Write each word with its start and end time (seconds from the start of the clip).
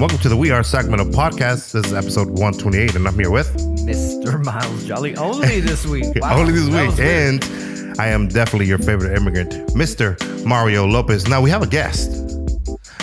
And 0.00 0.08
welcome 0.08 0.22
to 0.22 0.30
the 0.30 0.36
We 0.38 0.50
Are 0.50 0.62
Sacramento 0.62 1.10
podcast. 1.14 1.72
This 1.72 1.84
is 1.84 1.92
episode 1.92 2.28
128, 2.28 2.94
and 2.94 3.06
I'm 3.06 3.18
here 3.18 3.30
with 3.30 3.54
Mr. 3.84 4.42
Miles 4.42 4.86
Jolly 4.86 5.14
only 5.16 5.60
this 5.60 5.84
week. 5.84 6.06
Wow, 6.16 6.38
only 6.38 6.54
this 6.54 6.64
week. 6.70 6.88
was 6.88 6.96
weird. 6.96 7.00
And 7.00 8.00
I 8.00 8.08
am 8.08 8.26
definitely 8.26 8.64
your 8.64 8.78
favorite 8.78 9.14
immigrant, 9.14 9.50
Mr. 9.74 10.16
Mario 10.46 10.86
Lopez. 10.86 11.28
Now, 11.28 11.42
we 11.42 11.50
have 11.50 11.60
a 11.60 11.66
guest. 11.66 12.12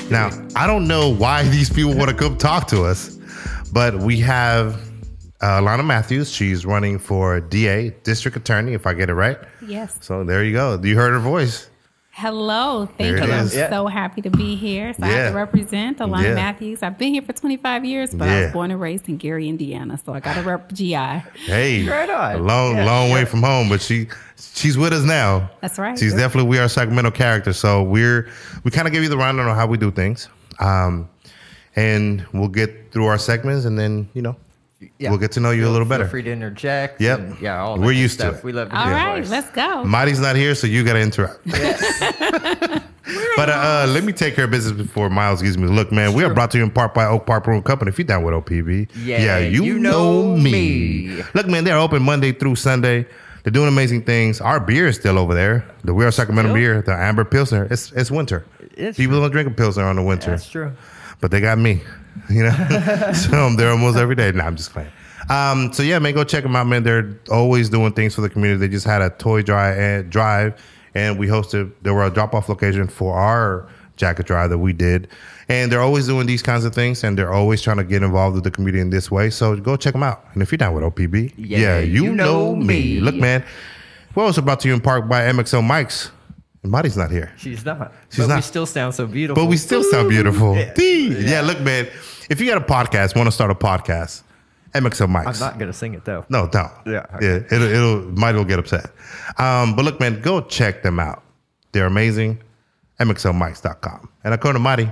Now, 0.09 0.31
I 0.55 0.65
don't 0.65 0.87
know 0.87 1.13
why 1.13 1.43
these 1.49 1.69
people 1.69 1.93
want 1.93 2.09
to 2.09 2.15
come 2.15 2.35
talk 2.35 2.65
to 2.69 2.85
us, 2.85 3.15
but 3.71 3.99
we 3.99 4.19
have 4.21 4.77
uh, 5.41 5.61
Alana 5.61 5.85
Matthews. 5.85 6.31
She's 6.31 6.65
running 6.65 6.97
for 6.97 7.39
DA, 7.41 7.91
District 8.01 8.35
Attorney, 8.35 8.73
if 8.73 8.87
I 8.87 8.95
get 8.95 9.11
it 9.11 9.13
right. 9.13 9.37
Yes. 9.63 9.99
So 10.01 10.23
there 10.23 10.43
you 10.43 10.53
go. 10.53 10.81
You 10.81 10.95
heard 10.95 11.11
her 11.11 11.19
voice. 11.19 11.69
Hello. 12.17 12.87
Thank 12.97 13.17
it 13.19 13.27
you. 13.27 13.31
I'm. 13.31 13.47
Yeah. 13.53 13.69
so 13.69 13.85
happy 13.85 14.23
to 14.23 14.31
be 14.31 14.55
here. 14.55 14.91
So 14.93 15.03
I 15.03 15.07
have 15.09 15.31
to 15.31 15.35
represent 15.37 15.99
Alana 15.99 16.23
Yeah. 16.23 16.33
Matthews. 16.33 16.81
I've 16.81 16.97
been 16.97 17.13
here 17.13 17.21
for 17.21 17.31
25 17.31 17.85
years, 17.85 18.11
but 18.15 18.27
I 18.27 18.41
was 18.45 18.53
born 18.53 18.71
and 18.71 18.81
raised 18.81 19.07
in 19.07 19.17
Gary, 19.17 19.47
Indiana. 19.47 19.99
So 20.03 20.13
I 20.15 20.19
got 20.19 20.33
to 20.33 20.41
rep 20.41 20.71
GI. 20.73 20.95
Hey, 20.95 21.87
Right 21.87 22.09
on. 22.09 22.35
a 22.37 22.39
long, 22.39 22.75
Yeah, 22.77 22.85
long 22.85 23.11
way 23.11 23.23
from 23.25 23.43
home, 23.43 23.69
but 23.69 23.81
she 23.81 24.07
she's 24.55 24.79
with 24.79 24.93
us 24.93 25.03
now. 25.03 25.51
That's 25.61 25.77
right. 25.77 25.97
She's 25.97 26.15
definitely 26.15 26.49
we 26.49 26.57
are 26.57 26.67
Sacramento 26.67 27.11
character. 27.11 27.53
So 27.53 27.83
we're 27.83 28.27
we 28.63 28.71
kind 28.71 28.87
of 28.87 28.93
give 28.93 29.03
you 29.03 29.09
the 29.09 29.17
rundown 29.17 29.47
on 29.47 29.55
how 29.55 29.67
we 29.67 29.77
do 29.77 29.91
things, 29.91 30.27
um, 30.59 31.07
and 31.75 32.25
we'll 32.33 32.47
get 32.47 32.91
through 32.91 33.05
our 33.05 33.19
segments, 33.19 33.65
and 33.65 33.77
then 33.77 34.09
you 34.15 34.23
know 34.23 34.35
Yeah. 34.99 35.09
we'll 35.09 35.17
get 35.19 35.31
to 35.31 35.39
know 35.39 35.49
you 35.51 35.61
a 35.61 35.65
Feel- 35.65 35.71
little 35.71 35.85
feel 35.87 35.97
better. 35.97 36.07
free 36.07 36.21
to 36.23 36.31
interject. 36.31 37.01
Yep. 37.01 37.19
and, 37.19 37.41
yeah, 37.41 37.59
all 37.59 37.75
We're 37.77 37.87
that 37.87 37.93
good 37.93 37.97
used 37.97 38.19
to 38.19 38.29
it. 38.35 38.43
We 38.43 38.51
love 38.51 38.69
to 38.69 38.75
All 38.77 38.83
hear 38.85 38.95
your 38.95 39.05
right, 39.07 39.21
voice. 39.21 39.29
let's 39.31 39.49
go. 39.49 39.83
Marty's 39.83 40.19
not 40.19 40.35
here, 40.35 40.53
so 40.53 40.67
you 40.67 40.83
got 40.83 40.93
to 40.93 40.99
interrupt. 41.01 41.43
but 43.35 43.49
uh, 43.49 43.85
let 43.89 44.03
me 44.03 44.13
take 44.13 44.35
care 44.35 44.45
of 44.45 44.51
business 44.51 44.75
before 44.77 45.09
Miles 45.09 45.41
gives 45.41 45.57
me. 45.57 45.67
Look, 45.67 45.91
man, 45.91 46.13
we 46.13 46.23
are 46.23 46.33
brought 46.33 46.51
to 46.51 46.57
you 46.57 46.63
in 46.63 46.71
part 46.71 46.93
by 46.93 47.05
Oak 47.05 47.25
Park 47.25 47.45
Brewing 47.45 47.63
Company. 47.63 47.89
If 47.89 47.97
you're 47.97 48.05
down 48.05 48.23
with 48.23 48.33
OPB, 48.33 48.89
Yeah, 49.03 49.39
you, 49.39 49.63
you 49.63 49.79
know, 49.79 50.33
know 50.33 50.37
me. 50.37 50.51
me. 50.51 51.23
Look, 51.33 51.47
man, 51.47 51.63
they're 51.63 51.77
open 51.77 52.03
Monday 52.03 52.31
through 52.31 52.55
Sunday. 52.55 53.07
They're 53.43 53.51
doing 53.51 53.69
amazing 53.69 54.03
things. 54.03 54.41
Our 54.41 54.59
beer 54.59 54.87
is 54.87 54.97
still 54.97 55.17
over 55.17 55.33
there. 55.33 55.65
The 55.85 55.93
We 55.93 56.03
Are 56.05 56.11
Sacramento 56.11 56.49
Still? 56.49 56.55
beer, 56.55 56.81
the 56.81 56.93
Amber 56.93 57.23
Pilsner. 57.23 57.65
It's 57.71 57.91
it's 57.93 58.11
winter. 58.11 58.45
It's 58.75 58.97
People 58.97 59.21
don't 59.21 59.31
drink 59.31 59.47
a 59.49 59.51
Pilsner 59.53 59.85
on 59.85 59.95
the 59.95 60.03
winter 60.03 60.31
That's 60.31 60.49
true. 60.49 60.73
but 61.21 61.31
they 61.31 61.39
got 61.39 61.57
me. 61.57 61.81
You 62.29 62.43
know, 62.43 63.11
so 63.13 63.37
I'm 63.37 63.55
there 63.55 63.71
almost 63.71 63.97
every 63.97 64.15
day. 64.15 64.31
Nah, 64.31 64.45
I'm 64.45 64.55
just 64.55 64.71
playing. 64.71 64.91
Um, 65.29 65.73
so 65.73 65.83
yeah, 65.83 65.99
man, 65.99 66.13
go 66.13 66.23
check 66.23 66.43
them 66.43 66.55
out, 66.55 66.67
man. 66.67 66.83
They're 66.83 67.17
always 67.31 67.69
doing 67.69 67.93
things 67.93 68.15
for 68.15 68.21
the 68.21 68.29
community. 68.29 68.59
They 68.59 68.71
just 68.71 68.85
had 68.85 69.01
a 69.01 69.09
toy 69.09 69.41
drive 69.41 69.77
and 69.77 70.09
drive, 70.09 70.61
and 70.95 71.19
we 71.19 71.27
hosted. 71.27 71.71
There 71.81 71.93
were 71.93 72.05
a 72.05 72.09
drop 72.09 72.33
off 72.33 72.47
location 72.49 72.87
for 72.87 73.15
our 73.15 73.67
jacket 73.97 74.25
drive 74.25 74.49
that 74.51 74.59
we 74.59 74.73
did, 74.73 75.09
and 75.49 75.71
they're 75.71 75.81
always 75.81 76.05
doing 76.07 76.27
these 76.27 76.41
kinds 76.41 76.63
of 76.65 76.73
things, 76.73 77.03
and 77.03 77.17
they're 77.17 77.33
always 77.33 77.61
trying 77.61 77.77
to 77.77 77.83
get 77.83 78.03
involved 78.03 78.35
with 78.35 78.43
the 78.43 78.51
community 78.51 78.79
in 78.79 78.89
this 78.89 79.11
way. 79.11 79.29
So 79.29 79.55
go 79.57 79.75
check 79.75 79.93
them 79.93 80.03
out. 80.03 80.23
And 80.33 80.41
if 80.41 80.51
you're 80.51 80.57
down 80.57 80.73
with 80.73 80.83
OPB, 80.83 81.33
Yeah, 81.37 81.79
you 81.79 82.13
know 82.13 82.55
me. 82.55 82.99
Look, 83.01 83.15
man, 83.15 83.43
we're 84.15 84.23
also 84.23 84.41
brought 84.41 84.59
to 84.61 84.67
you 84.67 84.73
in 84.73 84.81
part 84.81 85.09
by 85.09 85.21
MXL 85.23 85.67
Mics. 85.67 86.11
Marty's 86.69 86.97
not 86.97 87.11
here. 87.11 87.31
She's 87.37 87.65
not. 87.65 87.93
She's 88.09 88.19
but 88.19 88.27
not. 88.27 88.35
we 88.37 88.41
still 88.41 88.65
sound 88.65 88.95
so 88.95 89.07
beautiful. 89.07 89.43
But 89.43 89.49
we 89.49 89.57
still 89.57 89.83
sound 89.83 90.09
beautiful. 90.09 90.55
Yeah. 90.57 90.73
Yeah. 90.77 91.41
look, 91.41 91.59
man. 91.61 91.87
If 92.29 92.41
you 92.41 92.47
got 92.47 92.57
a 92.57 92.65
podcast, 92.65 93.15
want 93.15 93.27
to 93.27 93.31
start 93.31 93.51
a 93.51 93.55
podcast, 93.55 94.23
MXL 94.73 95.07
Mics. 95.07 95.27
I'm 95.27 95.39
not 95.39 95.57
gonna 95.59 95.73
sing 95.73 95.93
it 95.93 96.03
though. 96.05 96.25
No, 96.29 96.47
don't. 96.47 96.71
Yeah. 96.85 97.05
yeah. 97.21 97.39
It'll, 97.51 97.63
it'll 97.63 98.01
might 98.11 98.35
will 98.35 98.43
get 98.45 98.59
upset. 98.59 98.91
Um, 99.37 99.75
but 99.75 99.85
look, 99.85 99.99
man, 99.99 100.21
go 100.21 100.41
check 100.41 100.83
them 100.83 100.99
out. 100.99 101.23
They're 101.71 101.85
amazing. 101.85 102.41
MXLMics.com. 102.99 104.09
And 104.23 104.33
according 104.33 104.59
to 104.59 104.63
Marty, 104.63 104.91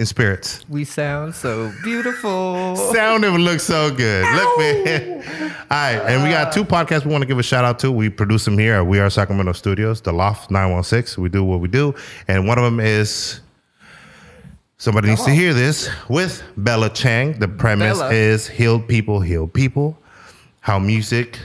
in 0.00 0.06
spirits. 0.06 0.64
We 0.68 0.84
sound 0.84 1.34
so 1.34 1.70
beautiful. 1.84 2.74
Sound 2.92 3.20
never 3.20 3.38
looks 3.38 3.64
so 3.64 3.94
good. 3.94 4.24
Look, 4.34 4.58
man. 4.58 5.22
All 5.70 5.76
right, 5.76 6.00
and 6.10 6.22
we 6.22 6.30
got 6.30 6.52
two 6.52 6.64
podcasts 6.64 7.04
we 7.04 7.12
want 7.12 7.20
to 7.22 7.26
give 7.28 7.38
a 7.38 7.42
shout 7.42 7.66
out 7.66 7.78
to. 7.80 7.92
We 7.92 8.08
produce 8.08 8.46
them 8.46 8.56
here 8.56 8.76
at 8.76 8.86
We 8.86 8.98
Are 8.98 9.10
Sacramento 9.10 9.52
Studios, 9.52 10.00
The 10.00 10.12
Loft 10.12 10.50
916. 10.50 11.22
We 11.22 11.28
do 11.28 11.44
what 11.44 11.60
we 11.60 11.68
do, 11.68 11.94
and 12.26 12.48
one 12.48 12.56
of 12.56 12.64
them 12.64 12.80
is 12.80 13.42
somebody 14.78 15.08
needs 15.08 15.24
to 15.24 15.30
hear 15.32 15.52
this 15.52 15.90
with 16.08 16.42
Bella 16.56 16.88
Chang. 16.88 17.38
The 17.38 17.48
premise 17.48 17.98
Bella. 17.98 18.12
is 18.12 18.48
healed 18.48 18.88
people 18.88 19.20
heal 19.20 19.46
people. 19.46 19.98
How 20.60 20.78
music 20.78 21.38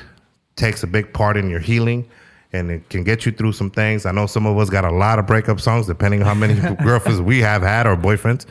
takes 0.56 0.82
a 0.82 0.88
big 0.88 1.12
part 1.12 1.36
in 1.36 1.50
your 1.50 1.60
healing. 1.60 2.10
And 2.56 2.72
it 2.72 2.90
can 2.90 3.04
get 3.04 3.26
you 3.26 3.32
through 3.32 3.54
some 3.54 3.70
things. 3.70 4.06
I 4.06 4.12
know 4.12 4.26
some 4.26 4.46
of 4.46 4.58
us 4.58 4.70
got 4.70 4.86
a 4.86 4.92
lot 4.92 5.20
of 5.20 5.28
breakup 5.28 5.60
songs, 5.60 5.88
depending 5.88 6.22
on 6.22 6.28
how 6.28 6.34
many 6.34 6.56
girlfriends 6.84 7.22
we 7.22 7.40
have 7.42 7.62
had 7.62 7.86
or 7.88 7.96
boyfriends. 7.96 8.46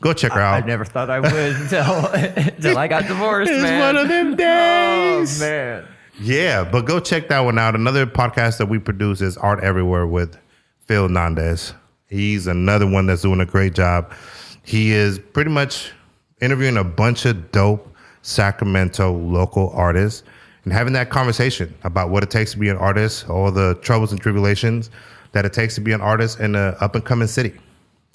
Go 0.00 0.12
check 0.12 0.32
her 0.32 0.40
out. 0.40 0.62
I 0.62 0.66
never 0.66 0.84
thought 0.84 1.10
I 1.10 1.18
would 1.18 1.32
until 1.32 2.06
until 2.12 2.78
I 2.78 2.86
got 2.86 3.06
divorced, 3.08 3.50
It's 3.50 3.62
man. 3.62 3.80
one 3.80 3.96
of 3.96 4.08
them 4.08 4.32
Oh 4.34 4.36
days. 4.36 5.40
man. 5.40 5.84
Yeah, 6.20 6.64
but 6.64 6.82
go 6.84 7.00
check 7.00 7.28
that 7.28 7.40
one 7.40 7.58
out. 7.58 7.74
Another 7.74 8.06
podcast 8.06 8.58
that 8.58 8.66
we 8.66 8.78
produce 8.78 9.20
is 9.20 9.36
Art 9.36 9.60
Everywhere 9.62 10.06
with 10.06 10.36
Phil 10.86 11.08
Nandez. 11.08 11.74
He's 12.08 12.46
another 12.46 12.86
one 12.88 13.06
that's 13.06 13.22
doing 13.22 13.40
a 13.40 13.46
great 13.46 13.74
job. 13.74 14.12
He 14.64 14.92
is 14.92 15.18
pretty 15.18 15.50
much 15.50 15.92
interviewing 16.40 16.76
a 16.76 16.84
bunch 16.84 17.24
of 17.24 17.50
dope 17.52 17.92
Sacramento 18.22 19.12
local 19.12 19.70
artists 19.70 20.22
and 20.68 20.72
having 20.74 20.92
that 20.92 21.08
conversation 21.08 21.74
about 21.84 22.10
what 22.10 22.22
it 22.22 22.28
takes 22.28 22.52
to 22.52 22.58
be 22.58 22.68
an 22.68 22.76
artist, 22.76 23.26
all 23.30 23.50
the 23.50 23.74
troubles 23.76 24.12
and 24.12 24.20
tribulations 24.20 24.90
that 25.32 25.46
it 25.46 25.54
takes 25.54 25.74
to 25.76 25.80
be 25.80 25.92
an 25.92 26.02
artist 26.02 26.40
in 26.40 26.54
an 26.54 26.74
up 26.80 26.94
and 26.94 27.06
coming 27.06 27.26
city. 27.26 27.54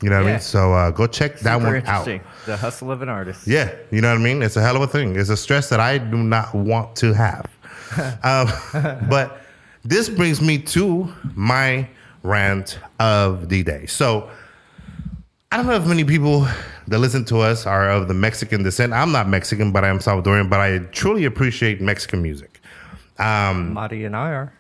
You 0.04 0.12
know 0.12 0.18
what 0.18 0.28
I 0.28 0.32
mean? 0.34 0.40
So 0.40 0.72
uh, 0.72 0.92
go 0.92 1.08
check 1.08 1.40
that 1.40 1.56
Super 1.60 1.80
one 1.80 1.88
out. 1.88 2.08
The 2.46 2.56
hustle 2.56 2.92
of 2.92 3.02
an 3.02 3.10
artist. 3.10 3.48
Yeah, 3.48 3.74
you 3.90 4.02
know 4.02 4.10
what 4.10 4.20
I 4.20 4.24
mean? 4.24 4.44
It's 4.44 4.56
a 4.56 4.62
hell 4.62 4.76
of 4.76 4.84
a 4.84 4.88
thing. 4.88 5.16
It's 5.16 5.30
a 5.30 5.38
stress 5.38 5.68
that 5.70 5.80
I 5.80 5.98
do 5.98 6.18
not 6.18 6.54
want 6.54 6.96
to 6.98 7.12
have. 7.14 7.50
um, 8.24 9.10
but 9.10 9.42
this 9.84 10.08
brings 10.08 10.40
me 10.40 10.60
to 10.60 11.12
my 11.34 11.90
rant 12.22 12.78
of 13.00 13.50
the 13.50 13.64
day. 13.64 13.88
So 13.88 14.30
I 15.54 15.58
don't 15.58 15.68
know 15.68 15.76
if 15.76 15.86
many 15.86 16.04
people 16.04 16.48
that 16.88 16.98
listen 16.98 17.26
to 17.26 17.38
us 17.38 17.68
are 17.68 17.88
of 17.92 18.08
the 18.08 18.14
Mexican 18.16 18.64
descent. 18.64 18.92
I'm 18.92 19.12
not 19.12 19.30
Mexican, 19.30 19.72
but 19.72 19.84
I 19.86 19.90
am 19.90 20.00
Salvadorian, 20.00 20.50
but 20.50 20.60
I 20.60 20.80
truly 20.92 21.26
appreciate 21.26 21.80
Mexican 21.80 22.24
music. 22.24 22.60
Um, 23.20 23.72
Marty 23.72 24.04
and 24.06 24.16
I 24.16 24.32
are. 24.32 24.54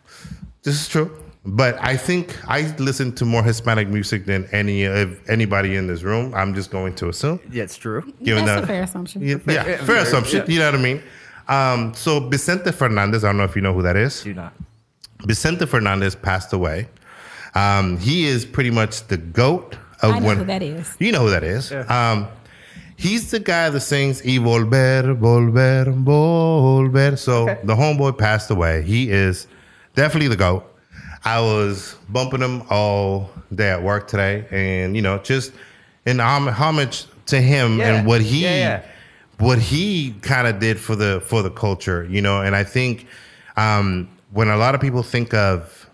this 0.61 0.79
is 0.79 0.87
true. 0.87 1.17
But 1.45 1.79
I 1.81 1.97
think 1.97 2.37
I 2.47 2.75
listen 2.77 3.11
to 3.15 3.25
more 3.25 3.41
Hispanic 3.41 3.87
music 3.87 4.27
than 4.27 4.47
any 4.51 4.83
of 4.83 5.19
anybody 5.27 5.77
in 5.77 5.87
this 5.87 6.03
room. 6.03 6.31
I'm 6.35 6.53
just 6.53 6.69
going 6.69 6.93
to 6.97 7.09
assume. 7.09 7.39
Yeah, 7.51 7.63
it's 7.63 7.75
true. 7.75 8.01
given 8.21 8.45
That's 8.45 8.61
that- 8.61 8.63
a 8.65 8.67
fair 8.67 8.83
assumption. 8.83 9.23
Yeah, 9.23 9.37
yeah, 9.47 9.53
yeah, 9.67 9.77
fair 9.77 9.95
yeah, 9.95 10.01
assumption. 10.03 10.43
yeah. 10.45 10.53
You 10.53 10.59
know 10.59 10.65
what 10.73 10.79
I 10.79 10.83
mean? 10.83 11.01
Um, 11.47 11.95
so 11.95 12.19
Vicente 12.29 12.71
Fernandez, 12.71 13.23
I 13.23 13.29
don't 13.29 13.37
know 13.37 13.45
if 13.45 13.55
you 13.55 13.63
know 13.63 13.73
who 13.73 13.81
that 13.81 13.95
is. 13.97 14.21
Do 14.21 14.35
not. 14.35 14.53
Vicente 15.25 15.65
Fernandez 15.65 16.13
passed 16.15 16.53
away. 16.53 16.87
Um, 17.55 17.97
he 17.97 18.25
is 18.25 18.45
pretty 18.45 18.69
much 18.69 19.07
the 19.07 19.17
goat 19.17 19.73
of 19.73 19.82
I 20.11 20.19
know 20.19 20.25
when 20.27 20.37
who 20.37 20.45
that 20.45 20.61
is. 20.63 20.95
you 20.99 21.11
know 21.11 21.21
who 21.21 21.29
that 21.31 21.43
is. 21.43 21.71
Um, 21.71 22.27
he's 22.95 23.31
the 23.31 23.39
guy 23.39 23.69
that 23.69 23.79
sings 23.81 24.21
"Y 24.23 24.37
volver, 24.39 25.17
volver, 25.17 25.85
volver." 26.03 27.17
So 27.17 27.49
Okay. 27.49 27.59
the 27.63 27.75
homeboy 27.75 28.17
passed 28.17 28.49
away. 28.51 28.81
He 28.83 29.09
is 29.11 29.47
definitely 29.95 30.27
the 30.29 30.35
goat. 30.35 30.63
I 31.25 31.39
was 31.39 31.95
bumping 32.09 32.41
him 32.41 32.63
all 32.69 33.29
day 33.53 33.69
at 33.69 33.81
work 33.81 34.07
today, 34.07 34.45
and 34.51 34.95
you 34.95 35.01
know, 35.01 35.19
just 35.19 35.51
in 36.05 36.19
homage 36.19 37.05
to 37.27 37.39
him 37.39 37.79
Yeah. 37.79 37.85
and 37.95 38.07
what 38.07 38.21
he 38.21 38.43
Yeah, 38.43 38.55
yeah. 38.57 38.81
what 39.39 39.57
he 39.59 40.15
kind 40.21 40.47
of 40.47 40.59
did 40.59 40.77
for 40.79 40.95
the 40.95 41.21
for 41.25 41.41
the 41.41 41.49
culture, 41.49 42.05
you 42.09 42.21
know. 42.21 42.41
And 42.41 42.55
I 42.55 42.63
think 42.63 43.07
um, 43.55 44.09
when 44.31 44.49
a 44.49 44.57
lot 44.57 44.75
of 44.75 44.81
people 44.81 45.01
think 45.03 45.33
of 45.33 45.87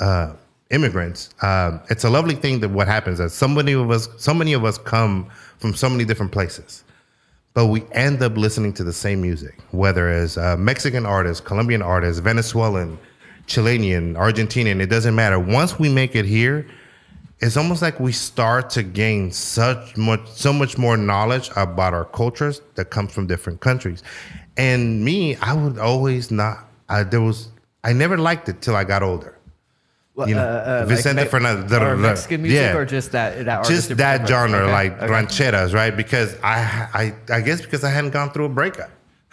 uh, 0.00 0.32
immigrants, 0.70 1.30
um, 1.42 1.80
it's 1.90 2.04
a 2.04 2.10
lovely 2.10 2.34
thing 2.34 2.60
that 2.60 2.70
what 2.70 2.88
happens 2.88 3.20
is 3.20 3.32
so 3.32 3.46
many 3.48 3.72
of 3.72 3.90
us, 3.90 4.08
so 4.16 4.34
many 4.34 4.52
of 4.52 4.64
us 4.64 4.78
come 4.78 5.28
from 5.58 5.74
so 5.74 5.88
many 5.88 6.04
different 6.04 6.32
places, 6.32 6.84
but 7.54 7.66
we 7.66 7.84
end 7.92 8.22
up 8.22 8.36
listening 8.36 8.72
to 8.74 8.84
the 8.84 8.92
same 8.92 9.20
music, 9.22 9.60
whether 9.70 10.08
as 10.08 10.36
uh, 10.36 10.56
Mexican 10.56 11.06
artists, 11.06 11.40
Colombian 11.40 11.82
artists, 11.82 12.20
Venezuelan, 12.20 12.98
Chilean, 13.46 14.14
Argentinian. 14.14 14.80
It 14.80 14.86
doesn't 14.86 15.14
matter. 15.14 15.38
Once 15.38 15.78
we 15.78 15.88
make 15.88 16.16
it 16.16 16.24
here, 16.24 16.66
it's 17.40 17.56
almost 17.56 17.82
like 17.82 18.00
we 18.00 18.12
start 18.12 18.70
to 18.70 18.82
gain 18.82 19.30
such 19.30 19.96
much 19.96 20.26
so 20.28 20.52
much 20.52 20.78
more 20.78 20.96
knowledge 20.96 21.50
about 21.56 21.92
our 21.92 22.06
cultures 22.06 22.62
that 22.76 22.86
comes 22.86 23.12
from 23.12 23.26
different 23.26 23.60
countries 23.60 24.02
and 24.56 25.04
me 25.04 25.36
i 25.36 25.52
would 25.52 25.78
always 25.78 26.30
not 26.30 26.66
I, 26.88 27.02
there 27.02 27.20
was 27.20 27.48
i 27.84 27.92
never 27.92 28.16
liked 28.16 28.48
it 28.48 28.62
till 28.62 28.74
i 28.74 28.84
got 28.84 29.02
older 29.02 29.35
You 30.18 30.34
know, 30.34 30.40
uh, 30.40 30.82
uh, 30.82 30.86
Vicente 30.86 31.16
like 31.18 31.26
Me- 31.26 31.30
Fernandez, 31.30 31.72
or. 31.72 31.96
Mexican 31.96 32.42
music, 32.42 32.56
Yeah. 32.58 32.76
or 32.76 32.86
just 32.86 33.12
that 33.12 33.44
that 33.44 33.64
just 33.66 33.94
that 33.98 34.26
genre 34.26 34.60
Okay, 34.60 34.72
like 34.72 34.92
okay. 35.02 35.12
rancheras 35.12 35.74
right 35.74 35.94
because 35.94 36.34
I, 36.42 36.88
I 36.94 37.34
i 37.36 37.40
guess 37.42 37.60
because 37.60 37.84
i 37.84 37.90
hadn't 37.90 38.12
gone 38.12 38.30
through 38.30 38.46
a 38.46 38.48
breakup 38.48 38.88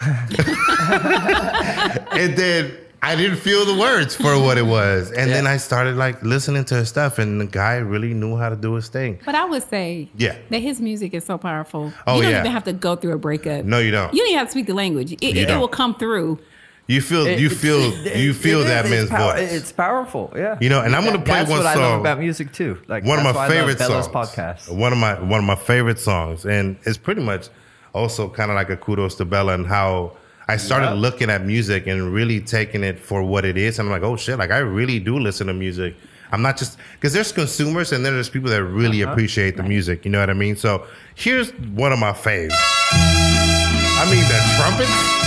and 2.12 2.36
then 2.36 2.76
I 3.02 3.16
didn't 3.16 3.36
feel 3.36 3.66
the 3.66 3.74
words 3.78 4.16
for 4.16 4.38
what 4.40 4.56
it 4.56 4.64
was. 4.64 5.12
And 5.12 5.30
then 5.30 5.46
I 5.46 5.58
started 5.58 5.96
like 5.96 6.22
listening 6.22 6.64
to 6.66 6.74
his 6.76 6.88
stuff 6.88 7.18
and 7.18 7.38
the 7.40 7.44
guy 7.44 7.76
really 7.76 8.14
knew 8.14 8.36
how 8.36 8.48
to 8.48 8.56
do 8.56 8.74
his 8.74 8.88
thing. 8.88 9.20
But 9.26 9.34
I 9.34 9.44
would 9.44 9.62
say 9.68 10.08
Yeah. 10.16 10.36
that 10.48 10.60
his 10.60 10.80
music 10.80 11.12
is 11.12 11.22
so 11.24 11.36
powerful. 11.36 11.92
Oh, 12.06 12.16
you 12.16 12.22
don't 12.22 12.32
yeah. 12.32 12.40
even 12.40 12.52
have 12.52 12.64
to 12.64 12.72
go 12.72 12.96
through 12.96 13.12
a 13.12 13.18
breakup. 13.18 13.66
No, 13.66 13.78
you 13.78 13.90
don't. 13.90 14.12
You 14.14 14.20
don't 14.20 14.28
even 14.30 14.38
have 14.38 14.48
to 14.48 14.52
speak 14.52 14.66
the 14.66 14.74
language. 14.74 15.12
It, 15.12 15.22
it, 15.22 15.50
it 15.50 15.56
will 15.58 15.68
come 15.68 15.94
through. 15.94 16.38
You 16.86 17.00
feel 17.00 17.26
you 17.26 17.48
feel 17.48 17.80
it- 17.80 18.16
you 18.16 18.30
it 18.32 18.36
feel 18.36 18.60
is, 18.60 18.66
that 18.66 18.88
man's 18.90 19.08
power- 19.08 19.32
voice. 19.36 19.52
It's 19.52 19.72
powerful, 19.72 20.30
yeah. 20.36 20.58
You 20.60 20.68
know, 20.68 20.82
and 20.82 20.94
I'm 20.94 21.02
gonna 21.04 21.18
play 21.18 21.38
that's 21.38 21.48
one 21.50 21.60
what 21.60 21.66
I 21.66 21.74
love 21.76 21.92
song- 21.92 22.00
about 22.00 22.18
music 22.20 22.52
too. 22.52 22.78
Like 22.88 23.04
one 23.04 23.18
of 23.18 23.24
my 23.24 23.48
favorite 23.48 23.78
songs. 23.78 24.06
podcast. 24.08 24.68
One 24.70 24.92
of 24.92 24.98
my 24.98 25.14
one 25.20 25.38
of 25.40 25.46
my 25.46 25.54
favorite 25.56 25.98
songs, 25.98 26.44
and 26.44 26.76
it's 26.84 26.98
pretty 26.98 27.22
much 27.22 27.48
also 27.94 28.28
kind 28.28 28.50
of 28.50 28.54
like 28.56 28.68
a 28.70 28.76
kudos 28.76 29.14
to 29.16 29.24
Bella 29.24 29.54
and 29.54 29.66
how 29.66 30.12
I 30.46 30.58
started 30.58 30.88
Yeah. 30.88 30.92
looking 30.94 31.30
at 31.30 31.46
music 31.46 31.86
and 31.86 32.12
really 32.12 32.40
taking 32.40 32.84
it 32.84 32.98
for 33.00 33.22
what 33.22 33.46
it 33.46 33.56
is. 33.56 33.78
And 33.78 33.88
I'm 33.88 33.92
like, 33.92 34.02
oh 34.02 34.16
shit, 34.16 34.38
like 34.38 34.50
I 34.50 34.58
really 34.58 34.98
do 34.98 35.18
listen 35.18 35.46
to 35.46 35.54
music. 35.54 35.94
I'm 36.32 36.42
not 36.42 36.58
just 36.58 36.76
because 37.00 37.14
there's 37.14 37.32
consumers 37.32 37.92
and 37.92 38.04
then 38.04 38.12
there's 38.12 38.28
people 38.28 38.50
that 38.50 38.62
really 38.62 39.02
Uh-huh. 39.02 39.12
appreciate 39.12 39.56
the 39.56 39.62
music. 39.62 40.04
You 40.04 40.10
know 40.10 40.20
what 40.20 40.28
I 40.28 40.34
mean? 40.34 40.56
So 40.56 40.84
here's 41.14 41.50
one 41.74 41.92
of 41.92 41.98
my 41.98 42.12
faves. 42.12 42.52
I 42.92 44.04
mean 44.10 44.24
the 44.28 44.38
trumpet. 44.58 45.23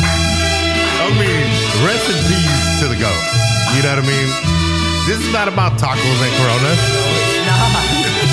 I 1.08 1.10
mean, 1.16 1.48
rest 1.88 2.04
in 2.12 2.20
peace 2.28 2.84
to 2.84 2.92
the 2.92 3.00
goat. 3.00 3.24
You 3.72 3.80
know 3.80 3.96
what 3.96 4.04
I 4.04 4.12
mean? 4.12 4.28
This 5.08 5.24
is 5.24 5.32
not 5.32 5.48
about 5.48 5.80
tacos 5.80 6.20
and 6.20 6.34
Coronas. 6.36 6.82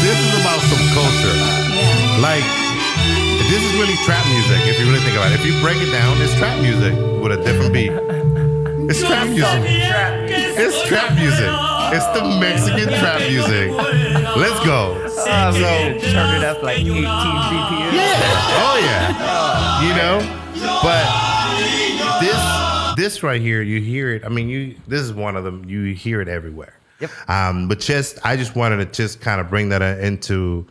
This 0.03 0.19
is 0.19 0.35
about 0.43 0.59
some 0.67 0.83
culture. 0.91 1.39
Yeah. 1.71 2.19
Like, 2.19 2.43
this 3.47 3.63
is 3.63 3.71
really 3.79 3.95
trap 4.03 4.27
music, 4.27 4.67
if 4.67 4.75
you 4.83 4.91
really 4.91 4.99
think 5.07 5.15
about 5.15 5.31
it. 5.31 5.39
If 5.39 5.47
you 5.47 5.55
break 5.63 5.79
it 5.79 5.93
down, 5.95 6.19
it's 6.19 6.35
trap 6.35 6.59
music 6.59 6.99
with 7.23 7.31
a 7.31 7.39
different 7.47 7.73
beat. 7.73 7.95
It's 8.91 9.07
trap 9.07 9.31
music. 9.31 9.71
It's 10.59 10.83
trap 10.91 11.15
music. 11.15 11.47
It's 11.95 12.11
the 12.11 12.27
Mexican 12.43 12.91
trap 12.99 13.23
music. 13.23 13.71
Let's 14.35 14.59
go. 14.67 14.99
Uh, 15.31 15.53
so 15.55 16.11
turn 16.11 16.35
it 16.35 16.43
up 16.43 16.61
like 16.61 16.79
18 16.79 16.91
BPM. 16.91 17.95
Yeah. 17.95 18.67
Oh 18.67 18.77
yeah. 18.83 19.79
You 19.87 19.95
know, 19.95 20.19
but 20.83 21.24
this 23.05 23.23
right 23.23 23.41
here, 23.41 23.61
you 23.61 23.81
hear 23.81 24.13
it. 24.15 24.25
I 24.25 24.29
mean, 24.29 24.49
you 24.49 24.77
this 24.89 25.03
is 25.03 25.13
one 25.13 25.37
of 25.37 25.45
them. 25.45 25.65
You 25.69 25.95
hear 25.95 26.21
it 26.21 26.29
everywhere. 26.29 26.79
Yep. 27.01 27.11
Um, 27.29 27.69
but 27.69 27.81
just 27.81 28.19
I 28.25 28.37
just 28.37 28.57
wanted 28.57 28.79
to 28.79 28.87
just 28.87 29.21
kind 29.21 29.41
of 29.41 29.51
bring 29.51 29.69
that 29.69 29.83
uh, 29.83 29.97
into 30.01 30.67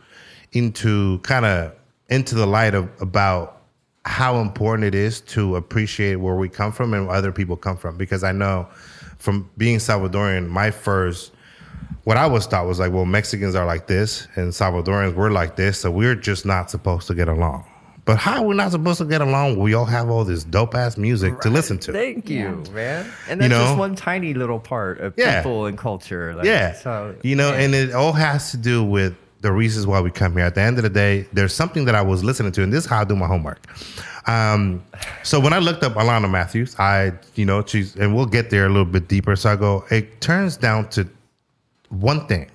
into 0.52 1.18
kind 1.20 1.44
of 1.44 1.72
into 2.08 2.34
the 2.34 2.46
light 2.46 2.74
of 2.74 2.90
about 3.00 3.62
how 4.04 4.38
important 4.40 4.84
it 4.84 4.94
is 4.94 5.20
to 5.20 5.56
appreciate 5.56 6.16
where 6.16 6.34
we 6.34 6.48
come 6.48 6.72
from 6.72 6.92
and 6.92 7.06
where 7.06 7.16
other 7.16 7.32
people 7.32 7.56
come 7.56 7.76
from 7.76 7.96
because 7.96 8.22
I 8.22 8.32
know 8.32 8.68
from 9.18 9.48
being 9.56 9.78
Salvadorian, 9.78 10.48
my 10.48 10.70
first 10.70 11.32
what 12.02 12.18
I 12.18 12.26
was 12.26 12.46
thought 12.46 12.66
was 12.66 12.78
like, 12.78 12.92
well, 12.92 13.06
Mexicans 13.06 13.54
are 13.54 13.64
like 13.64 13.86
this 13.86 14.26
and 14.34 14.52
Salvadorians 14.52 15.14
we're 15.14 15.30
like 15.30 15.56
this, 15.56 15.80
so 15.80 15.90
we're 15.90 16.16
just 16.16 16.44
not 16.44 16.70
supposed 16.70 17.06
to 17.06 17.14
get 17.14 17.28
along. 17.28 17.64
But 18.06 18.18
how 18.18 18.42
are 18.42 18.46
we 18.46 18.54
not 18.54 18.70
supposed 18.72 18.98
to 18.98 19.06
get 19.06 19.22
along? 19.22 19.58
We 19.58 19.72
all 19.72 19.86
have 19.86 20.10
all 20.10 20.24
this 20.24 20.44
dope 20.44 20.74
ass 20.74 20.98
music 20.98 21.40
to 21.40 21.48
listen 21.50 21.78
to. 21.80 21.92
Thank 21.92 22.28
you, 22.28 22.62
man. 22.72 23.06
And 23.30 23.40
You 23.40 23.48
that's 23.48 23.58
know? 23.60 23.64
just 23.66 23.78
one 23.78 23.94
tiny 23.96 24.34
little 24.34 24.60
part 24.60 25.00
of 25.00 25.14
Yeah. 25.16 25.40
people 25.40 25.64
and 25.66 25.78
culture. 25.78 26.34
Like, 26.34 26.44
Yeah. 26.44 26.74
So, 26.74 27.14
you 27.22 27.34
know, 27.34 27.50
yeah. 27.50 27.60
and 27.60 27.74
it 27.74 27.92
all 27.94 28.12
has 28.12 28.50
to 28.50 28.58
do 28.58 28.84
with 28.84 29.14
the 29.40 29.52
reasons 29.52 29.86
why 29.86 30.00
we 30.00 30.10
come 30.10 30.34
here. 30.36 30.44
At 30.44 30.54
the 30.54 30.60
end 30.60 30.76
of 30.76 30.82
the 30.84 30.90
day, 30.90 31.26
there's 31.32 31.54
something 31.54 31.86
that 31.86 31.94
I 31.94 32.02
was 32.02 32.22
listening 32.22 32.52
to, 32.52 32.62
and 32.62 32.70
this 32.72 32.84
is 32.84 32.90
how 32.90 33.00
I 33.00 33.04
do 33.04 33.16
my 33.16 33.26
homework. 33.26 33.66
Um, 34.26 34.82
so 35.22 35.38
when 35.40 35.52
I 35.54 35.58
looked 35.58 35.82
up 35.82 35.94
Alana 35.94 36.30
Matthews, 36.30 36.76
I, 36.78 37.12
you 37.36 37.44
know, 37.46 37.62
she's, 37.64 37.94
and 37.96 38.14
we'll 38.14 38.24
get 38.26 38.50
there 38.50 38.66
a 38.66 38.68
little 38.68 38.84
bit 38.86 39.08
deeper. 39.08 39.34
So 39.36 39.50
I 39.50 39.56
go, 39.56 39.84
it 39.90 40.20
turns 40.20 40.56
down 40.58 40.88
to 40.90 41.06
one 41.90 42.26
thing, 42.26 42.46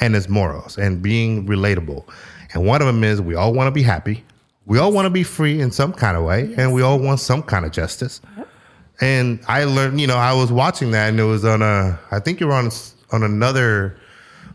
and 0.00 0.14
it's 0.16 0.28
morals 0.28 0.78
and 0.78 1.00
being 1.02 1.46
relatable. 1.46 2.04
And 2.54 2.64
one 2.64 2.80
of 2.80 2.86
them 2.88 3.02
is 3.04 3.20
we 3.20 3.34
all 3.36 3.52
want 3.52 3.68
to 3.68 3.72
be 3.72 3.82
happy. 3.82 4.24
We 4.66 4.78
all 4.78 4.92
want 4.92 5.06
to 5.06 5.10
be 5.10 5.22
free 5.22 5.60
in 5.60 5.70
some 5.70 5.92
kind 5.92 6.16
of 6.16 6.24
way, 6.24 6.54
and 6.56 6.72
we 6.72 6.82
all 6.82 6.98
want 6.98 7.20
some 7.20 7.42
kind 7.42 7.64
of 7.64 7.72
justice. 7.72 8.20
And 9.00 9.40
I 9.48 9.64
learned, 9.64 10.00
you 10.00 10.06
know, 10.06 10.16
I 10.16 10.34
was 10.34 10.52
watching 10.52 10.90
that, 10.90 11.08
and 11.08 11.18
it 11.18 11.24
was 11.24 11.44
on 11.44 11.62
a, 11.62 11.98
I 12.10 12.20
think 12.20 12.40
you 12.40 12.46
were 12.46 12.52
on 12.52 12.70
on 13.12 13.22
another 13.22 13.98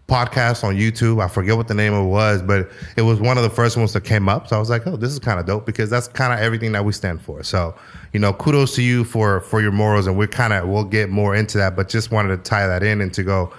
podcast 0.07 0.63
on 0.63 0.75
YouTube. 0.75 1.23
I 1.23 1.27
forget 1.27 1.57
what 1.57 1.67
the 1.67 1.73
name 1.73 1.93
of 1.93 2.05
it 2.05 2.09
was, 2.09 2.41
but 2.41 2.69
it 2.95 3.01
was 3.01 3.19
one 3.19 3.37
of 3.37 3.43
the 3.43 3.49
first 3.49 3.75
ones 3.75 3.93
that 3.93 4.03
came 4.03 4.29
up. 4.29 4.47
So 4.47 4.55
I 4.55 4.59
was 4.59 4.69
like, 4.69 4.85
oh, 4.85 4.95
this 4.95 5.11
is 5.11 5.19
kind 5.19 5.39
of 5.39 5.45
dope 5.45 5.65
because 5.65 5.89
that's 5.89 6.07
kind 6.07 6.31
of 6.31 6.39
everything 6.39 6.71
that 6.73 6.85
we 6.85 6.93
stand 6.93 7.21
for. 7.21 7.43
So, 7.43 7.75
you 8.13 8.19
know, 8.19 8.33
kudos 8.33 8.75
to 8.75 8.83
you 8.83 9.03
for 9.03 9.41
for 9.41 9.61
your 9.61 9.71
morals, 9.71 10.07
and 10.07 10.17
we're 10.17 10.27
kind 10.27 10.53
of 10.53 10.67
we'll 10.67 10.83
get 10.83 11.09
more 11.09 11.35
into 11.35 11.57
that, 11.57 11.75
but 11.75 11.89
just 11.89 12.11
wanted 12.11 12.37
to 12.37 12.49
tie 12.49 12.67
that 12.67 12.83
in 12.83 13.01
and 13.01 13.13
to 13.13 13.23
go. 13.23 13.53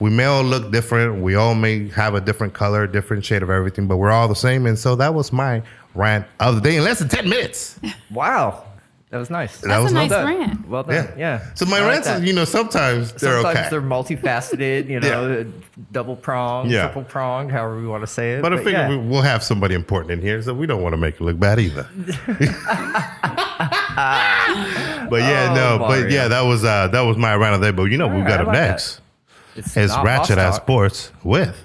We 0.00 0.10
may 0.10 0.24
all 0.24 0.42
look 0.42 0.72
different. 0.72 1.22
We 1.22 1.36
all 1.36 1.54
may 1.54 1.88
have 1.90 2.16
a 2.16 2.20
different 2.20 2.54
color, 2.54 2.88
different 2.88 3.24
shade 3.24 3.44
of 3.44 3.50
everything, 3.50 3.86
but 3.86 3.98
we're 3.98 4.10
all 4.10 4.26
the 4.26 4.34
same. 4.34 4.66
And 4.66 4.76
so 4.76 4.96
that 4.96 5.14
was 5.14 5.32
my 5.32 5.62
rant 5.94 6.26
of 6.40 6.54
the 6.56 6.60
day 6.60 6.76
in 6.76 6.84
less 6.84 6.98
than 7.00 7.08
ten 7.08 7.28
minutes. 7.28 7.78
wow, 8.10 8.64
that 9.10 9.18
was 9.18 9.28
nice. 9.30 9.60
That 9.60 9.78
was 9.80 9.92
a 9.92 9.94
nice 9.94 10.10
done. 10.10 10.26
rant. 10.26 10.68
Well 10.68 10.82
done. 10.84 10.94
Yeah, 10.94 11.12
Yeah. 11.18 11.54
So 11.54 11.66
my 11.66 11.78
I 11.78 11.80
like 11.80 11.90
rants, 11.90 12.06
that. 12.08 12.22
you 12.22 12.32
know, 12.32 12.44
sometimes 12.46 13.12
they're 13.12 13.34
Sometimes 13.42 13.58
okay. 13.58 13.68
they're 13.70 13.82
multifaceted, 13.82 14.88
you 14.88 15.00
know, 15.00 15.44
double 15.92 16.16
pronged, 16.16 16.70
Yeah. 16.70 16.84
triple 16.84 17.04
pronged, 17.04 17.50
however 17.52 17.78
we 17.78 17.86
want 17.86 18.02
to 18.02 18.06
say 18.06 18.32
it. 18.34 18.42
But 18.42 18.54
I 18.54 18.56
figure 18.56 18.72
yeah. 18.72 18.88
we, 18.88 18.96
we'll 18.96 19.20
have 19.22 19.42
somebody 19.44 19.74
important 19.74 20.12
in 20.12 20.22
here, 20.22 20.40
so 20.40 20.54
we 20.54 20.66
don't 20.66 20.82
want 20.82 20.94
to 20.94 20.96
make 20.96 21.16
it 21.16 21.20
look 21.20 21.38
bad 21.38 21.58
either. 21.60 21.86
but 25.10 25.20
yeah, 25.20 25.48
Oh, 25.50 25.54
no, 25.54 25.78
but 25.86 26.10
yeah, 26.10 26.28
that 26.28 26.42
was 26.42 26.64
uh, 26.64 26.88
that 26.88 27.00
was 27.02 27.16
my 27.16 27.36
round 27.36 27.54
of 27.56 27.60
the 27.60 27.70
day. 27.70 27.76
But 27.76 27.84
you 27.84 27.98
know, 27.98 28.06
we've 28.08 28.16
Alright, 28.24 28.28
got 28.28 28.38
I 28.40 28.42
up 28.42 28.46
like 28.48 28.56
that. 28.56 28.68
next. 28.70 29.00
it's 29.56 29.76
It's 29.76 29.92
not 29.92 30.04
Ratchet 30.04 30.38
Lost 30.38 30.56
Ass 30.56 30.56
Sports 30.56 31.12
with 31.22 31.56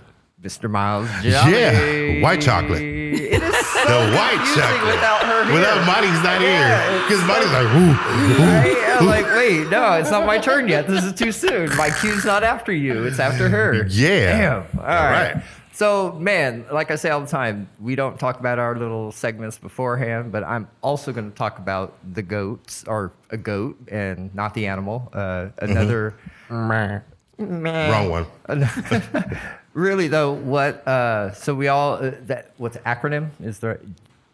Mr. 0.41 0.69
Miles 0.69 1.09
Jolly. 1.23 1.51
Yeah, 1.53 2.21
white 2.21 2.41
chocolate. 2.41 2.81
It 2.81 3.41
is 3.41 3.67
so 3.73 3.85
the 3.87 4.15
white 4.15 4.53
chocolate 4.55 4.85
without 4.93 5.23
her 5.23 5.45
here. 5.45 5.53
Without 5.53 5.85
Marty's 5.87 6.23
not 6.23 6.39
Yeah, 6.41 6.91
here 6.91 7.01
because 7.03 7.19
so- 7.21 7.27
Marty's 7.27 7.51
like, 7.51 7.65
ooh, 7.65 8.43
ooh. 8.43 8.45
Right? 8.45 8.97
I'm 8.99 9.05
like, 9.07 9.25
wait, 9.25 9.69
no, 9.69 9.93
it's 9.93 10.11
not 10.11 10.25
my 10.27 10.37
turn 10.37 10.67
yet. 10.67 10.87
This 10.87 11.03
is 11.03 11.13
too 11.13 11.31
soon. 11.31 11.75
My 11.75 11.89
cue's 11.89 12.23
not 12.25 12.43
after 12.43 12.71
you. 12.71 13.05
It's 13.05 13.19
after 13.19 13.49
her. 13.49 13.85
Yeah. 13.89 14.37
Damn. 14.37 14.79
All 14.79 14.85
right. 14.85 15.33
right. 15.35 15.43
So, 15.73 16.13
man, 16.13 16.65
like 16.71 16.89
I 16.89 16.95
say 16.95 17.09
all 17.11 17.21
the 17.21 17.27
time, 17.27 17.69
we 17.79 17.95
don't 17.95 18.19
talk 18.19 18.39
about 18.39 18.57
our 18.57 18.75
little 18.75 19.11
segments 19.11 19.59
beforehand, 19.59 20.31
but 20.31 20.43
I'm 20.43 20.67
also 20.81 21.13
going 21.13 21.29
to 21.31 21.37
talk 21.37 21.59
about 21.59 21.93
the 22.13 22.23
goats 22.23 22.83
or 22.87 23.11
a 23.29 23.37
goat 23.37 23.77
and 23.87 24.33
not 24.33 24.53
the 24.55 24.65
animal. 24.67 25.09
Uh, 25.13 25.49
another. 25.59 26.15
Meh. 26.49 27.01
wrong 27.39 28.09
one. 28.09 28.25
Really 29.77 30.07
though, 30.07 30.33
what? 30.33 30.87
Uh, 30.87 31.33
so 31.33 31.53
we 31.53 31.67
all 31.67 31.93
uh, 32.03 32.11
that 32.25 32.49
what's 32.57 32.77
acronym 32.77 33.29
is 33.39 33.59
there? 33.59 33.79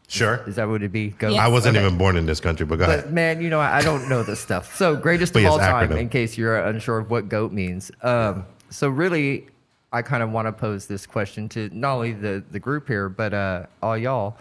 Sure. 0.08 0.42
Is 0.48 0.56
that 0.56 0.70
what 0.70 0.76
it'd 0.76 0.94
be? 0.94 1.10
Go. 1.10 1.30
Yeah. 1.32 1.44
I 1.44 1.50
wasn't 1.50 1.76
Okay. 1.76 1.86
even 1.86 1.98
born 1.98 2.16
in 2.16 2.26
this 2.26 2.40
country, 2.40 2.66
but 2.66 2.78
go 2.80 2.86
But 2.86 3.00
ahead. 3.00 3.14
man, 3.14 3.42
you 3.42 3.50
know, 3.50 3.60
I 3.60 3.82
don't 3.82 4.08
know 4.08 4.24
this 4.24 4.40
stuff. 4.40 4.74
So 4.74 4.96
greatest 4.96 5.36
of 5.36 5.42
yes, 5.42 5.52
all 5.52 5.58
time, 5.58 5.90
acronym. 5.90 6.00
in 6.00 6.08
case 6.10 6.38
you're 6.38 6.56
unsure 6.58 7.00
of 7.00 7.10
what 7.10 7.28
goat 7.28 7.52
means. 7.52 7.92
Um, 8.04 8.46
so 8.70 8.88
really, 8.88 9.48
I 9.92 10.02
kind 10.02 10.24
of 10.24 10.32
want 10.32 10.48
to 10.48 10.54
pose 10.54 10.86
this 10.88 11.06
question 11.06 11.50
to 11.50 11.70
not 11.74 11.96
only 11.96 12.14
the 12.14 12.42
the 12.52 12.60
group 12.60 12.88
here, 12.88 13.10
but 13.10 13.34
uh, 13.34 13.66
all 13.82 13.98
y'all. 13.98 14.38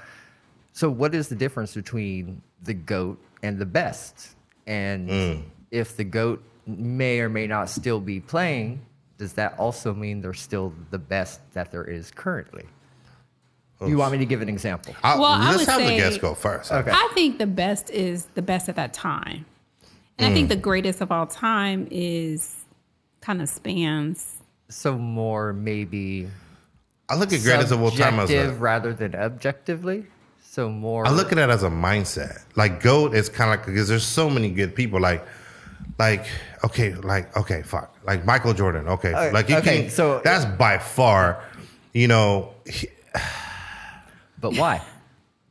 So 0.72 0.88
what 0.88 1.16
is 1.16 1.26
the 1.28 1.34
difference 1.34 1.74
between 1.74 2.40
the 2.62 2.74
goat 2.74 3.18
and 3.42 3.58
the 3.58 3.66
best? 3.66 4.36
And 4.68 5.08
Mm. 5.10 5.42
if 5.72 5.96
the 5.96 6.04
goat 6.04 6.40
may 6.64 7.18
or 7.18 7.28
may 7.28 7.48
not 7.48 7.68
still 7.70 7.98
be 7.98 8.20
playing, 8.20 8.80
does 9.18 9.32
that 9.34 9.58
also 9.58 9.94
mean 9.94 10.20
they're 10.20 10.34
still 10.34 10.72
the 10.90 10.98
best 10.98 11.40
that 11.52 11.70
there 11.70 11.84
is 11.84 12.10
currently? 12.10 12.64
You 13.86 13.96
want 13.96 14.12
me 14.12 14.18
to 14.18 14.26
give 14.26 14.42
an 14.42 14.48
example? 14.48 14.94
I'll- 15.02 15.20
Well, 15.20 15.38
let's 15.38 15.58
would 15.58 15.68
have 15.68 15.80
the 15.80 15.86
say- 15.88 15.96
guests 15.96 16.18
go 16.18 16.34
first. 16.34 16.70
Okay. 16.70 16.90
I 16.92 17.10
think 17.14 17.38
the 17.38 17.48
best 17.48 17.90
is 17.90 18.26
the 18.34 18.42
best 18.42 18.68
at 18.68 18.76
that 18.76 18.92
time. 18.92 19.44
And 20.18 20.30
I 20.30 20.34
think 20.34 20.46
mm. 20.46 20.50
the 20.50 20.56
greatest 20.56 21.00
of 21.00 21.10
all 21.10 21.26
time 21.26 21.88
is 21.90 22.64
kind 23.20 23.42
of 23.42 23.48
spans. 23.48 24.36
So 24.68 24.96
more 24.96 25.52
maybe 25.52 26.28
I 27.08 27.16
look 27.16 27.32
at 27.32 27.42
greatest 27.42 27.72
of 27.72 27.82
all 27.82 27.90
time 27.90 28.20
as 28.20 28.30
a, 28.30 28.34
subjective 28.34 28.60
rather 28.60 28.92
than 28.92 29.14
objectively. 29.14 30.06
So 30.42 30.68
more. 30.68 31.06
I 31.06 31.10
look 31.10 31.32
at 31.32 31.36
that 31.36 31.50
as 31.50 31.62
a 31.62 31.70
mindset. 31.70 32.42
Like 32.56 32.82
goat 32.82 33.14
is 33.14 33.28
kind 33.28 33.52
of 33.52 33.58
like 33.58 33.66
because 33.66 33.88
there's 33.88 34.04
so 34.04 34.30
many 34.30 34.50
good 34.50 34.74
people. 34.74 35.00
Like, 35.00 35.26
like 35.98 36.26
okay, 36.64 36.94
like 36.94 37.36
okay, 37.36 37.62
fuck, 37.62 37.94
like 38.04 38.24
Michael 38.24 38.54
Jordan. 38.54 38.88
Okay, 38.88 39.12
Uh, 39.12 39.32
like 39.32 39.48
you 39.48 39.56
okay, 39.56 39.82
can. 39.82 39.90
so- 39.90 40.20
that's 40.24 40.44
by 40.44 40.78
far, 40.78 41.42
you 41.92 42.08
know, 42.08 42.52
he- 42.66 42.88
but 44.40 44.56
why? 44.56 44.80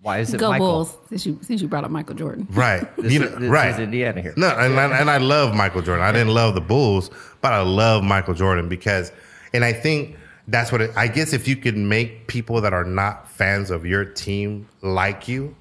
Why 0.02 0.18
is 0.20 0.34
it 0.34 0.40
Go 0.40 0.50
Michael? 0.50 0.68
Bulls, 0.68 0.98
since 1.10 1.26
you, 1.28 1.38
since 1.44 1.62
you 1.62 1.68
brought 1.68 1.84
up 1.84 1.92
Michael 1.92 2.16
Jordan. 2.16 2.48
right, 2.52 2.84
This, 2.98 3.14
you 3.14 3.24
is, 3.24 3.32
know, 3.32 3.38
this 3.40 3.50
right. 3.50 3.72
is 3.72 3.80
Indiana 3.80 4.20
here. 4.20 4.34
No, 4.36 4.48
and 4.50 4.80
I, 4.80 5.00
and 5.00 5.12
I 5.12 5.18
love 5.18 5.54
Michael 5.56 5.84
Jordan. 5.84 6.04
I 6.04 6.12
didn't 6.12 6.34
love 6.34 6.56
the 6.56 6.62
Bulls, 6.62 7.12
but 7.42 7.54
I 7.54 7.62
love 7.62 8.04
Michael 8.04 8.34
Jordan 8.34 8.68
because, 8.68 9.12
and 9.54 9.64
I 9.64 9.74
think 9.74 10.18
that's 10.48 10.72
what 10.72 10.82
it, 10.82 10.92
I 10.98 11.08
guess 11.08 11.34
if 11.34 11.48
you 11.48 11.56
could 11.56 11.78
make 11.78 12.26
people 12.26 12.62
that 12.62 12.74
are 12.74 12.84
not 12.84 13.30
fans 13.30 13.70
of 13.70 13.86
your 13.86 14.04
team 14.04 14.68
like 14.82 15.28
you, 15.28 15.56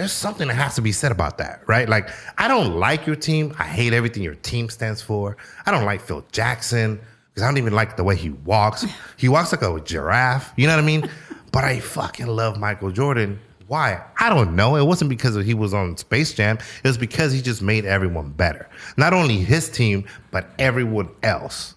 there's 0.00 0.12
something 0.12 0.48
that 0.48 0.54
has 0.54 0.76
to 0.76 0.80
be 0.80 0.92
said 0.92 1.12
about 1.12 1.36
that, 1.36 1.60
right? 1.66 1.86
Like, 1.86 2.08
I 2.38 2.48
don't 2.48 2.76
like 2.76 3.06
your 3.06 3.16
team. 3.16 3.54
I 3.58 3.64
hate 3.64 3.92
everything 3.92 4.22
your 4.22 4.34
team 4.34 4.70
stands 4.70 5.02
for. 5.02 5.36
I 5.66 5.70
don't 5.70 5.84
like 5.84 6.00
Phil 6.00 6.24
Jackson 6.32 6.98
because 7.28 7.42
I 7.42 7.46
don't 7.46 7.58
even 7.58 7.74
like 7.74 7.98
the 7.98 8.04
way 8.04 8.16
he 8.16 8.30
walks. 8.30 8.86
He 9.18 9.28
walks 9.28 9.52
like 9.52 9.60
a 9.60 9.78
giraffe. 9.80 10.54
You 10.56 10.68
know 10.68 10.74
what 10.74 10.82
I 10.82 10.86
mean? 10.86 11.10
but 11.52 11.64
I 11.64 11.80
fucking 11.80 12.28
love 12.28 12.58
Michael 12.58 12.90
Jordan. 12.90 13.38
Why? 13.66 14.02
I 14.18 14.30
don't 14.30 14.56
know. 14.56 14.76
It 14.76 14.86
wasn't 14.86 15.10
because 15.10 15.36
he 15.44 15.52
was 15.52 15.74
on 15.74 15.98
Space 15.98 16.32
Jam. 16.32 16.56
It 16.56 16.88
was 16.88 16.96
because 16.96 17.34
he 17.34 17.42
just 17.42 17.60
made 17.60 17.84
everyone 17.84 18.30
better. 18.30 18.70
Not 18.96 19.12
only 19.12 19.36
his 19.36 19.68
team, 19.68 20.06
but 20.30 20.46
everyone 20.58 21.10
else. 21.22 21.74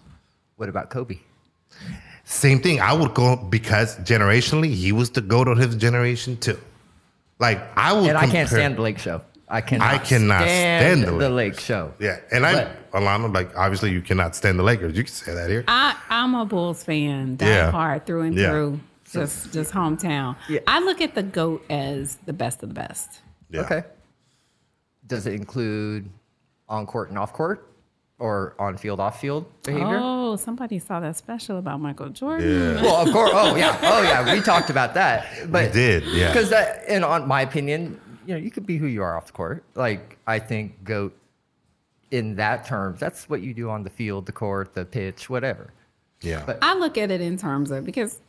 What 0.56 0.70
about 0.70 0.88
Kobe? 0.88 1.18
Same 2.24 2.58
thing. 2.60 2.80
I 2.80 2.94
would 2.94 3.12
go 3.12 3.36
because 3.36 3.98
generationally, 3.98 4.72
he 4.72 4.92
was 4.92 5.10
the 5.10 5.20
goat 5.20 5.46
of 5.46 5.58
his 5.58 5.76
generation 5.76 6.38
too. 6.38 6.58
Like 7.38 7.60
I 7.76 7.92
would, 7.92 8.08
And 8.08 8.18
I 8.18 8.26
can't 8.28 8.48
stand 8.48 8.76
Blake 8.76 8.96
Lake 8.96 9.02
Show. 9.02 9.22
I 9.48 9.60
cannot. 9.60 9.92
I 9.94 9.98
cannot 9.98 10.42
stand 10.42 11.02
the 11.02 11.10
the 11.12 11.28
Lake- 11.30 11.54
Lake 11.54 11.60
Show. 11.60 11.92
Yeah, 12.00 12.18
and 12.32 12.46
I, 12.46 12.54
But- 12.64 12.92
Alana, 12.92 13.32
like 13.34 13.56
obviously 13.56 13.90
you 13.90 14.00
cannot 14.00 14.34
stand 14.36 14.58
the 14.58 14.62
Lakers. 14.62 14.96
You 14.96 15.04
can 15.04 15.12
say 15.12 15.34
that 15.34 15.50
here. 15.50 15.64
I, 15.68 15.96
I'm 16.08 16.34
a 16.34 16.44
Bulls 16.44 16.82
fan, 16.84 17.36
die 17.36 17.46
Yeah. 17.48 17.70
hard 17.70 18.06
through 18.06 18.22
and 18.22 18.34
Yeah. 18.36 18.50
through. 18.50 18.80
Just 19.12 19.52
just 19.52 19.72
hometown. 19.72 20.34
Yeah. 20.48 20.60
I 20.66 20.80
look 20.80 21.00
at 21.00 21.14
the 21.14 21.22
GOAT 21.22 21.64
as 21.70 22.16
the 22.24 22.32
best 22.32 22.62
of 22.62 22.68
the 22.70 22.74
best. 22.74 23.20
Yeah. 23.50 23.60
Okay. 23.60 23.82
Does 25.06 25.26
it 25.26 25.34
include 25.34 26.08
on 26.68 26.86
court 26.86 27.10
and 27.10 27.18
off 27.18 27.32
court, 27.32 27.68
or 28.18 28.54
on 28.58 28.76
field 28.76 29.00
off 29.00 29.20
field 29.20 29.44
behavior? 29.62 29.98
Oh, 30.02 30.36
somebody 30.36 30.78
saw 30.78 31.00
that 31.00 31.16
special 31.16 31.58
about 31.58 31.80
Michael 31.80 32.08
Jordan. 32.10 32.74
Yeah. 32.76 32.82
Well, 32.82 33.06
of 33.06 33.12
course. 33.12 33.30
Oh 33.34 33.56
yeah. 33.56 33.78
Oh 33.82 34.02
yeah. 34.02 34.32
We 34.34 34.40
talked 34.40 34.70
about 34.70 34.94
that. 34.94 35.50
But 35.50 35.72
did, 35.72 36.04
yeah. 36.04 36.28
Because 36.28 36.50
that, 36.50 36.84
and 36.88 37.04
on 37.04 37.26
my 37.26 37.42
opinion, 37.42 38.00
you 38.26 38.34
know, 38.34 38.40
you 38.40 38.50
could 38.50 38.66
be 38.66 38.78
who 38.78 38.86
you 38.86 39.02
are 39.02 39.16
off 39.16 39.26
the 39.26 39.32
court. 39.32 39.64
Like 39.74 40.18
I 40.26 40.38
think 40.38 40.84
goat 40.84 41.16
in 42.10 42.36
that 42.36 42.64
terms, 42.64 43.00
that's 43.00 43.28
what 43.28 43.40
you 43.42 43.52
do 43.52 43.68
on 43.68 43.82
the 43.82 43.90
field, 43.90 44.26
the 44.26 44.32
court, 44.32 44.74
the 44.74 44.84
pitch, 44.84 45.28
whatever. 45.28 45.72
Yeah. 46.20 46.42
But- 46.46 46.58
I 46.62 46.74
look 46.74 46.96
at 46.96 47.10
it 47.10 47.20
in 47.20 47.36
terms 47.36 47.70
of 47.72 47.84
because, 47.84 48.20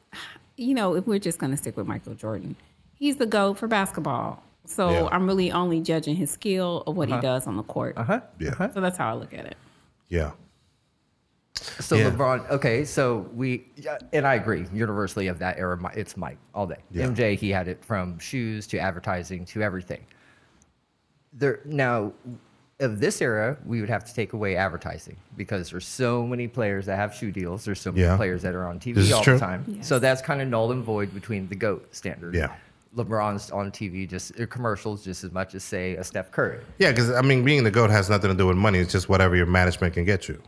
you 0.57 0.73
know, 0.73 0.95
if 0.95 1.05
we're 1.05 1.19
just 1.19 1.37
going 1.37 1.51
to 1.51 1.57
stick 1.57 1.77
with 1.77 1.85
Michael 1.85 2.15
Jordan, 2.15 2.55
he's 2.95 3.17
the 3.17 3.27
GOAT 3.27 3.53
for 3.59 3.67
basketball. 3.67 4.41
So 4.65 4.89
Yeah. 4.89 5.09
I'm 5.11 5.27
really 5.27 5.51
only 5.51 5.79
judging 5.81 6.15
his 6.15 6.31
skill 6.31 6.83
of 6.87 6.97
what 6.97 7.07
he 7.09 7.19
does 7.21 7.45
on 7.45 7.55
the 7.55 7.63
court. 7.63 7.93
Uh 7.97 8.03
huh. 8.03 8.19
Yeah. 8.39 8.71
So 8.73 8.81
that's 8.81 8.97
how 8.97 9.11
I 9.11 9.13
look 9.13 9.31
at 9.33 9.45
it. 9.45 9.55
Yeah. 10.09 10.31
So 11.79 11.95
Yeah. 11.95 12.09
LeBron, 12.09 12.49
okay, 12.51 12.83
so 12.83 13.29
we, 13.33 13.65
yeah, 13.77 13.97
and 14.13 14.27
I 14.27 14.35
agree, 14.35 14.65
universally 14.73 15.27
of 15.27 15.39
that 15.39 15.57
era, 15.57 15.79
it's 15.95 16.17
Mike 16.17 16.37
all 16.53 16.67
day. 16.67 16.77
Yeah. 16.91 17.05
MJ, 17.07 17.37
he 17.37 17.49
had 17.49 17.67
it 17.67 17.83
from 17.83 18.19
shoes 18.19 18.67
to 18.67 18.77
advertising 18.77 19.45
to 19.45 19.61
everything. 19.61 20.05
There 21.33 21.61
now, 21.65 22.11
of 22.81 22.99
this 22.99 23.21
era, 23.21 23.57
we 23.65 23.79
would 23.79 23.89
have 23.89 24.03
to 24.03 24.13
take 24.13 24.33
away 24.33 24.57
advertising 24.57 25.15
because 25.37 25.69
there's 25.71 25.87
so 25.87 26.27
many 26.27 26.45
players 26.47 26.85
that 26.87 26.97
have 26.97 27.13
shoe 27.13 27.31
deals. 27.31 27.63
There's 27.63 27.79
so 27.79 27.91
many 27.91 28.03
Yeah. 28.03 28.17
players 28.17 28.41
that 28.41 28.53
are 28.53 28.67
on 28.67 28.79
TV 28.79 28.95
This 28.95 29.13
all 29.13 29.23
true. 29.23 29.33
the 29.35 29.39
time. 29.39 29.63
Yes. 29.65 29.87
So 29.87 29.97
that's 29.97 30.21
kind 30.21 30.41
of 30.41 30.49
null 30.49 30.73
and 30.73 30.83
void 30.83 31.13
between 31.13 31.47
the 31.47 31.55
GOAT 31.55 31.95
standard. 31.95 32.35
Yeah. 32.35 32.53
LeBron's 32.95 33.51
on 33.51 33.71
TV 33.71 34.07
just 34.09 34.39
uh, 34.39 34.45
commercials 34.45 35.03
just 35.03 35.23
as 35.23 35.31
much 35.31 35.53
as 35.55 35.63
say 35.63 35.95
a 35.95 36.03
Steph 36.03 36.31
Curry. 36.31 36.59
Yeah, 36.79 36.91
because 36.91 37.11
I 37.11 37.21
mean, 37.21 37.43
being 37.43 37.63
the 37.63 37.71
goat 37.71 37.89
has 37.89 38.09
nothing 38.09 38.31
to 38.31 38.37
do 38.37 38.47
with 38.47 38.57
money. 38.57 38.79
It's 38.79 38.91
just 38.91 39.09
whatever 39.09 39.35
your 39.35 39.45
management 39.45 39.93
can 39.93 40.05
get 40.05 40.27
you. 40.27 40.41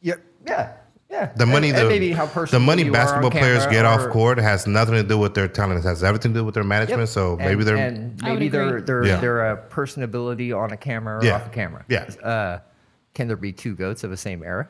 Yeah, 0.00 0.14
yeah, 0.46 0.72
yeah. 1.10 1.32
The 1.36 1.46
money, 1.46 1.68
and, 1.68 1.76
the, 1.78 1.80
and 1.82 1.88
maybe 1.88 2.12
how 2.12 2.26
the 2.26 2.32
personal 2.32 2.60
money 2.62 2.82
you 2.82 2.90
are 2.90 2.92
basketball 2.92 3.30
players 3.30 3.60
camera 3.60 3.72
get 3.72 3.84
off 3.84 4.10
court 4.10 4.38
has 4.38 4.66
nothing 4.66 4.94
to 4.94 5.02
do 5.02 5.16
with 5.18 5.34
their 5.34 5.48
talent. 5.48 5.78
It 5.78 5.88
has 5.88 6.02
everything 6.04 6.34
to 6.34 6.40
do 6.40 6.44
with 6.44 6.54
their 6.54 6.64
management. 6.64 7.00
Yep. 7.00 7.08
So 7.08 7.32
And- 7.32 7.38
maybe 7.48 7.64
they're 7.64 7.76
and 7.76 8.22
maybe 8.22 8.48
they're 8.48 8.68
agree. 8.68 8.80
they're 8.82 9.04
Yeah. 9.06 9.16
they're 9.20 9.52
a 9.52 9.56
personability 9.56 10.56
on 10.56 10.72
a 10.72 10.76
camera 10.76 11.18
or 11.18 11.24
Yeah. 11.24 11.36
off 11.36 11.46
a 11.46 11.50
camera. 11.50 11.84
Yeah. 11.88 12.04
Uh, 12.22 12.58
can 13.14 13.28
there 13.28 13.36
be 13.36 13.52
two 13.52 13.74
goats 13.74 14.04
of 14.04 14.10
the 14.10 14.16
same 14.16 14.42
era? 14.42 14.68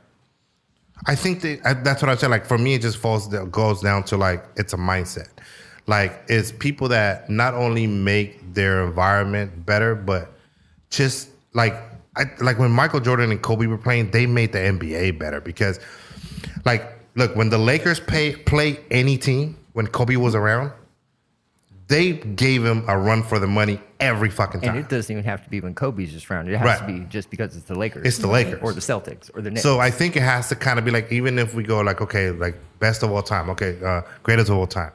I 1.07 1.15
think 1.17 1.41
that 1.41 1.61
I, 1.65 1.75
that's 1.75 2.03
what 2.03 2.11
I 2.11 2.15
said. 2.17 2.31
Like 2.31 2.47
for 2.47 2.59
me, 2.59 2.75
it 2.75 2.83
just 2.83 2.99
falls 2.99 3.27
down, 3.29 3.51
goes 3.51 3.81
down 3.81 4.05
to 4.05 4.17
like 4.17 4.45
it's 4.57 4.73
a 4.73 4.77
mindset. 4.77 5.29
Like 5.87 6.23
it's 6.29 6.53
people 6.53 6.89
that 6.89 7.29
not 7.29 7.55
only 7.55 7.87
make 7.87 8.55
their 8.55 8.85
environment 8.85 9.67
better, 9.67 9.95
but 9.95 10.33
just 10.91 11.29
like 11.55 11.75
I 12.17 12.25
like 12.41 12.59
when 12.59 12.71
Michael 12.71 13.01
Jordan 13.01 13.31
and 13.31 13.43
Kobe 13.43 13.67
were 13.67 13.79
playing, 13.79 14.11
they 14.11 14.27
made 14.27 14.53
the 14.53 14.59
NBA 14.59 15.19
better 15.19 15.41
because, 15.41 15.81
like, 16.65 16.99
look 17.15 17.35
when 17.35 17.49
the 17.49 17.59
Lakers 17.59 18.01
pay 18.01 18.37
play 18.37 18.79
any 18.91 19.17
team 19.17 19.57
when 19.73 19.87
Kobe 19.87 20.17
was 20.17 20.35
around, 20.35 20.73
they 21.89 22.13
gave 22.13 22.65
him 22.65 22.85
a 22.89 22.99
run 22.99 23.23
for 23.23 23.39
the 23.39 23.47
money 23.47 23.81
every 23.99 24.31
fucking 24.31 24.61
time. 24.61 24.77
And 24.77 24.79
it 24.79 24.89
doesn't 24.89 25.13
even 25.13 25.25
have 25.25 25.43
to 25.45 25.51
be 25.51 25.61
when 25.61 25.75
Kobe's 25.75 26.13
just 26.13 26.31
around. 26.31 26.49
It 26.49 26.57
has 26.57 26.81
to 26.81 26.87
be 26.87 27.01
just 27.09 27.31
because 27.31 27.57
it's 27.57 27.67
the 27.67 27.75
Lakers. 27.75 28.07
It's 28.07 28.19
the 28.19 28.27
Lakers. 28.27 28.61
or 28.63 28.73
the 28.73 28.81
Celtics 28.81 29.31
or 29.35 29.41
the 29.41 29.51
Knicks. 29.51 29.63
So 29.63 29.81
I 29.81 29.91
think 29.91 30.17
it 30.17 30.23
has 30.23 30.49
to 30.51 30.57
kind 30.57 30.79
of 30.79 30.85
be 30.85 30.91
like, 30.91 31.11
even 31.11 31.39
if 31.39 31.55
we 31.55 31.63
go 31.63 31.81
like, 31.81 32.01
okay, 32.01 32.31
like 32.31 32.57
best 32.79 33.03
of 33.03 33.11
all 33.11 33.23
time, 33.23 33.49
okay, 33.51 33.79
uh, 33.83 34.03
greatest 34.23 34.51
of 34.51 34.57
all 34.57 34.67
time, 34.67 34.93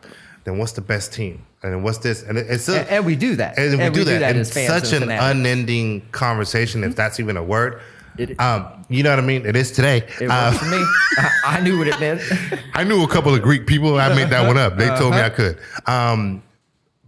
then 0.47 0.57
what's 0.57 0.71
the 0.71 0.81
best 0.81 1.11
team? 1.13 1.45
And 1.61 1.73
then 1.73 1.83
what's 1.83 1.97
this? 1.97 2.23
And 2.23 2.37
it's 2.37 2.69
a, 2.69 2.79
and, 2.79 2.89
and 2.89 3.05
we 3.05 3.17
do 3.17 3.35
that. 3.35 3.57
and 3.59 3.77
we 3.77 3.89
do 3.89 4.05
that. 4.05 4.23
and 4.23 4.39
as 4.39 4.53
fans 4.53 4.69
such 4.89 4.93
an 4.93 5.11
unending 5.11 6.01
conversation, 6.13 6.85
if 6.85 6.95
that's 6.95 7.19
even 7.19 7.35
a 7.35 7.43
word. 7.43 7.81
It- 8.17 8.39
um, 8.39 8.85
you 8.89 9.03
know 9.03 9.09
what 9.09 9.19
I 9.19 9.23
mean? 9.23 9.45
It 9.45 9.57
is 9.57 9.73
today. 9.73 9.97
It 10.21 10.31
Uh, 10.31 10.51
for 10.53 10.65
me. 10.65 10.77
I, 11.17 11.57
I 11.57 11.59
knew 11.59 11.77
what 11.77 11.87
it 11.89 11.99
meant. 11.99 12.21
I 12.73 12.85
knew 12.85 13.03
a 13.03 13.07
couple 13.09 13.35
of 13.35 13.41
Greek 13.41 13.67
people. 13.67 13.99
I 13.99 14.15
made 14.15 14.29
that 14.29 14.47
one 14.47 14.57
up. 14.57 14.77
They 14.77 14.87
told 14.87 15.11
me 15.11 15.17
Uh-huh. 15.19 15.25
I 15.25 15.29
could. 15.29 15.57
Um, 15.85 16.41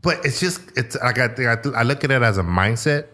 but 0.02 0.26
it's 0.26 0.42
just 0.42 0.60
it's 0.76 0.98
like 0.98 1.18
I 1.18 1.30
think 1.30 1.48
I, 1.76 1.80
I 1.80 1.84
look 1.84 2.04
at 2.04 2.12
it 2.12 2.22
as 2.22 2.38
a 2.38 2.44
mindset 2.44 3.06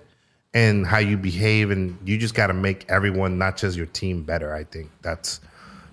and 0.55 0.88
how 0.88 0.98
you 0.98 1.17
behave, 1.17 1.70
and 1.70 1.98
you 2.03 2.17
just 2.17 2.34
got 2.34 2.48
to 2.48 2.53
make 2.53 2.86
everyone, 2.89 3.38
not 3.38 3.58
just 3.58 3.77
your 3.77 3.86
team, 3.88 4.24
better. 4.24 4.55
I 4.55 4.63
think 4.63 4.89
that's 5.03 5.39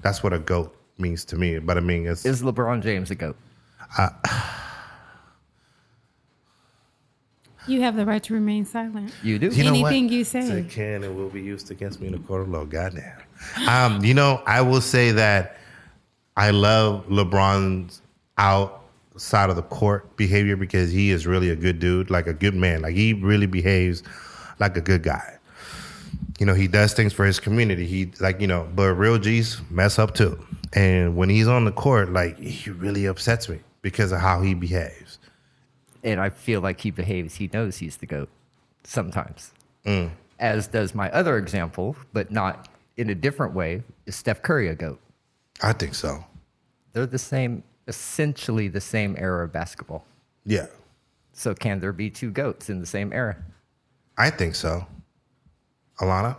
that's 0.01 0.23
what 0.23 0.33
a 0.33 0.39
goat 0.39 0.75
means 0.99 1.25
to 1.27 1.37
me. 1.37 1.59
But 1.59 1.77
I 1.77 1.81
mean, 1.81 2.07
it's 2.07 2.25
Is 2.25 2.43
LeBron 2.43 2.83
James 2.83 3.11
a 3.11 3.15
goat? 3.15 3.37
You 7.67 7.83
have 7.83 7.95
the 7.95 8.05
right 8.05 8.23
to 8.25 8.35
remain 8.35 8.65
silent. 8.65 9.13
You 9.23 9.39
do. 9.39 9.49
You 9.49 9.65
know 9.65 9.73
what? 9.73 9.93
Anything 9.93 10.09
you 10.09 10.25
say. 10.25 10.51
It 10.51 10.71
can 10.71 11.05
and 11.05 11.17
will 11.17 11.29
be 11.29 11.41
used 11.41 11.71
against 11.71 12.01
me 12.01 12.09
in 12.09 12.15
a 12.15 12.19
court 12.19 12.43
of 12.43 12.49
law. 12.49 12.65
Goddamn. 12.65 13.23
Um, 13.69 14.05
you 14.05 14.15
know, 14.15 14.43
I 14.47 14.61
will 14.63 14.81
say 14.81 15.13
that 15.13 15.57
I 16.37 16.51
love 16.51 17.07
LeBron's 17.07 18.03
outside 18.37 19.51
of 19.51 19.57
the 19.57 19.63
court 19.63 20.17
behavior 20.17 20.57
because 20.57 20.91
he 20.91 21.11
is 21.11 21.27
really 21.27 21.51
a 21.51 21.57
good 21.57 21.79
dude, 21.79 22.11
like 22.11 22.27
a 22.27 22.33
good 22.33 22.55
man. 22.55 22.83
Like 22.83 22.95
he 22.95 23.13
really 23.13 23.47
behaves 23.47 24.03
like 24.59 24.77
a 24.77 24.81
good 24.81 25.05
guy. 25.05 25.39
You 26.41 26.47
know, 26.47 26.55
he 26.55 26.67
does 26.67 26.95
things 26.95 27.13
for 27.13 27.25
his 27.25 27.39
community. 27.39 27.87
He 27.87 28.11
like, 28.19 28.41
you 28.41 28.49
know, 28.49 28.69
but 28.75 28.95
real 28.95 29.19
G's 29.19 29.61
mess 29.71 30.01
up 30.01 30.15
too. 30.15 30.45
And 30.73 31.17
when 31.17 31.29
he's 31.29 31.47
on 31.47 31.65
the 31.65 31.73
court, 31.73 32.13
like 32.13 32.39
he 32.39 32.71
really 32.71 33.07
upsets 33.07 33.49
me 33.49 33.61
because 33.83 34.13
of 34.13 34.21
how 34.21 34.41
he 34.43 34.55
behaves. 34.55 35.19
and 36.05 36.21
I 36.21 36.31
feel 36.31 36.61
like 36.61 36.81
he 36.81 36.91
behaves. 36.91 37.37
He 37.37 37.49
knows 37.53 37.77
he's 37.77 37.99
the 37.99 38.07
goat 38.07 38.29
sometimes, 38.83 39.53
Mm. 39.85 40.11
as 40.41 40.67
does 40.67 40.97
my 40.97 41.09
other 41.13 41.37
example, 41.39 41.95
but 42.13 42.33
not 42.33 42.69
in 42.97 43.09
a 43.09 43.15
different 43.15 43.55
way. 43.55 43.85
Is 44.07 44.17
Steph 44.17 44.43
Curry 44.43 44.67
a 44.69 44.75
goat? 44.75 44.99
I 45.63 45.73
think 45.73 45.95
so. 45.95 46.25
They're 46.93 47.07
the 47.07 47.19
same, 47.21 47.63
essentially 47.87 48.67
the 48.67 48.81
same 48.81 49.15
era 49.17 49.45
of 49.45 49.53
basketball. 49.53 50.05
Yeah. 50.45 50.67
So 51.33 51.55
can 51.55 51.79
there 51.79 51.93
be 51.93 52.11
two 52.11 52.33
goats 52.33 52.69
in 52.69 52.81
the 52.81 52.87
same 52.87 53.13
era? 53.13 53.37
I 54.19 54.31
think 54.31 54.57
so. 54.57 54.87
Alana? 56.01 56.37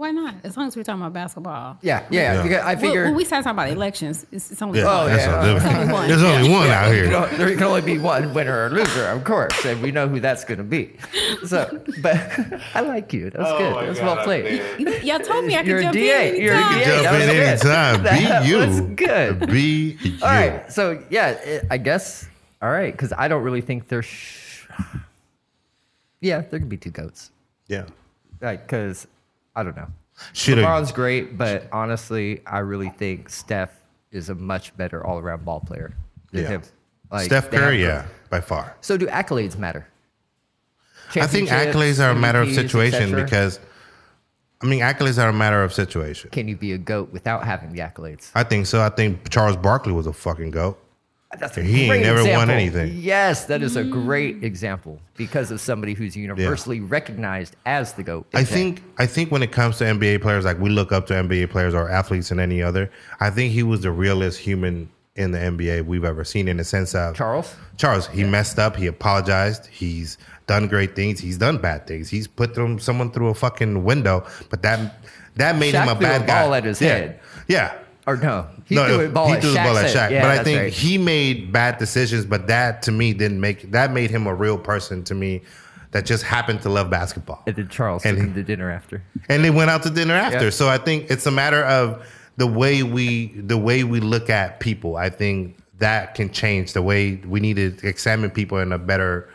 Why 0.00 0.12
not? 0.12 0.34
As 0.44 0.56
long 0.56 0.66
as 0.66 0.74
we're 0.76 0.82
talking 0.82 1.02
about 1.02 1.12
basketball. 1.12 1.76
Yeah, 1.82 2.06
yeah. 2.10 2.36
Yeah. 2.36 2.42
because 2.42 2.62
I 2.62 2.72
When, 2.72 2.80
figure 2.80 3.04
when 3.04 3.14
we 3.16 3.24
start 3.26 3.44
talking 3.44 3.58
about 3.58 3.68
elections, 3.68 4.24
it's, 4.32 4.50
it's 4.50 4.62
only 4.62 4.78
Yeah, 4.78 4.86
Oh, 4.86 4.98
one. 5.02 5.10
that's 5.12 5.26
yeah. 5.26 5.36
all 5.36 5.54
different. 5.54 5.76
Only 5.76 5.92
one. 5.92 6.08
There's 6.08 6.22
only 6.22 6.48
one 6.48 6.68
out 6.68 6.88
you 6.88 6.94
here. 6.94 7.10
know, 7.10 7.26
there 7.36 7.52
can 7.54 7.62
only 7.64 7.82
be 7.82 7.98
one 7.98 8.32
winner 8.32 8.64
or 8.64 8.70
loser, 8.70 9.04
of 9.08 9.24
course, 9.24 9.62
and 9.66 9.82
we 9.82 9.90
know 9.92 10.08
who 10.08 10.18
that's 10.18 10.44
going 10.44 10.56
to 10.56 10.64
be. 10.64 10.96
So, 11.44 11.82
but 12.00 12.16
I 12.74 12.80
like 12.80 13.12
you. 13.12 13.28
That 13.28 13.40
was 13.40 13.52
good. 13.58 13.74
That 13.76 13.88
was 13.90 14.00
well 14.00 14.24
played. 14.24 14.62
Y'all 15.04 15.18
told 15.18 15.44
me 15.44 15.54
I 15.54 15.58
could 15.58 15.66
You're 15.68 15.82
jump 15.82 15.92
DA. 15.92 16.34
in 16.36 16.42
You're 16.44 16.54
a 16.54 16.56
anytime. 16.56 16.78
DA. 16.78 17.02
Jump 17.02 17.16
in 17.20 17.28
anytime. 17.28 18.02
Be 18.42 18.48
you. 18.48 18.56
was 18.56 18.80
good. 18.80 19.46
Be 19.50 19.98
you. 20.00 20.18
All 20.22 20.28
right. 20.30 20.72
So 20.72 21.04
yeah, 21.10 21.28
it, 21.32 21.66
I 21.70 21.76
guess. 21.76 22.26
All 22.62 22.70
right, 22.70 22.90
because 22.92 23.12
I 23.12 23.28
don't 23.28 23.42
really 23.42 23.60
think 23.60 23.88
there's. 23.88 24.06
Sh- 24.06 24.64
yeah, 26.20 26.40
there 26.40 26.58
can 26.58 26.70
be 26.70 26.78
two 26.78 26.90
goats. 26.90 27.30
Yeah. 27.68 27.84
Like, 28.40 28.62
because 28.66 29.06
I 29.60 29.62
don't 29.62 29.76
know. 29.76 29.88
Shoulda- 30.32 30.62
LeBron's 30.64 30.90
great, 30.92 31.36
but 31.36 31.68
honestly, 31.70 32.40
I 32.46 32.60
really 32.60 32.88
think 32.88 33.28
Steph 33.28 33.70
is 34.10 34.30
a 34.30 34.34
much 34.34 34.74
better 34.76 35.04
all-around 35.06 35.44
ball 35.44 35.60
player 35.60 35.92
than 36.32 36.42
Yeah. 36.42 36.48
him. 36.48 36.62
Like, 37.10 37.26
Steph 37.26 37.50
Curry, 37.50 37.82
yeah, 37.82 38.06
by 38.30 38.40
far. 38.40 38.74
So 38.80 38.96
do 38.96 39.06
accolades 39.06 39.58
matter? 39.58 39.86
I 41.16 41.26
think 41.26 41.48
accolades 41.50 42.02
are 42.02 42.10
a 42.10 42.14
matter 42.14 42.40
of 42.40 42.52
situation 42.54 43.14
because, 43.14 43.58
I 44.62 44.66
mean, 44.66 44.80
accolades 44.80 45.22
are 45.22 45.28
a 45.28 45.32
matter 45.32 45.62
of 45.62 45.72
situation. 45.74 46.30
can 46.30 46.48
you 46.48 46.56
be 46.56 46.72
a 46.72 46.78
goat 46.78 47.12
without 47.12 47.44
having 47.44 47.72
the 47.72 47.80
accolades? 47.80 48.30
I 48.34 48.44
think 48.44 48.66
so. 48.66 48.80
I 48.80 48.88
think 48.90 49.28
Charles 49.28 49.56
Barkley 49.56 49.92
was 49.92 50.06
a 50.06 50.12
fucking 50.12 50.52
goat. 50.52 50.78
That's 51.38 51.56
a 51.56 51.62
He 51.62 51.82
ain't 51.82 51.90
great 51.90 52.02
never 52.02 52.24
won 52.24 52.50
anything. 52.50 52.96
Yes, 52.96 53.44
that 53.44 53.62
is 53.62 53.76
a 53.76 53.84
great 53.84 54.40
mm. 54.40 54.44
example 54.44 55.00
because 55.16 55.50
of 55.50 55.60
somebody 55.60 55.94
who's 55.94 56.16
universally 56.16 56.80
recognized 56.80 57.54
as 57.66 57.92
the 57.92 58.02
goat. 58.02 58.26
I 58.34 58.42
think 58.42 58.82
I 58.98 59.06
think 59.06 59.30
when 59.30 59.42
it 59.42 59.52
comes 59.52 59.78
to 59.78 59.84
NBA 59.84 60.22
players, 60.22 60.44
like 60.44 60.58
we 60.58 60.70
look 60.70 60.90
up 60.90 61.06
to 61.06 61.14
NBA 61.14 61.50
players 61.50 61.72
or 61.72 61.88
athletes 61.88 62.32
and 62.32 62.40
any 62.40 62.62
other, 62.62 62.90
I 63.20 63.30
think 63.30 63.52
he 63.52 63.62
was 63.62 63.82
the 63.82 63.92
realest 63.92 64.40
human 64.40 64.90
in 65.14 65.30
the 65.30 65.38
NBA 65.38 65.86
we've 65.86 66.04
ever 66.04 66.24
seen 66.24 66.48
in 66.48 66.56
the 66.56 66.64
sense 66.64 66.94
of 66.94 67.14
Charles. 67.14 67.54
Charles, 67.76 68.08
he 68.08 68.24
messed 68.24 68.58
up. 68.58 68.74
He 68.74 68.86
apologized. 68.86 69.66
He's 69.66 70.18
done 70.46 70.66
great 70.66 70.96
things. 70.96 71.20
He's 71.20 71.38
done 71.38 71.58
bad 71.58 71.86
things. 71.86 72.08
He's 72.08 72.26
put 72.26 72.54
them, 72.54 72.80
someone 72.80 73.12
through 73.12 73.28
a 73.28 73.34
fucking 73.34 73.84
window, 73.84 74.26
but 74.48 74.62
that 74.62 75.00
that 75.36 75.56
made 75.56 75.74
Shaq 75.74 75.84
him 75.84 75.88
a 75.90 75.94
threw 75.94 76.06
a 76.06 76.10
bad 76.10 76.26
guy. 76.26 76.42
ball 76.42 76.54
at 76.54 76.64
his 76.64 76.82
yeah. 76.82 76.88
head. 76.88 77.20
Yeah. 77.46 77.78
Or 78.10 78.16
no, 78.16 78.46
he 78.64 78.74
no, 78.74 78.86
threw 78.86 79.06
a 79.06 79.08
ball 79.08 79.28
he 79.28 79.34
at 79.34 79.40
threw 79.42 79.50
the 79.50 79.56
ball 79.56 79.76
at 79.76 79.94
Shaq. 79.94 80.10
Yeah, 80.10 80.22
but 80.22 80.30
I 80.40 80.42
think 80.42 80.60
right. 80.60 80.72
he 80.72 80.98
made 80.98 81.52
bad 81.52 81.78
decisions. 81.78 82.24
But 82.24 82.48
that 82.48 82.82
to 82.82 82.92
me 82.92 83.12
didn't 83.12 83.40
make 83.40 83.70
that 83.70 83.92
made 83.92 84.10
him 84.10 84.26
a 84.26 84.34
real 84.34 84.58
person 84.58 85.04
to 85.04 85.14
me. 85.14 85.42
That 85.92 86.06
just 86.06 86.22
happened 86.22 86.62
to 86.62 86.68
love 86.68 86.88
basketball. 86.88 87.42
And 87.46 87.56
then 87.56 87.68
Charles 87.68 88.04
And 88.06 88.16
took 88.16 88.34
to 88.34 88.42
dinner 88.44 88.70
after. 88.70 89.02
and 89.28 89.44
they 89.44 89.50
went 89.50 89.70
out 89.70 89.82
to 89.84 89.90
dinner 89.90 90.14
after. 90.14 90.50
So 90.52 90.68
I 90.68 90.78
think 90.78 91.10
it's 91.10 91.26
a 91.26 91.32
matter 91.32 91.64
of 91.64 92.06
the 92.36 92.46
way 92.46 92.82
we 92.82 93.28
the 93.36 93.58
way 93.58 93.84
we 93.84 94.00
look 94.00 94.30
at 94.30 94.60
people. 94.60 94.96
I 94.96 95.10
think 95.10 95.56
that 95.78 96.14
can 96.14 96.30
change 96.30 96.74
the 96.74 96.82
way 96.82 97.16
we 97.26 97.40
need 97.40 97.56
to 97.56 97.86
examine 97.86 98.30
people 98.30 98.58
in 98.58 98.72
a 98.72 98.78
better 98.78 99.28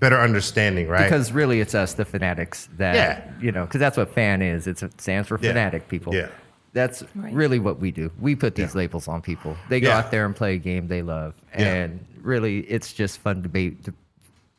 better 0.00 0.18
understanding, 0.20 0.86
right? 0.88 1.04
Because 1.04 1.32
really, 1.32 1.60
it's 1.60 1.74
us, 1.74 1.94
the 1.94 2.04
fanatics, 2.04 2.68
that 2.76 2.94
Yeah. 2.94 3.30
you 3.40 3.52
know, 3.52 3.64
because 3.64 3.80
that's 3.80 3.96
what 3.96 4.12
fan 4.14 4.42
is. 4.42 4.66
It's, 4.66 4.82
it 4.82 5.00
stands 5.00 5.28
for 5.28 5.38
Yeah. 5.40 5.50
fanatic 5.50 5.88
people. 5.88 6.14
Yeah. 6.14 6.28
That's 6.72 7.02
Right. 7.14 7.32
really 7.32 7.58
what 7.58 7.80
we 7.80 7.90
do. 7.90 8.10
We 8.20 8.34
put 8.36 8.54
these 8.54 8.74
Yeah. 8.74 8.78
labels 8.82 9.08
on 9.08 9.22
people. 9.22 9.56
They 9.68 9.80
go 9.80 9.88
Yeah. 9.88 9.98
out 9.98 10.10
there 10.10 10.26
and 10.26 10.34
play 10.36 10.54
a 10.54 10.58
game 10.58 10.88
they 10.88 11.02
love, 11.02 11.34
Yeah. 11.58 11.64
and 11.74 12.04
really, 12.22 12.58
it's 12.60 12.92
just 12.92 13.18
fun 13.20 13.42
debate, 13.42 13.84
to, 13.84 13.94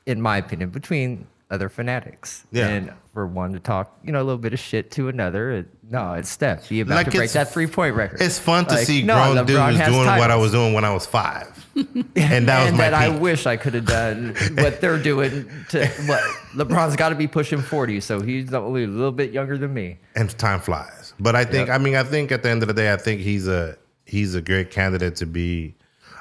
in 0.05 0.21
my 0.21 0.37
opinion, 0.37 0.69
between 0.69 1.27
other 1.51 1.67
fanatics. 1.69 2.45
Yeah. 2.51 2.67
And 2.67 2.91
for 3.13 3.25
one 3.25 3.53
to 3.53 3.59
talk, 3.59 3.97
you 4.03 4.11
know, 4.11 4.19
a 4.21 4.23
little 4.23 4.37
bit 4.37 4.53
of 4.53 4.59
shit 4.59 4.91
to 4.91 5.07
another. 5.07 5.51
It, 5.51 5.67
no, 5.89 6.13
it's 6.13 6.29
Steph. 6.29 6.71
You 6.71 6.83
about 6.83 6.95
Like, 6.95 7.05
to 7.09 7.17
break 7.17 7.31
that 7.31 7.51
three 7.51 7.65
point 7.65 7.95
record. 7.95 8.21
it's 8.21 8.37
fun 8.37 8.65
to 8.67 8.75
Like, 8.75 8.85
see 8.85 9.01
no, 9.01 9.15
grown 9.15 9.37
LeBron 9.45 9.47
dudes 9.47 9.77
has 9.79 9.89
doing 9.89 10.05
what 10.05 10.29
I 10.29 10.35
was 10.35 10.51
doing 10.51 10.73
when 10.73 10.85
I 10.85 10.93
was 10.93 11.07
five, 11.07 11.47
and 11.75 11.87
that 12.47 12.59
was 12.59 12.67
and 12.69 12.77
my 12.77 12.89
that 12.89 12.93
I 12.93 13.09
wish 13.09 13.47
I 13.47 13.57
could 13.57 13.73
have 13.73 13.85
done 13.87 14.35
what 14.57 14.79
they're 14.79 15.01
doing. 15.01 15.49
To 15.69 15.87
what 16.05 16.21
LeBron's 16.55 16.95
got 16.95 17.09
to 17.09 17.15
be 17.15 17.25
pushing 17.27 17.61
forty, 17.63 17.99
so 17.99 18.21
he's 18.21 18.53
only 18.53 18.83
a 18.83 18.87
little 18.87 19.11
bit 19.11 19.31
younger 19.31 19.57
than 19.57 19.73
me. 19.73 19.97
and 20.15 20.29
time 20.37 20.59
flies. 20.59 20.98
But 21.19 21.35
I 21.35 21.45
think. 21.45 21.69
I 21.69 21.77
mean, 21.77 21.95
I 21.95 22.03
think 22.03 22.31
at 22.31 22.43
the 22.43 22.49
end 22.49 22.61
of 22.63 22.67
the 22.67 22.73
day, 22.73 22.91
I 22.93 22.97
think 22.97 23.21
he's 23.21 23.47
a 23.47 23.77
he's 24.05 24.35
a 24.35 24.41
great 24.41 24.71
candidate 24.71 25.15
to 25.17 25.25
be. 25.25 25.75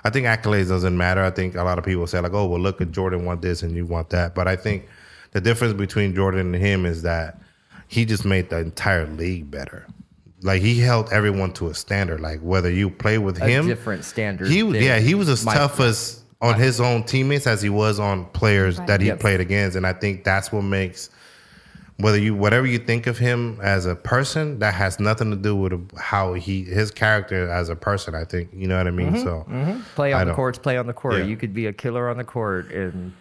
I 0.04 0.10
think 0.10 0.26
accolades 0.26 0.68
doesn't 0.68 0.96
matter. 0.96 1.22
I 1.22 1.30
think 1.30 1.54
a 1.56 1.62
lot 1.64 1.78
of 1.78 1.84
people 1.84 2.06
say 2.06 2.20
like, 2.20 2.32
"Oh, 2.32 2.46
well, 2.46 2.60
look 2.60 2.80
at 2.80 2.90
Jordan 2.92 3.24
want 3.24 3.42
this 3.42 3.62
and 3.62 3.74
you 3.76 3.84
want 3.86 4.10
that," 4.10 4.34
but 4.34 4.46
I 4.48 4.56
think 4.56 4.86
the 5.32 5.40
difference 5.40 5.74
between 5.74 6.14
Jordan 6.14 6.54
and 6.54 6.62
him 6.62 6.86
is 6.86 7.02
that 7.02 7.40
he 7.88 8.04
just 8.04 8.24
made 8.24 8.50
the 8.50 8.58
entire 8.58 9.06
league 9.06 9.50
better. 9.50 9.86
Like 10.42 10.62
he 10.62 10.78
held 10.78 11.12
everyone 11.12 11.52
to 11.54 11.68
a 11.68 11.74
standard. 11.74 12.20
Like 12.20 12.40
whether 12.40 12.70
you 12.70 12.90
play 12.90 13.18
with 13.18 13.40
A 13.42 13.46
him, 13.48 13.66
different 13.66 14.04
standard. 14.04 14.48
he 14.48 14.60
yeah 14.62 14.98
he 15.00 15.14
was 15.14 15.28
as 15.28 15.44
Mike. 15.44 15.56
tough 15.56 15.80
as 15.80 16.22
on 16.40 16.54
his 16.54 16.80
own 16.80 17.02
teammates 17.02 17.48
as 17.48 17.60
he 17.60 17.68
was 17.68 17.98
on 17.98 18.24
players 18.26 18.78
Right. 18.78 18.86
that 18.86 19.00
he 19.00 19.08
Yep. 19.08 19.18
played 19.18 19.40
against 19.40 19.76
and 19.76 19.84
i 19.84 19.92
think 19.92 20.22
that's 20.22 20.52
what 20.52 20.62
makes 20.62 21.10
whether 21.98 22.18
you 22.18 22.34
whatever 22.34 22.66
you 22.66 22.78
think 22.78 23.06
of 23.06 23.18
him 23.18 23.58
as 23.62 23.84
a 23.86 23.94
person 23.96 24.58
that 24.60 24.74
has 24.74 25.00
nothing 25.00 25.30
to 25.30 25.36
do 25.36 25.54
with 25.56 25.96
how 25.98 26.32
he 26.34 26.62
his 26.64 26.90
character 26.90 27.48
as 27.50 27.68
a 27.68 27.76
person 27.76 28.14
i 28.14 28.24
think 28.24 28.48
you 28.52 28.68
know 28.68 28.76
what 28.78 28.86
i 28.86 28.90
mean 28.90 29.12
Mm-hmm. 29.14 29.24
so 29.80 29.82
play 29.94 30.12
I 30.12 30.20
on 30.20 30.26
the 30.26 30.30
don't- 30.30 30.36
courts, 30.36 30.58
play 30.58 30.76
on 30.76 30.86
the 30.86 30.92
court. 30.92 31.18
Yeah. 31.18 31.24
You 31.24 31.36
could 31.36 31.52
be 31.54 31.66
a 31.66 31.72
killer 31.72 32.08
on 32.08 32.16
the 32.18 32.24
court 32.24 32.70
and 32.70 33.12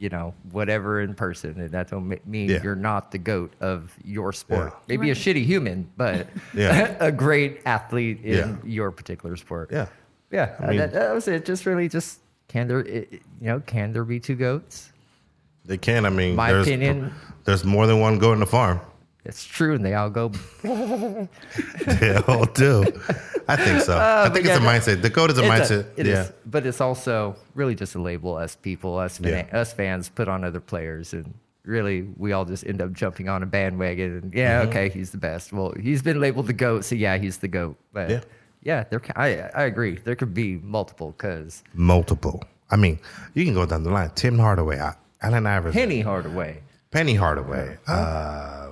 you 0.00 0.08
know 0.08 0.34
whatever 0.50 1.00
in 1.00 1.14
person, 1.14 1.60
and 1.60 1.70
that 1.70 1.88
don't 1.90 2.08
ma- 2.08 2.16
mean 2.26 2.50
Yeah. 2.50 2.62
you're 2.62 2.74
not 2.74 3.12
the 3.12 3.18
goat 3.18 3.52
of 3.60 3.94
your 4.04 4.32
sport. 4.32 4.72
Yeah. 4.72 4.78
Maybe 4.88 5.10
a 5.10 5.14
shitty 5.14 5.44
human, 5.44 5.88
but 5.96 6.26
a 6.56 7.12
great 7.12 7.60
athlete 7.66 8.20
in 8.24 8.34
Yeah. 8.38 8.56
your 8.64 8.90
particular 8.90 9.36
sport. 9.36 9.70
yeah 9.70 9.86
yeah. 10.32 10.56
mean- 10.66 10.78
that, 10.78 10.92
that 10.92 11.12
was 11.14 11.28
it. 11.28 11.44
Just 11.44 11.64
really, 11.66 11.88
just 11.88 12.18
can 12.48 12.66
there, 12.68 12.80
it, 12.80 13.08
it- 13.12 13.22
you 13.40 13.46
know, 13.48 13.60
can 13.60 13.92
there 13.92 14.04
be 14.04 14.18
two 14.18 14.34
goats? 14.34 14.90
They 15.64 15.78
can 15.78 16.04
i 16.06 16.10
mean 16.10 16.34
My 16.36 16.52
there's 16.52 16.66
opinion- 16.66 17.12
there's 17.44 17.64
more 17.64 17.86
than 17.86 18.00
one 18.00 18.18
goat 18.18 18.32
in 18.34 18.40
the 18.40 18.46
farm 18.46 18.80
It's 19.26 19.44
true, 19.44 19.74
and 19.74 19.82
they 19.84 19.94
all 19.94 20.10
go. 20.10 20.28
they 22.00 22.14
all 22.28 22.44
do 22.46 22.84
i 23.48 23.56
think 23.56 23.80
so 23.82 23.96
i 24.26 24.28
think 24.28 24.46
it's 24.46 24.56
a 24.56 24.60
mindset 24.60 25.02
the 25.02 25.10
goat 25.10 25.30
is 25.30 25.38
a 25.38 25.42
mindset 25.42 25.86
it 25.96 26.06
yeah 26.06 26.22
is, 26.24 26.32
but 26.46 26.66
it's 26.66 26.80
also 26.80 27.36
really 27.54 27.74
just 27.74 27.94
a 27.94 27.98
label 28.00 28.36
us 28.36 28.56
people, 28.56 28.98
us 28.98 29.18
fan, 29.18 29.46
Yeah. 29.52 29.60
us 29.60 29.72
fans 29.72 30.08
put 30.08 30.28
on 30.28 30.44
other 30.44 30.60
players, 30.60 31.12
and 31.12 31.32
really 31.64 32.02
we 32.16 32.32
all 32.32 32.44
just 32.44 32.66
end 32.66 32.80
up 32.82 32.92
jumping 32.92 33.28
on 33.28 33.42
a 33.42 33.46
bandwagon. 33.46 34.10
And 34.18 34.34
yeah, 34.34 34.60
Mm-hmm. 34.60 34.68
okay, 34.70 34.88
he's 34.90 35.10
the 35.10 35.18
best. 35.18 35.52
Well, 35.52 35.72
he's 35.80 36.02
been 36.02 36.20
labeled 36.20 36.46
the 36.46 36.52
goat, 36.52 36.84
so 36.84 36.94
yeah, 36.94 37.16
he's 37.16 37.38
the 37.38 37.48
goat. 37.48 37.76
But 37.92 38.10
Yeah. 38.10 38.20
yeah, 38.62 38.84
there. 38.90 39.00
I 39.16 39.26
I 39.54 39.62
agree. 39.64 39.96
There 39.96 40.16
could 40.16 40.34
be 40.34 40.56
multiple 40.62 41.14
because 41.16 41.62
multiple 41.74 42.42
i 42.70 42.76
mean 42.76 42.98
you 43.34 43.44
can 43.44 43.54
go 43.54 43.64
down 43.66 43.82
the 43.84 43.90
line 43.90 44.10
tim 44.14 44.38
hardaway 44.38 44.78
uh, 44.78 44.92
allen 45.24 45.46
iverson 45.46 45.72
Penny 45.80 46.00
Hardaway. 46.00 46.60
Penny 46.90 47.14
Hardaway. 47.14 47.76
Uh, 47.88 48.68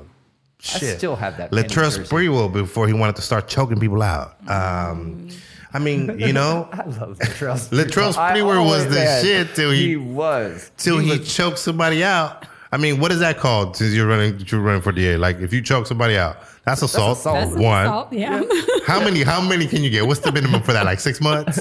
I 0.61 0.79
still 0.79 1.17
have 1.17 1.37
that 1.39 1.51
Penny 1.51 1.65
Latrell. 1.67 2.05
Sprewell 2.05 2.53
before 2.53 2.87
he 2.87 2.93
wanted 2.93 3.17
to 3.17 3.23
start 3.23 3.49
choking 3.49 3.81
people 3.81 4.01
out. 4.03 4.37
Um, 4.49 5.29
I 5.75 5.79
mean, 5.81 6.19
you 6.21 6.33
know, 6.41 6.69
I 6.73 6.85
love 6.85 7.19
Latrell. 7.19 7.57
Latrell 7.85 8.13
Sprewell 8.13 8.65
was 8.65 8.87
the 8.89 9.21
shit 9.23 9.55
till 9.57 9.73
he- 9.73 9.89
he 9.89 9.97
was 9.97 10.71
till 10.77 10.99
he, 10.99 11.19
was- 11.19 11.35
choked 11.35 11.59
somebody 11.59 12.05
out. 12.05 12.47
I 12.71 12.79
mean, 12.79 13.01
what 13.01 13.11
is 13.13 13.19
that 13.19 13.37
called? 13.39 13.77
Since 13.77 13.93
you're 13.93 14.07
running, 14.07 14.39
you're 14.47 14.61
running 14.61 14.81
for 14.83 14.93
DA. 14.93 15.17
Like, 15.19 15.41
if 15.41 15.53
you 15.53 15.61
choke 15.61 15.87
somebody 15.87 16.17
out, 16.17 16.39
that's 16.65 16.81
assault. 16.81 17.19
assault. 17.19 17.37
That's 17.37 17.55
an 17.57 17.61
One. 17.63 17.85
assault, 17.85 18.13
yeah. 18.13 18.43
How 18.87 18.99
many? 19.01 19.23
How 19.25 19.41
many 19.43 19.67
can 19.67 19.83
you 19.83 19.91
get? 19.91 20.07
What's 20.07 20.21
the 20.21 20.33
minimum 20.33 20.63
for 20.63 20.73
that? 20.73 20.87
Like 20.87 20.99
six 21.01 21.21
months? 21.21 21.59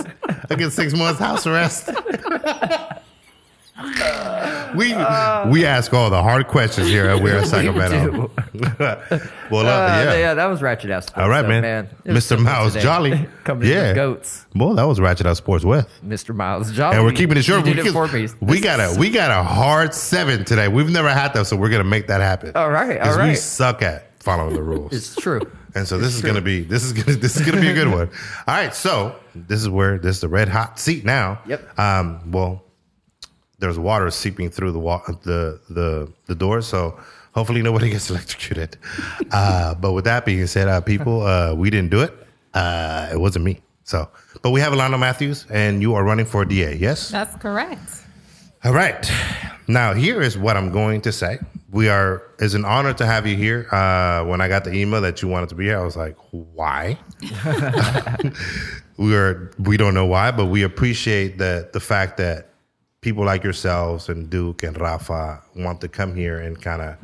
I 0.49 0.55
get 0.55 0.71
six 0.71 0.93
months 0.93 1.19
house 1.19 1.45
arrest. 1.47 1.89
We 4.75 4.93
we 5.51 5.65
ask 5.65 5.93
all 5.93 6.09
the 6.09 6.21
hard 6.21 6.47
questions 6.47 6.87
here 6.87 7.07
at 7.07 7.21
We're 7.21 7.43
Sacramento. 7.45 8.31
well, 8.79 9.65
uh, 9.67 9.71
Uh, 9.71 10.03
yeah. 10.03 10.17
yeah. 10.17 10.33
that 10.33 10.45
was 10.45 10.61
ratchet 10.61 10.89
ass. 10.91 11.07
All 11.15 11.29
right, 11.29 11.45
man. 11.47 11.89
It 12.05 12.11
was 12.13 12.25
Mr. 12.25 12.39
Miles 12.41 12.73
today. 12.73 12.83
Jolly. 12.83 13.27
coming 13.43 13.67
in 13.67 13.73
Yeah. 13.73 13.93
goats. 13.93 14.45
Well, 14.55 14.73
that 14.75 14.83
was 14.83 14.99
Ratchet 14.99 15.25
Out 15.25 15.37
Sports 15.37 15.63
with. 15.65 15.87
Mr. 16.05 16.35
Miles 16.35 16.71
Jolly. 16.71 16.95
And 16.97 17.05
we're 17.05 17.11
keeping 17.13 17.37
it 17.37 17.43
short. 17.43 17.65
You 17.65 17.73
We 17.73 17.79
it 17.89 17.91
for 17.91 18.07
me. 18.07 18.27
We 18.39 18.59
got 18.59 18.79
a 18.79 18.97
we 18.99 19.09
got 19.09 19.31
a 19.31 19.43
hard 19.43 19.93
seven 19.93 20.45
today. 20.45 20.67
We've 20.67 20.89
never 20.89 21.09
had 21.09 21.33
that, 21.33 21.47
so 21.47 21.55
we're 21.55 21.69
gonna 21.69 21.83
make 21.83 22.07
that 22.07 22.21
happen. 22.21 22.51
All 22.55 22.69
right, 22.69 22.99
all 22.99 23.15
'Cause 23.15 23.27
We 23.27 23.35
suck 23.35 23.81
at 23.81 24.11
following 24.21 24.53
the 24.53 24.63
rules. 24.63 24.93
It's 24.93 25.15
true. 25.15 25.41
And 25.73 25.87
so 25.87 25.97
this 25.97 26.13
is 26.13 26.21
going 26.21 26.35
to 26.35 26.41
be 26.41 26.63
this 26.63 26.83
is 26.83 26.91
to 26.91 27.15
this 27.15 27.37
is 27.37 27.45
to 27.45 27.53
be 27.53 27.69
a 27.69 27.73
good 27.73 27.87
one. 27.87 28.09
All 28.45 28.55
right, 28.55 28.75
so 28.75 29.15
this 29.33 29.61
is 29.61 29.69
where 29.69 29.97
this 29.97 30.15
is 30.17 30.21
the 30.21 30.27
red 30.27 30.49
hot 30.49 30.77
seat 30.79 31.05
now. 31.05 31.39
Yep. 31.47 31.79
Um. 31.79 32.29
Well, 32.31 32.61
there's 33.61 33.79
water 33.79 34.11
seeping 34.11 34.49
through 34.49 34.73
the 34.73 34.79
wa- 34.79 35.01
the 35.23 35.61
the 35.69 36.11
the 36.25 36.35
door, 36.35 36.61
so 36.61 36.99
hopefully 37.33 37.61
nobody 37.61 37.89
gets 37.95 38.09
electrocuted. 38.09 38.77
Uh, 39.31 39.73
but 39.75 39.93
with 39.93 40.03
that 40.05 40.25
being 40.25 40.45
said, 40.47 40.67
uh, 40.67 40.81
people, 40.81 41.21
uh, 41.21 41.53
we 41.53 41.69
didn't 41.69 41.91
do 41.91 42.01
it. 42.01 42.13
Uh, 42.53 43.09
it 43.13 43.19
wasn't 43.19 43.45
me. 43.45 43.61
So, 43.85 44.09
but 44.41 44.51
we 44.51 44.59
have 44.61 44.73
Alana 44.73 44.99
Matthews, 44.99 45.45
and 45.49 45.81
you 45.81 45.93
are 45.95 46.03
running 46.03 46.25
for 46.25 46.43
DA. 46.45 46.75
Yes. 46.75 47.09
That's 47.09 47.35
correct. 47.37 48.03
All 48.63 48.73
right. 48.73 49.09
Now, 49.67 49.93
here 49.93 50.21
is 50.21 50.37
what 50.37 50.55
I'm 50.57 50.71
going 50.71 51.01
to 51.01 51.11
say. 51.11 51.39
We 51.71 51.87
are, 51.89 52.23
it's 52.39 52.53
an 52.53 52.65
honor 52.65 52.93
to 52.93 53.05
have 53.05 53.25
you 53.25 53.35
here. 53.35 53.67
Uh, 53.73 54.25
when 54.25 54.39
I 54.41 54.47
got 54.47 54.65
the 54.65 54.73
email 54.73 55.01
that 55.01 55.21
you 55.21 55.27
wanted 55.29 55.49
to 55.49 55.55
be 55.55 55.65
here, 55.65 55.79
I 55.79 55.83
was 55.83 55.95
like, 55.95 56.15
why? 56.31 56.97
we 58.97 59.15
are, 59.15 59.51
we 59.57 59.77
don't 59.77 59.93
know 59.93 60.05
why, 60.05 60.31
but 60.31 60.45
we 60.47 60.63
appreciate 60.63 61.37
the, 61.37 61.69
the 61.73 61.79
fact 61.79 62.17
that 62.17 62.50
people 63.01 63.25
like 63.25 63.43
yourselves 63.43 64.09
and 64.09 64.29
Duke 64.29 64.63
and 64.63 64.79
Rafa 64.79 65.41
want 65.55 65.81
to 65.81 65.87
come 65.87 66.15
here 66.15 66.39
and 66.39 66.61
kind 66.61 66.81
of, 66.81 66.95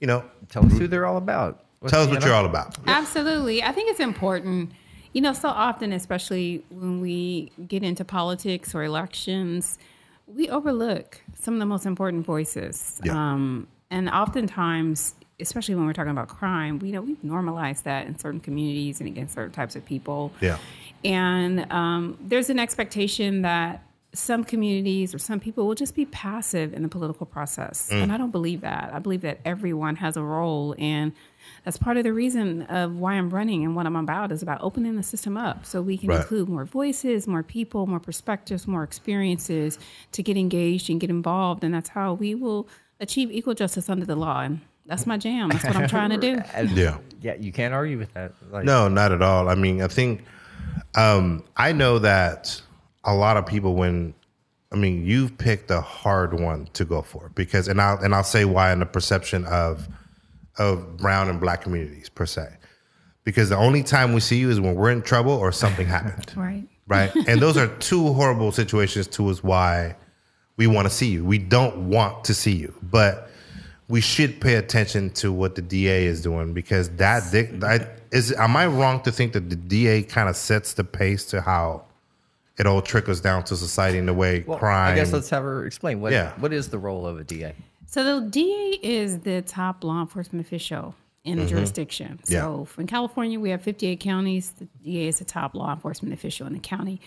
you 0.00 0.06
know, 0.06 0.24
Tell 0.50 0.66
us 0.66 0.76
who 0.76 0.88
they're 0.88 1.06
all 1.06 1.16
about. 1.16 1.64
What's 1.78 1.92
tell 1.92 2.02
us 2.02 2.08
what 2.08 2.24
you're 2.24 2.34
all 2.34 2.44
about. 2.44 2.76
Absolutely. 2.86 3.62
I 3.62 3.72
think 3.72 3.90
it's 3.90 4.00
important. 4.00 4.72
You 5.12 5.20
know, 5.20 5.32
so 5.32 5.48
often, 5.48 5.92
especially 5.92 6.64
when 6.70 7.00
we 7.00 7.52
get 7.68 7.82
into 7.82 8.04
politics 8.04 8.74
or 8.74 8.82
elections, 8.82 9.78
we 10.26 10.48
overlook 10.50 11.20
some 11.34 11.54
of 11.54 11.60
the 11.60 11.66
most 11.66 11.86
important 11.86 12.26
voices. 12.26 13.00
Yeah. 13.04 13.12
Um, 13.12 13.68
and 13.90 14.08
oftentimes, 14.10 15.14
especially 15.40 15.76
when 15.76 15.86
we're 15.86 15.92
talking 15.92 16.10
about 16.10 16.28
crime, 16.28 16.80
we 16.80 16.90
know 16.92 17.00
we've 17.00 17.22
normalized 17.24 17.84
that 17.84 18.06
in 18.06 18.18
certain 18.18 18.40
communities 18.40 19.00
and 19.00 19.08
against 19.08 19.34
certain 19.34 19.52
types 19.52 19.76
of 19.76 19.84
people. 19.84 20.32
Yeah. 20.40 20.58
And 21.04 21.70
um, 21.72 22.18
there's 22.20 22.50
an 22.50 22.58
expectation 22.58 23.42
that 23.42 23.82
some 24.12 24.42
communities 24.42 25.14
or 25.14 25.18
some 25.18 25.38
people 25.38 25.66
will 25.66 25.76
just 25.76 25.94
be 25.94 26.04
passive 26.06 26.74
in 26.74 26.82
the 26.82 26.88
political 26.88 27.24
process. 27.26 27.88
And 27.92 28.10
I 28.12 28.16
don't 28.16 28.32
believe 28.32 28.62
that. 28.62 28.90
I 28.92 28.98
believe 28.98 29.20
that 29.20 29.38
everyone 29.44 29.94
has 29.96 30.16
a 30.16 30.22
role 30.22 30.74
And 30.78 31.12
That's 31.64 31.78
part 31.78 31.96
of 31.96 32.02
the 32.04 32.12
reason 32.12 32.62
of 32.62 32.96
why 32.96 33.14
I'm 33.14 33.30
running 33.30 33.64
and 33.64 33.76
what 33.76 33.86
I'm 33.86 33.94
about 33.96 34.32
is 34.32 34.42
about 34.42 34.60
opening 34.62 34.96
the 34.96 35.02
system 35.04 35.36
up 35.36 35.64
so 35.64 35.80
we 35.80 35.96
can 35.96 36.08
Right. 36.08 36.20
include 36.20 36.48
more 36.48 36.64
voices, 36.64 37.28
more 37.28 37.42
people, 37.44 37.86
more 37.86 38.00
perspectives, 38.00 38.66
more 38.66 38.82
experiences 38.82 39.78
to 40.12 40.22
get 40.24 40.36
engaged 40.36 40.90
and 40.90 41.00
get 41.00 41.08
involved. 41.10 41.62
And 41.62 41.72
that's 41.72 41.90
how 41.90 42.14
we 42.14 42.34
will 42.34 42.66
achieve 42.98 43.30
equal 43.30 43.54
justice 43.54 43.88
under 43.88 44.04
the 44.06 44.16
law. 44.16 44.40
And 44.40 44.60
that's 44.86 45.06
my 45.06 45.18
jam. 45.18 45.50
That's 45.50 45.62
what 45.64 45.76
I'm 45.76 45.88
trying 45.96 46.10
to 46.10 46.16
do. 46.18 46.40
Yeah. 46.74 46.98
yeah, 47.22 47.34
you 47.38 47.52
can't 47.52 47.72
argue 47.74 47.96
with 47.98 48.12
that. 48.14 48.32
Like, 48.50 48.64
No, 48.64 48.88
not 48.88 49.12
at 49.12 49.22
all. 49.22 49.48
I 49.48 49.54
mean, 49.54 49.80
I 49.82 49.86
think 49.88 50.24
um, 50.96 51.44
I 51.56 51.72
know 51.72 52.00
that 52.00 52.60
a 53.04 53.14
lot 53.14 53.36
of 53.36 53.46
people 53.46 53.74
when 53.74 54.14
I 54.72 54.76
mean, 54.76 55.04
you've 55.04 55.36
picked 55.36 55.70
a 55.70 55.80
hard 55.80 56.38
one 56.38 56.68
to 56.74 56.84
go 56.84 57.02
for 57.02 57.30
because 57.34 57.66
and 57.66 57.80
I'll 57.80 57.98
and 57.98 58.14
I'll 58.14 58.24
say 58.24 58.44
why 58.44 58.72
in 58.72 58.80
the 58.80 58.86
perception 58.86 59.44
of 59.46 59.88
of 60.58 60.96
brown 60.96 61.28
and 61.28 61.40
black 61.40 61.62
communities 61.62 62.08
per 62.08 62.26
se. 62.26 62.48
Because 63.24 63.48
the 63.48 63.56
only 63.56 63.82
time 63.82 64.12
we 64.12 64.20
see 64.20 64.38
you 64.38 64.50
is 64.50 64.60
when 64.60 64.74
we're 64.74 64.90
in 64.90 65.02
trouble 65.02 65.32
or 65.32 65.52
something 65.52 65.86
happened. 65.86 66.32
Right. 66.36 66.66
Right? 66.86 67.28
And 67.28 67.40
those 67.40 67.56
are 67.56 67.68
two 67.78 68.12
horrible 68.14 68.50
situations 68.50 69.06
to 69.08 69.28
us 69.28 69.44
why 69.44 69.94
we 70.56 70.66
want 70.66 70.88
to 70.88 70.92
see 70.92 71.08
you. 71.08 71.24
We 71.24 71.38
don't 71.38 71.88
want 71.88 72.24
to 72.24 72.34
see 72.34 72.56
you. 72.56 72.74
But 72.82 73.30
we 73.88 74.00
should 74.00 74.40
pay 74.40 74.56
attention 74.56 75.10
to 75.10 75.32
what 75.32 75.54
the 75.54 75.62
DA 75.62 76.06
is 76.06 76.20
doing 76.20 76.52
because 76.52 76.88
that, 76.96 77.30
that 77.60 78.00
is 78.10 78.32
am 78.32 78.56
I 78.56 78.66
wrong 78.66 79.02
to 79.02 79.12
think 79.12 79.34
that 79.34 79.50
the 79.50 79.56
DA 79.56 80.02
kind 80.02 80.28
of 80.28 80.36
sets 80.36 80.72
the 80.72 80.82
pace 80.82 81.24
to 81.26 81.40
how 81.40 81.84
it 82.58 82.66
all 82.66 82.82
trickles 82.82 83.20
down 83.20 83.44
to 83.44 83.56
society 83.56 83.98
in 83.98 84.06
the 84.06 84.14
way 84.14 84.44
well, 84.46 84.58
crime 84.58 84.92
I 84.92 84.94
guess 84.96 85.12
let's 85.12 85.30
have 85.30 85.42
her 85.44 85.64
explain 85.66 86.00
what 86.00 86.12
Yeah. 86.12 86.32
what 86.38 86.52
is 86.52 86.68
the 86.68 86.78
role 86.78 87.06
of 87.06 87.18
a 87.18 87.24
DA. 87.24 87.54
So 87.86 88.20
the 88.20 88.28
DA 88.28 88.78
is 88.82 89.20
the 89.20 89.42
top 89.42 89.82
law 89.84 90.00
enforcement 90.00 90.44
official 90.46 90.94
in 91.24 91.38
the 91.38 91.46
jurisdiction. 91.46 92.18
Mm-hmm. 92.22 92.32
Yeah. 92.32 92.40
So 92.42 92.68
in 92.78 92.86
California, 92.86 93.38
we 93.40 93.50
have 93.50 93.62
58 93.62 93.98
counties. 94.00 94.50
The 94.52 94.66
DA 94.84 95.08
is 95.08 95.18
the 95.18 95.24
top 95.24 95.54
law 95.54 95.72
enforcement 95.72 96.14
official 96.14 96.46
in 96.46 96.52
the 96.52 96.60
county. 96.60 97.00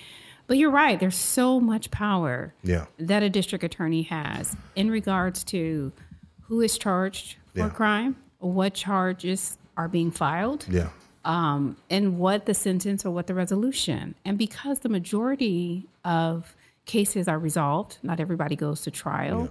But 0.45 0.57
you're 0.57 0.71
right. 0.71 0.99
There's 0.99 1.15
so 1.15 1.59
much 1.61 1.89
power 1.89 2.53
Yeah. 2.63 2.85
that 2.99 3.23
a 3.23 3.29
district 3.29 3.63
attorney 3.63 4.01
has 4.03 4.55
in 4.75 4.91
regards 4.91 5.43
to 5.45 5.93
who 6.41 6.59
is 6.61 6.77
charged 6.77 7.37
for 7.53 7.59
Yeah. 7.59 7.69
crime, 7.69 8.17
what 8.39 8.73
charges 8.73 9.57
are 9.77 9.87
being 9.87 10.11
filed, 10.11 10.65
Yeah. 10.69 10.89
Um, 11.25 11.77
and 11.89 12.17
what 12.17 12.45
the 12.45 12.53
sentence 12.53 13.05
or 13.05 13.11
what 13.11 13.27
the 13.27 13.33
resolution. 13.33 14.15
And 14.25 14.37
because 14.37 14.79
the 14.79 14.89
majority 14.89 15.87
of 16.03 16.55
cases 16.85 17.27
are 17.27 17.39
resolved, 17.39 17.97
not 18.03 18.19
everybody 18.19 18.55
goes 18.55 18.81
to 18.81 18.91
trial. 18.91 19.49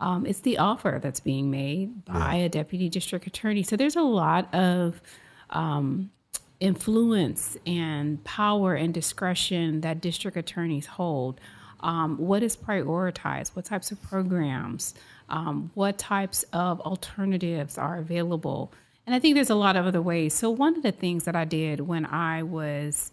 Um, 0.00 0.26
it's 0.26 0.40
the 0.40 0.58
offer 0.58 1.00
that's 1.02 1.18
being 1.18 1.50
made 1.50 2.04
by 2.04 2.36
a 2.36 2.48
deputy 2.48 2.88
district 2.88 3.26
attorney. 3.26 3.64
So 3.64 3.76
there's 3.76 3.96
a 3.96 4.02
lot 4.02 4.52
of 4.54 5.02
um, 5.50 6.10
influence 6.60 7.56
and 7.66 8.22
power 8.22 8.74
and 8.74 8.94
discretion 8.94 9.80
that 9.80 10.00
district 10.00 10.36
attorneys 10.36 10.86
hold. 10.86 11.40
Um, 11.80 12.16
what 12.18 12.42
is 12.42 12.56
prioritized? 12.56 13.56
What 13.56 13.64
types 13.64 13.90
of 13.90 14.00
programs? 14.02 14.94
Um, 15.28 15.70
what 15.74 15.98
types 15.98 16.44
of 16.52 16.80
alternatives 16.80 17.76
are 17.76 17.98
available? 17.98 18.72
And 19.08 19.14
I 19.14 19.20
think 19.20 19.36
there's 19.36 19.48
a 19.48 19.54
lot 19.54 19.74
of 19.74 19.86
other 19.86 20.02
ways. 20.02 20.34
So, 20.34 20.50
one 20.50 20.76
of 20.76 20.82
the 20.82 20.92
things 20.92 21.24
that 21.24 21.34
I 21.34 21.46
did 21.46 21.80
when 21.80 22.04
I 22.04 22.42
was 22.42 23.10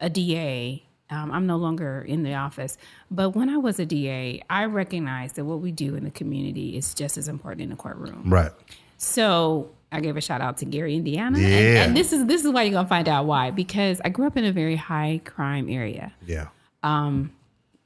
a 0.00 0.08
DA, 0.08 0.82
um, 1.10 1.30
I'm 1.30 1.46
no 1.46 1.58
longer 1.58 2.00
in 2.00 2.22
the 2.22 2.32
office, 2.32 2.78
but 3.10 3.36
when 3.36 3.50
I 3.50 3.58
was 3.58 3.78
a 3.78 3.84
DA, 3.84 4.40
I 4.48 4.64
recognized 4.64 5.36
that 5.36 5.44
what 5.44 5.60
we 5.60 5.70
do 5.70 5.96
in 5.96 6.04
the 6.04 6.10
community 6.10 6.78
is 6.78 6.94
just 6.94 7.18
as 7.18 7.28
important 7.28 7.60
in 7.60 7.68
the 7.68 7.76
courtroom. 7.76 8.22
Right. 8.32 8.52
So 8.96 9.70
I 9.92 10.00
gave 10.00 10.16
a 10.16 10.22
shout 10.22 10.40
out 10.40 10.56
to 10.58 10.64
Gary, 10.64 10.96
Indiana. 10.96 11.36
And- 11.38 11.46
Yeah. 11.46 11.84
And, 11.84 11.94
this 11.94 12.14
is 12.14 12.24
this 12.24 12.42
is 12.42 12.50
why 12.50 12.62
you're 12.62 12.72
gonna 12.72 12.88
find 12.88 13.06
out 13.06 13.26
why. 13.26 13.50
Because 13.50 14.00
I 14.02 14.08
grew 14.08 14.26
up 14.26 14.38
in 14.38 14.46
a 14.46 14.52
very 14.52 14.76
high 14.76 15.20
crime 15.26 15.68
area. 15.68 16.14
Yeah. 16.26 16.46
Um, 16.82 17.32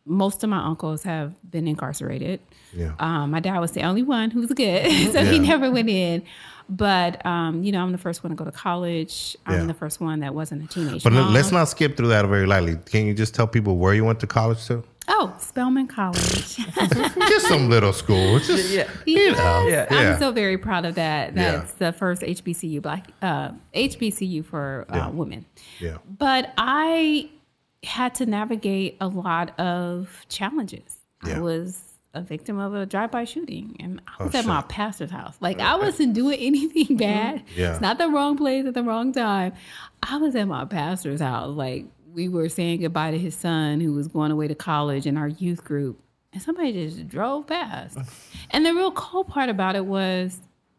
Most 0.07 0.43
of 0.43 0.49
my 0.49 0.65
uncles 0.65 1.03
have 1.03 1.35
been 1.51 1.69
incarcerated. 1.69 2.41
Yeah. 2.73 2.93
Um, 2.99 3.31
my 3.33 3.41
dad 3.41 3.59
was 3.59 3.73
the 3.73 3.83
only 3.83 4.03
one 4.03 4.31
who 4.31 4.41
was 4.41 4.51
good, 4.53 4.87
so 5.13 5.23
he 5.25 5.39
never 5.39 5.71
went 5.71 5.91
in. 5.91 6.23
But 6.69 7.25
um, 7.25 7.63
you 7.63 7.73
know, 7.73 7.83
I'm 7.83 7.93
the 7.93 7.99
first 7.99 8.23
one 8.23 8.31
to 8.31 8.37
go 8.37 8.45
to 8.45 8.53
college. 8.53 9.37
I'm 9.47 9.61
Yeah. 9.61 9.67
the 9.67 9.75
first 9.75 10.01
one 10.01 10.21
that 10.21 10.35
wasn't 10.35 10.65
a 10.65 10.67
teenager. 10.67 11.01
But 11.05 11.15
mom. 11.15 11.33
let's 11.33 11.51
not 11.51 11.69
skip 11.69 11.97
through 11.97 12.09
that 12.09 12.27
very 12.27 12.47
lightly. 12.47 12.77
Can 12.87 13.07
you 13.07 13.15
just 13.15 13.35
tell 13.35 13.47
people 13.47 13.77
where 13.79 13.95
you 13.95 14.05
went 14.05 14.21
to 14.21 14.27
college 14.27 14.65
to? 14.67 14.85
Oh, 15.11 15.35
Spelman 15.39 15.87
College. 15.87 16.57
Just 16.57 17.49
some 17.49 17.71
little 17.71 17.95
school. 17.95 18.39
Just, 18.41 18.71
Yeah. 18.71 18.87
you 19.07 19.33
know. 19.33 19.67
Yeah. 19.67 19.87
I'm 19.91 20.19
so 20.19 20.33
very 20.33 20.59
proud 20.59 20.85
of 20.85 20.97
that. 20.97 21.35
Yeah. 21.35 21.53
That's 21.53 21.73
the 21.75 21.93
first 21.95 22.21
HBCU 22.21 22.83
black 22.83 23.07
uh, 23.23 23.53
HBCU 23.75 24.45
for 24.45 24.85
uh, 24.91 24.97
Yeah. 24.97 25.09
women. 25.09 25.47
Yeah. 25.81 25.97
But 26.19 26.53
I 26.59 27.31
had 27.85 28.15
to 28.17 28.27
navigate 28.27 28.99
a 29.01 29.09
lot 29.09 29.59
of 29.59 30.27
challenges. 30.29 30.99
Yeah. 31.27 31.39
I 31.39 31.41
was 31.41 31.88
a 32.15 32.23
victim 32.23 32.59
of 32.59 32.75
a 32.75 32.87
drive-by 32.87 33.25
shooting, 33.25 33.77
and 33.81 34.01
I 34.07 34.13
oh, 34.21 34.25
was 34.27 34.35
Oh, 34.35 34.39
at 34.39 34.47
my 34.47 34.63
pastor's 34.63 35.11
house. 35.11 35.37
Like 35.41 35.61
I 35.61 35.77
wasn't 35.77 36.15
doing 36.15 36.39
anything 36.41 36.85
mm-hmm. 36.85 36.97
bad. 36.97 37.45
Yeah. 37.55 37.73
It's 37.73 37.81
not 37.81 37.99
the 37.99 38.09
wrong 38.09 38.37
place 38.37 38.67
at 38.67 38.75
the 38.75 38.83
wrong 38.83 39.13
time. 39.13 39.53
I 40.03 40.17
was 40.17 40.35
at 40.35 40.49
my 40.49 40.65
pastor's 40.65 41.21
house. 41.21 41.55
Like 41.55 41.87
we 42.13 42.29
were 42.29 42.49
saying 42.49 42.81
goodbye 42.81 43.11
to 43.11 43.19
his 43.19 43.35
son 43.35 43.81
who 43.81 43.93
was 43.93 44.09
going 44.09 44.31
away 44.31 44.49
to 44.49 44.55
college 44.55 45.07
in 45.07 45.17
our 45.17 45.29
youth 45.29 45.65
group, 45.65 46.01
and 46.33 46.43
somebody 46.43 46.73
just 46.73 47.09
drove 47.09 47.47
past. 47.47 47.99
and 48.51 48.65
the 48.65 48.75
real 48.75 48.93
cool 48.93 49.25
part 49.25 49.51
about 49.51 49.77
it 49.77 49.85
was 49.85 50.39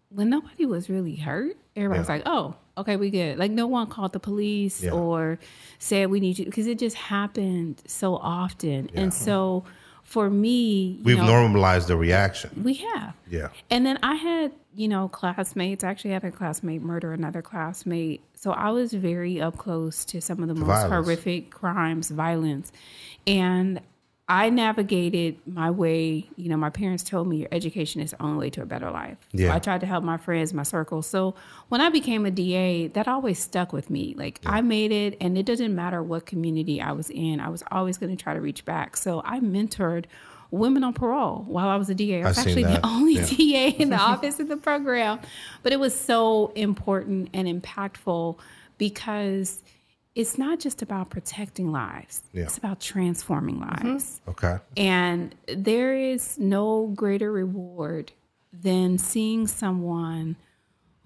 when 0.09 0.29
nobody 0.29 0.65
was 0.65 0.89
really 0.89 1.15
hurt, 1.15 1.55
everybody 1.75 1.99
was 1.99 2.09
like, 2.09 2.23
"Oh, 2.25 2.55
okay, 2.77 2.95
we 2.95 3.11
good." 3.11 3.37
Like 3.37 3.51
no 3.51 3.67
one 3.67 3.87
called 3.87 4.13
the 4.13 4.19
police 4.19 4.83
Yeah. 4.83 4.91
or 4.91 5.37
said 5.77 6.09
we 6.09 6.19
need 6.19 6.39
you 6.39 6.45
because 6.45 6.65
it 6.65 6.79
just 6.79 6.95
happened 6.95 7.83
so 7.85 8.15
often. 8.15 8.89
Yeah. 8.93 9.01
And 9.01 9.13
so 9.13 9.65
for 10.09 10.27
me, 10.27 10.97
you 10.97 11.03
We've 11.03 11.17
know, 11.17 11.27
normalized 11.27 11.87
the 11.87 11.95
reaction. 11.95 12.49
we 12.63 12.73
have. 12.73 13.13
Yeah. 13.29 13.49
And 13.69 13.85
then 13.85 13.99
I 14.01 14.15
had, 14.15 14.51
you 14.73 14.87
know, 14.87 15.07
classmates. 15.07 15.83
I 15.83 15.89
actually 15.89 16.09
had 16.09 16.23
a 16.23 16.31
classmate 16.31 16.81
murder 16.81 17.13
another 17.13 17.43
classmate. 17.43 18.21
So 18.33 18.49
I 18.49 18.71
was 18.71 18.91
very 18.91 19.39
up 19.39 19.57
close 19.59 20.03
to 20.05 20.19
some 20.19 20.41
of 20.41 20.47
the 20.47 20.55
most 20.55 20.65
Violence. 20.65 21.05
horrific 21.05 21.51
crimes, 21.51 22.09
violence. 22.09 22.71
And 23.27 23.81
I 24.31 24.49
navigated 24.51 25.39
my 25.47 25.71
way. 25.71 26.29
You 26.35 26.49
know, 26.49 26.57
my 26.57 26.69
parents 26.69 27.03
told 27.03 27.27
me 27.27 27.37
your 27.37 27.47
education 27.51 27.99
is 27.99 28.11
the 28.11 28.21
only 28.21 28.37
way 28.37 28.49
to 28.51 28.61
a 28.61 28.65
better 28.65 28.91
life. 28.91 29.17
So 29.31 29.39
Yeah. 29.43 29.55
I 29.55 29.59
tried 29.59 29.81
to 29.81 29.87
help 29.87 30.03
my 30.03 30.17
friends, 30.17 30.53
my 30.53 30.61
circle. 30.63 31.01
So 31.01 31.33
when 31.69 31.81
I 31.81 31.89
became 31.89 32.27
a 32.27 32.31
DA, 32.31 32.87
that 32.89 33.07
always 33.07 33.39
stuck 33.39 33.73
with 33.73 33.89
me. 33.89 34.13
Like 34.15 34.39
I 34.45 34.61
made 34.61 34.91
it, 34.91 35.17
and 35.19 35.35
it 35.37 35.47
doesn't 35.47 35.73
matter 35.75 36.03
what 36.03 36.27
community 36.27 36.79
I 36.79 36.91
was 36.91 37.09
in, 37.09 37.39
I 37.39 37.49
was 37.49 37.63
always 37.71 37.97
going 37.97 38.15
to 38.15 38.23
try 38.23 38.35
to 38.35 38.41
reach 38.41 38.63
back. 38.65 38.95
So 38.97 39.23
I 39.25 39.39
mentored 39.39 40.05
women 40.51 40.83
on 40.83 40.93
parole 40.93 41.43
while 41.47 41.67
I 41.67 41.75
was 41.77 41.89
a 41.89 41.95
DA. 41.95 42.23
I 42.23 42.27
was 42.27 42.37
I've 42.37 42.45
actually 42.47 42.63
the 42.63 42.85
only 42.85 43.15
Yeah. 43.15 43.25
DA 43.25 43.69
in 43.69 43.89
the 43.89 43.97
office 44.11 44.39
of 44.39 44.47
the 44.47 44.57
program. 44.57 45.19
But 45.63 45.73
it 45.73 45.79
was 45.79 45.93
so 45.99 46.51
important 46.55 47.29
and 47.33 47.47
impactful 47.47 48.37
because 48.77 49.61
it's 50.15 50.37
not 50.37 50.59
just 50.59 50.81
about 50.81 51.09
protecting 51.09 51.71
lives, 51.71 52.21
Yeah. 52.33 52.43
it's 52.43 52.57
about 52.57 52.79
transforming 52.79 53.59
lives. 53.59 54.21
Okay. 54.27 54.57
And 54.75 55.33
there 55.47 55.95
is 55.95 56.37
no 56.37 56.87
greater 56.95 57.31
reward 57.31 58.11
than 58.51 58.97
seeing 58.97 59.47
someone 59.47 60.35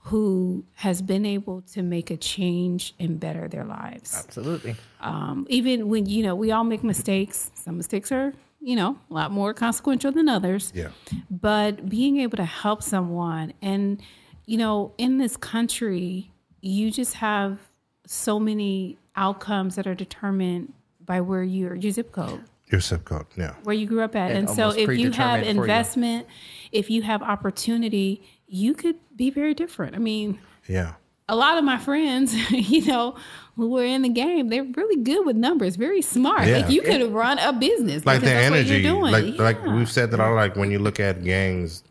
who 0.08 0.66
has 0.76 1.02
been 1.02 1.26
able 1.26 1.62
to 1.62 1.82
make 1.82 2.12
a 2.12 2.18
change 2.18 2.94
and 3.00 3.20
better 3.20 3.48
their 3.48 3.64
lives. 3.64 4.16
Absolutely. 4.26 4.76
Um, 5.00 5.46
even 5.50 5.88
when, 5.88 6.06
you 6.08 6.24
know, 6.24 6.36
we 6.36 6.52
all 6.52 6.64
make 6.66 6.84
mistakes, 6.84 7.52
some 7.56 7.78
mistakes 7.78 8.12
are, 8.12 8.34
you 8.60 8.76
know, 8.76 8.98
a 9.10 9.14
lot 9.14 9.32
more 9.32 9.54
consequential 9.54 10.12
than 10.12 10.28
others 10.28 10.72
Yeah. 10.76 10.90
but 11.30 11.88
being 11.90 12.18
able 12.18 12.38
to 12.38 12.46
help 12.46 12.82
someone 12.82 13.54
and 13.62 14.02
you 14.46 14.58
know 14.58 14.94
in 14.98 15.18
this 15.20 15.36
country 15.38 16.32
you 16.62 16.92
just 16.92 17.16
have 17.16 17.60
so 18.06 18.40
many 18.40 18.98
outcomes 19.16 19.76
that 19.76 19.88
are 19.88 19.96
determined 19.96 20.74
by 21.06 21.22
where 21.22 21.44
your 21.44 21.76
your 21.76 21.92
zip 21.92 22.12
code 22.12 22.42
Your 22.72 22.82
zip 22.82 23.06
code. 23.06 23.26
Yeah. 23.38 23.54
where 23.64 23.76
you 23.76 23.86
grew 23.86 24.02
up 24.02 24.16
at 24.16 24.32
And 24.32 24.48
and, 24.48 24.50
so 24.50 24.70
if 24.70 24.76
you 24.78 25.12
have 25.12 25.42
predetermined 25.42 25.44
for 25.46 25.54
you. 25.54 25.62
investment 25.62 26.28
if 26.72 26.90
you 26.90 27.02
have 27.04 27.22
opportunity 27.22 28.22
you 28.48 28.74
could 28.74 28.96
be 29.16 29.30
very 29.30 29.54
different 29.54 29.96
i 29.96 30.00
mean 30.00 30.40
Yeah. 30.68 30.94
a 31.30 31.36
lot 31.36 31.58
of 31.58 31.64
my 31.64 31.78
friends, 31.78 32.34
you 32.52 32.86
know, 32.86 33.16
who 33.56 33.70
were 33.70 33.86
in 33.86 34.02
the 34.02 34.10
game, 34.10 34.50
they're 34.50 34.64
really 34.76 35.02
good 35.04 35.26
with 35.26 35.36
numbers, 35.38 35.76
very 35.78 36.02
smart. 36.02 36.46
Yeah. 36.48 36.58
Like 36.58 36.70
you 36.70 36.82
could 36.82 37.02
run 37.14 37.38
a 37.40 37.54
business. 37.54 38.06
Like 38.06 38.20
the 38.20 38.26
that's 38.26 38.50
what 38.50 38.58
energy. 38.60 38.82
you're 38.82 38.92
doing. 38.94 39.12
Like 39.12 39.40
like 39.40 39.66
we've 39.66 39.90
said 39.90 40.12
that 40.12 40.20
all 40.20 40.34
like 40.36 40.56
when 40.56 40.70
you 40.72 40.80
look 40.80 41.00
at 41.00 41.24
gangs, 41.24 41.84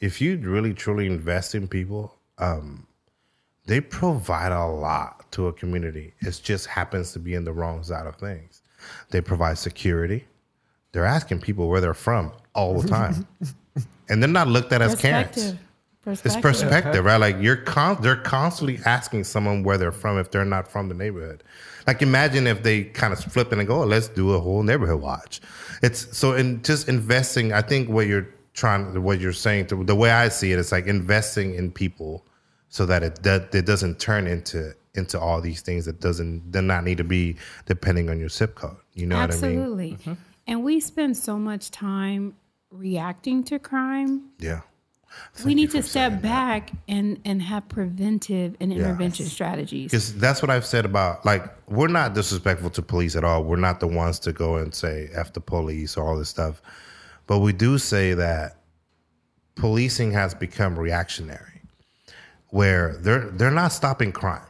if 0.00 0.20
you 0.20 0.36
really 0.38 0.72
truly 0.74 1.06
invest 1.06 1.54
in 1.54 1.66
people, 1.68 2.14
um, 2.38 2.86
they 3.66 3.80
provide 3.80 4.52
a 4.52 4.66
lot 4.66 5.19
to 5.32 5.48
a 5.48 5.52
community. 5.52 6.14
It 6.20 6.40
just 6.42 6.66
happens 6.66 7.12
to 7.12 7.18
be 7.18 7.34
in 7.34 7.44
the 7.44 7.52
wrong 7.52 7.82
side 7.82 8.06
of 8.06 8.16
things. 8.16 8.62
They 9.10 9.20
provide 9.20 9.58
security. 9.58 10.26
They're 10.92 11.04
asking 11.04 11.40
people 11.40 11.68
where 11.68 11.80
they're 11.80 11.94
from 11.94 12.32
all 12.54 12.80
the 12.80 12.88
time. 12.88 13.26
and 14.08 14.22
they're 14.22 14.28
not 14.28 14.48
looked 14.48 14.72
at 14.72 14.82
as 14.82 15.00
Karens. 15.00 15.28
Perspective. 15.28 15.58
It's 16.06 16.36
Perspective. 16.36 17.04
right? 17.04 17.18
Like 17.18 17.36
you're 17.40 17.56
con- 17.56 17.98
they're 18.00 18.16
constantly 18.16 18.80
asking 18.86 19.24
someone 19.24 19.62
where 19.62 19.76
they're 19.76 19.92
from 19.92 20.18
if 20.18 20.30
they're 20.30 20.44
not 20.46 20.66
from 20.66 20.88
the 20.88 20.94
neighborhood. 20.94 21.44
Like 21.86 22.02
imagine 22.02 22.46
if 22.46 22.62
they 22.62 22.84
kind 22.84 23.12
of 23.12 23.20
flip 23.20 23.52
and 23.52 23.66
go, 23.66 23.82
oh, 23.82 23.86
let's 23.86 24.08
do 24.08 24.32
a 24.32 24.40
whole 24.40 24.62
neighborhood 24.62 25.00
watch. 25.00 25.40
It's 25.82 26.16
so 26.16 26.32
in 26.34 26.62
just 26.62 26.88
investing. 26.88 27.52
I 27.52 27.60
think 27.62 27.88
what 27.88 28.06
you're 28.06 28.28
trying, 28.54 29.00
what 29.02 29.20
you're 29.20 29.32
saying, 29.32 29.66
to, 29.68 29.84
the 29.84 29.94
way 29.94 30.10
I 30.10 30.28
see 30.28 30.52
it, 30.52 30.58
it's 30.58 30.72
like 30.72 30.86
investing 30.86 31.54
in 31.54 31.70
people 31.70 32.24
so 32.70 32.86
that 32.86 33.02
it 33.02 33.22
that 33.24 33.54
it 33.54 33.66
doesn't 33.66 33.98
turn 33.98 34.26
into 34.26 34.74
into 34.94 35.20
all 35.20 35.40
these 35.40 35.60
things 35.60 35.84
that 35.84 36.00
doesn't 36.00 36.50
do 36.50 36.62
not 36.62 36.84
need 36.84 36.98
to 36.98 37.04
be 37.04 37.36
depending 37.66 38.08
on 38.08 38.18
your 38.18 38.28
zip 38.28 38.54
code. 38.54 38.76
You 38.94 39.06
know 39.06 39.16
what 39.16 39.34
I 39.34 39.36
mean? 39.36 39.44
Absolutely. 39.44 39.92
Mm-hmm. 39.92 40.12
And 40.46 40.64
we 40.64 40.80
spend 40.80 41.16
so 41.16 41.38
much 41.38 41.70
time 41.70 42.34
reacting 42.70 43.44
to 43.44 43.58
crime. 43.58 44.30
Yeah. 44.38 44.60
we 45.44 45.54
need 45.54 45.70
to 45.72 45.82
step 45.82 46.10
saying 46.10 46.12
that. 46.12 46.22
back 46.22 46.70
and 46.88 47.20
and 47.24 47.42
have 47.42 47.68
preventive 47.68 48.56
and 48.60 48.72
intervention 48.72 49.26
strategies. 49.26 49.90
Because 49.90 50.14
that's 50.16 50.40
what 50.40 50.50
I've 50.50 50.66
said 50.66 50.84
about 50.84 51.24
like 51.26 51.44
we're 51.68 51.88
not 51.88 52.14
disrespectful 52.14 52.70
to 52.70 52.82
police 52.82 53.16
at 53.16 53.24
all. 53.24 53.44
We're 53.44 53.56
not 53.56 53.80
the 53.80 53.88
ones 53.88 54.20
to 54.20 54.32
go 54.32 54.56
and 54.56 54.72
say 54.72 55.08
"f 55.12 55.32
the 55.32 55.40
police" 55.40 55.96
or 55.96 56.06
all 56.06 56.16
this 56.16 56.28
stuff, 56.28 56.62
but 57.26 57.40
we 57.40 57.52
do 57.52 57.78
say 57.78 58.14
that 58.14 58.58
policing 59.56 60.12
has 60.12 60.32
become 60.32 60.78
reactionary, 60.78 61.49
where 62.50 62.96
they're 62.98 63.30
they're 63.30 63.50
not 63.50 63.72
stopping 63.72 64.12
crime, 64.12 64.42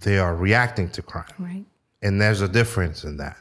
they 0.00 0.18
are 0.18 0.34
reacting 0.34 0.88
to 0.90 1.02
crime, 1.02 1.24
Right. 1.38 1.64
and 2.02 2.20
there's 2.20 2.40
a 2.40 2.48
difference 2.48 3.04
in 3.04 3.16
that. 3.18 3.36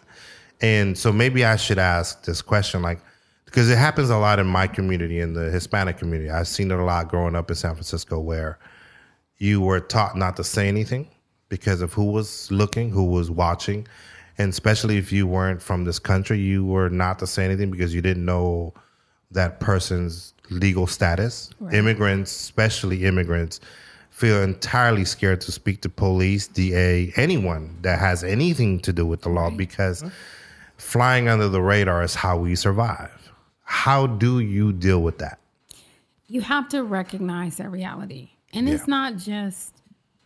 And 0.62 0.98
so 0.98 1.12
maybe 1.12 1.44
I 1.46 1.56
should 1.58 1.80
ask 1.80 2.24
this 2.24 2.42
question, 2.42 2.82
like, 2.82 3.00
because 3.46 3.70
it 3.70 3.78
happens 3.78 4.10
a 4.10 4.18
lot 4.18 4.40
in 4.40 4.48
my 4.48 4.68
community, 4.68 5.20
in 5.20 5.34
the 5.34 5.50
Hispanic 5.52 5.98
community. 5.98 6.30
I've 6.30 6.48
seen 6.48 6.72
it 6.72 6.80
a 6.80 6.84
lot 6.84 7.10
growing 7.10 7.36
up 7.36 7.50
in 7.50 7.56
San 7.56 7.74
Francisco, 7.74 8.20
where 8.20 8.58
you 9.38 9.60
were 9.62 9.82
taught 9.82 10.16
not 10.18 10.36
to 10.38 10.44
say 10.44 10.68
anything 10.70 11.08
because 11.50 11.82
of 11.82 11.94
who 11.94 12.06
was 12.06 12.50
looking, 12.52 12.90
who 12.90 13.04
was 13.04 13.30
watching. 13.30 13.86
And 14.38 14.50
especially 14.52 14.98
if 14.98 15.12
you 15.12 15.28
weren't 15.28 15.62
from 15.62 15.84
this 15.84 16.00
country, 16.00 16.40
you 16.40 16.66
were 16.66 16.90
not 16.90 17.20
to 17.20 17.28
say 17.28 17.46
anything 17.46 17.70
because 17.70 17.94
you 17.94 18.02
didn't 18.02 18.26
know 18.26 18.74
that 19.32 19.60
person's 19.60 20.34
legal 20.50 20.88
status. 20.88 21.50
Immigrants, 21.74 22.32
especially 22.32 23.04
immigrants, 23.06 23.60
feel 24.16 24.42
entirely 24.42 25.04
scared 25.04 25.42
to 25.42 25.52
speak 25.52 25.82
to 25.82 25.90
police, 25.90 26.48
DA, 26.48 27.12
anyone 27.18 27.78
that 27.82 28.00
has 28.00 28.24
anything 28.24 28.80
to 28.80 28.94
do 28.94 29.06
with 29.06 29.22
the 29.22 29.30
law 29.30 29.50
because 29.50 30.02
uh-huh. 30.02 30.12
flying 30.78 31.28
under 31.28 31.50
the 31.50 31.62
radar 31.62 32.02
is 32.02 32.16
how 32.16 32.38
we 32.38 32.56
survive. 32.56 33.12
How 33.64 34.08
do 34.08 34.40
you 34.40 34.72
deal 34.72 35.02
with 35.02 35.18
that? 35.18 35.40
you 36.28 36.42
have 36.42 36.70
to 36.70 36.84
recognize 36.84 37.58
that 37.58 37.70
reality. 37.70 38.32
And 38.54 38.70
it's 38.70 38.88
not 38.88 39.18
just, 39.18 39.75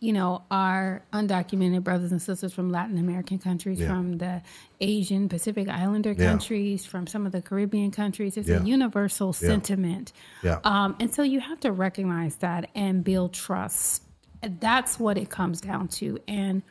you 0.02 0.14
know, 0.14 0.42
our 0.50 1.02
undocumented 1.12 1.84
brothers 1.84 2.10
and 2.10 2.22
sisters 2.22 2.54
from 2.54 2.70
Latin 2.70 2.96
American 2.96 3.38
countries, 3.38 3.78
Yeah. 3.78 3.88
from 3.88 4.16
the 4.16 4.40
Asian 4.80 5.28
Pacific 5.28 5.68
Islander 5.68 6.12
Yeah. 6.12 6.30
countries, 6.30 6.86
from 6.86 7.06
some 7.06 7.26
of 7.26 7.32
the 7.32 7.42
Caribbean 7.42 7.90
countries. 7.90 8.38
It's 8.38 8.48
Yeah. 8.48 8.62
a 8.62 8.64
universal 8.64 9.34
sentiment. 9.34 10.12
Yeah. 10.42 10.58
Um, 10.64 10.96
and 11.00 11.12
so 11.14 11.22
you 11.22 11.40
have 11.40 11.60
to 11.60 11.70
recognize 11.72 12.36
that 12.36 12.70
and 12.74 13.04
build 13.04 13.34
trust. 13.34 14.02
That's 14.42 14.98
what 14.98 15.18
it 15.18 15.28
comes 15.28 15.60
down 15.60 15.88
to. 15.88 16.18
And 16.26 16.62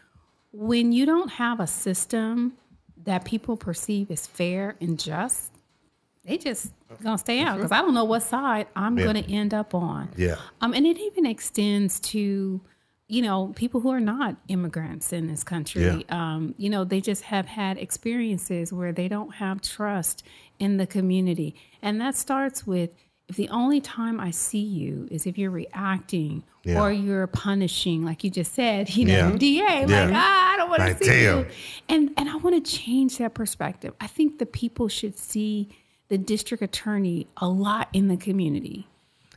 when 0.51 0.91
you 0.91 1.05
don't 1.05 1.29
have 1.33 1.59
a 1.59 1.67
system 1.67 2.53
that 3.03 3.25
people 3.25 3.55
perceive 3.57 4.09
as 4.09 4.25
fair 4.25 4.75
and 4.81 4.97
just, 4.99 5.51
they 6.25 6.37
just 6.39 6.73
gonna 7.03 7.19
stay 7.19 7.41
out 7.41 7.57
because 7.57 7.71
I 7.71 7.81
don't 7.81 7.93
know 7.93 8.03
what 8.05 8.23
side 8.23 8.65
I'm 8.75 8.95
gonna 8.95 9.19
end 9.19 9.53
up 9.53 9.75
on. 9.75 10.09
Yeah. 10.17 10.37
Um, 10.61 10.73
and 10.73 10.87
it 10.87 10.97
even 10.97 11.27
extends 11.27 11.99
to, 12.11 12.59
you 13.09 13.21
know, 13.23 13.51
people 13.55 13.81
who 13.81 13.89
are 13.89 13.99
not 13.99 14.35
immigrants 14.47 15.11
in 15.11 15.27
this 15.27 15.43
country. 15.43 15.83
Yeah. 15.83 16.01
Um, 16.09 16.53
you 16.57 16.69
know, 16.69 16.83
they 16.85 17.01
just 17.01 17.23
have 17.23 17.47
had 17.47 17.77
experiences 17.79 18.71
where 18.71 18.91
they 18.93 19.07
don't 19.07 19.35
have 19.35 19.61
trust 19.61 20.23
in 20.59 20.77
the 20.77 20.85
community. 20.87 21.55
And 21.81 21.99
that 21.99 22.15
starts 22.15 22.65
with 22.67 22.91
if 23.27 23.35
the 23.35 23.49
only 23.49 23.81
time 23.81 24.19
I 24.19 24.31
see 24.31 24.61
you 24.63 25.07
is 25.11 25.25
if 25.27 25.37
you're 25.37 25.51
reacting 25.51 26.43
Yeah. 26.63 26.81
or 26.81 26.91
you're 26.91 27.27
punishing, 27.27 28.03
like 28.05 28.23
you 28.23 28.29
just 28.29 28.53
said, 28.53 28.95
you 28.95 29.05
know, 29.05 29.29
Yeah. 29.31 29.37
DA, 29.37 29.85
like, 29.85 30.11
ah, 30.13 30.53
I 30.53 30.57
don't 30.57 30.69
want 30.69 30.81
to 30.83 31.03
see 31.03 31.09
damn. 31.09 31.39
you. 31.39 31.45
And 31.89 32.11
and 32.17 32.29
I 32.29 32.35
want 32.37 32.63
to 32.63 32.71
change 32.71 33.17
that 33.17 33.33
perspective. 33.33 33.93
I 33.99 34.07
think 34.07 34.37
the 34.39 34.45
people 34.45 34.87
should 34.87 35.17
see 35.17 35.69
the 36.09 36.17
district 36.19 36.61
attorney 36.63 37.27
a 37.37 37.47
lot 37.49 37.89
in 37.93 38.07
the 38.07 38.17
community. 38.17 38.87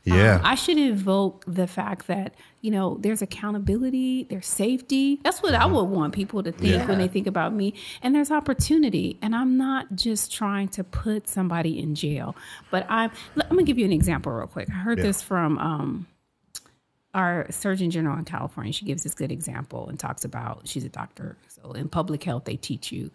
Yeah. 0.04 0.36
Um, 0.36 0.40
I 0.44 0.54
should 0.56 0.78
invoke 0.78 1.44
the 1.46 1.66
fact 1.66 2.08
that, 2.08 2.34
you 2.60 2.70
know, 2.70 2.96
there's 3.00 3.22
accountability, 3.22 4.24
there's 4.24 4.46
safety. 4.46 5.20
That's 5.22 5.42
what 5.42 5.54
I 5.54 5.66
would 5.66 5.84
want 5.84 6.12
people 6.12 6.42
to 6.42 6.50
think 6.52 6.72
Yeah. 6.74 6.86
when 6.86 6.98
they 6.98 7.08
think 7.08 7.26
about 7.26 7.52
me. 7.54 7.74
And 8.02 8.14
there's 8.14 8.30
opportunity. 8.30 9.16
And 9.22 9.34
I'm 9.34 9.56
not 9.56 9.94
just 9.94 10.32
trying 10.32 10.68
to 10.70 10.82
put 10.84 11.28
somebody 11.28 11.78
in 11.78 11.94
jail, 11.94 12.34
but 12.70 12.84
I'm, 12.88 13.10
I'm 13.36 13.48
going 13.50 13.64
to 13.64 13.64
give 13.64 13.78
you 13.78 13.84
an 13.84 13.92
example 13.92 14.32
real 14.32 14.46
quick. 14.48 14.68
I 14.70 14.74
heard 14.74 14.98
Yeah. 14.98 15.04
this 15.04 15.22
from, 15.22 15.58
um, 15.58 16.06
our 17.14 17.46
Surgeon 17.50 17.90
General 17.90 18.16
in 18.18 18.24
California, 18.24 18.72
she 18.72 18.84
gives 18.84 19.02
this 19.02 19.14
good 19.14 19.30
example 19.30 19.88
and 19.88 19.98
talks 19.98 20.24
about 20.24 20.66
she's 20.66 20.84
a 20.84 20.88
doctor. 20.88 21.36
So 21.48 21.72
in 21.72 21.88
public 21.88 22.24
health, 22.24 22.44
they 22.44 22.56
teach 22.56 22.90
you 22.90 23.10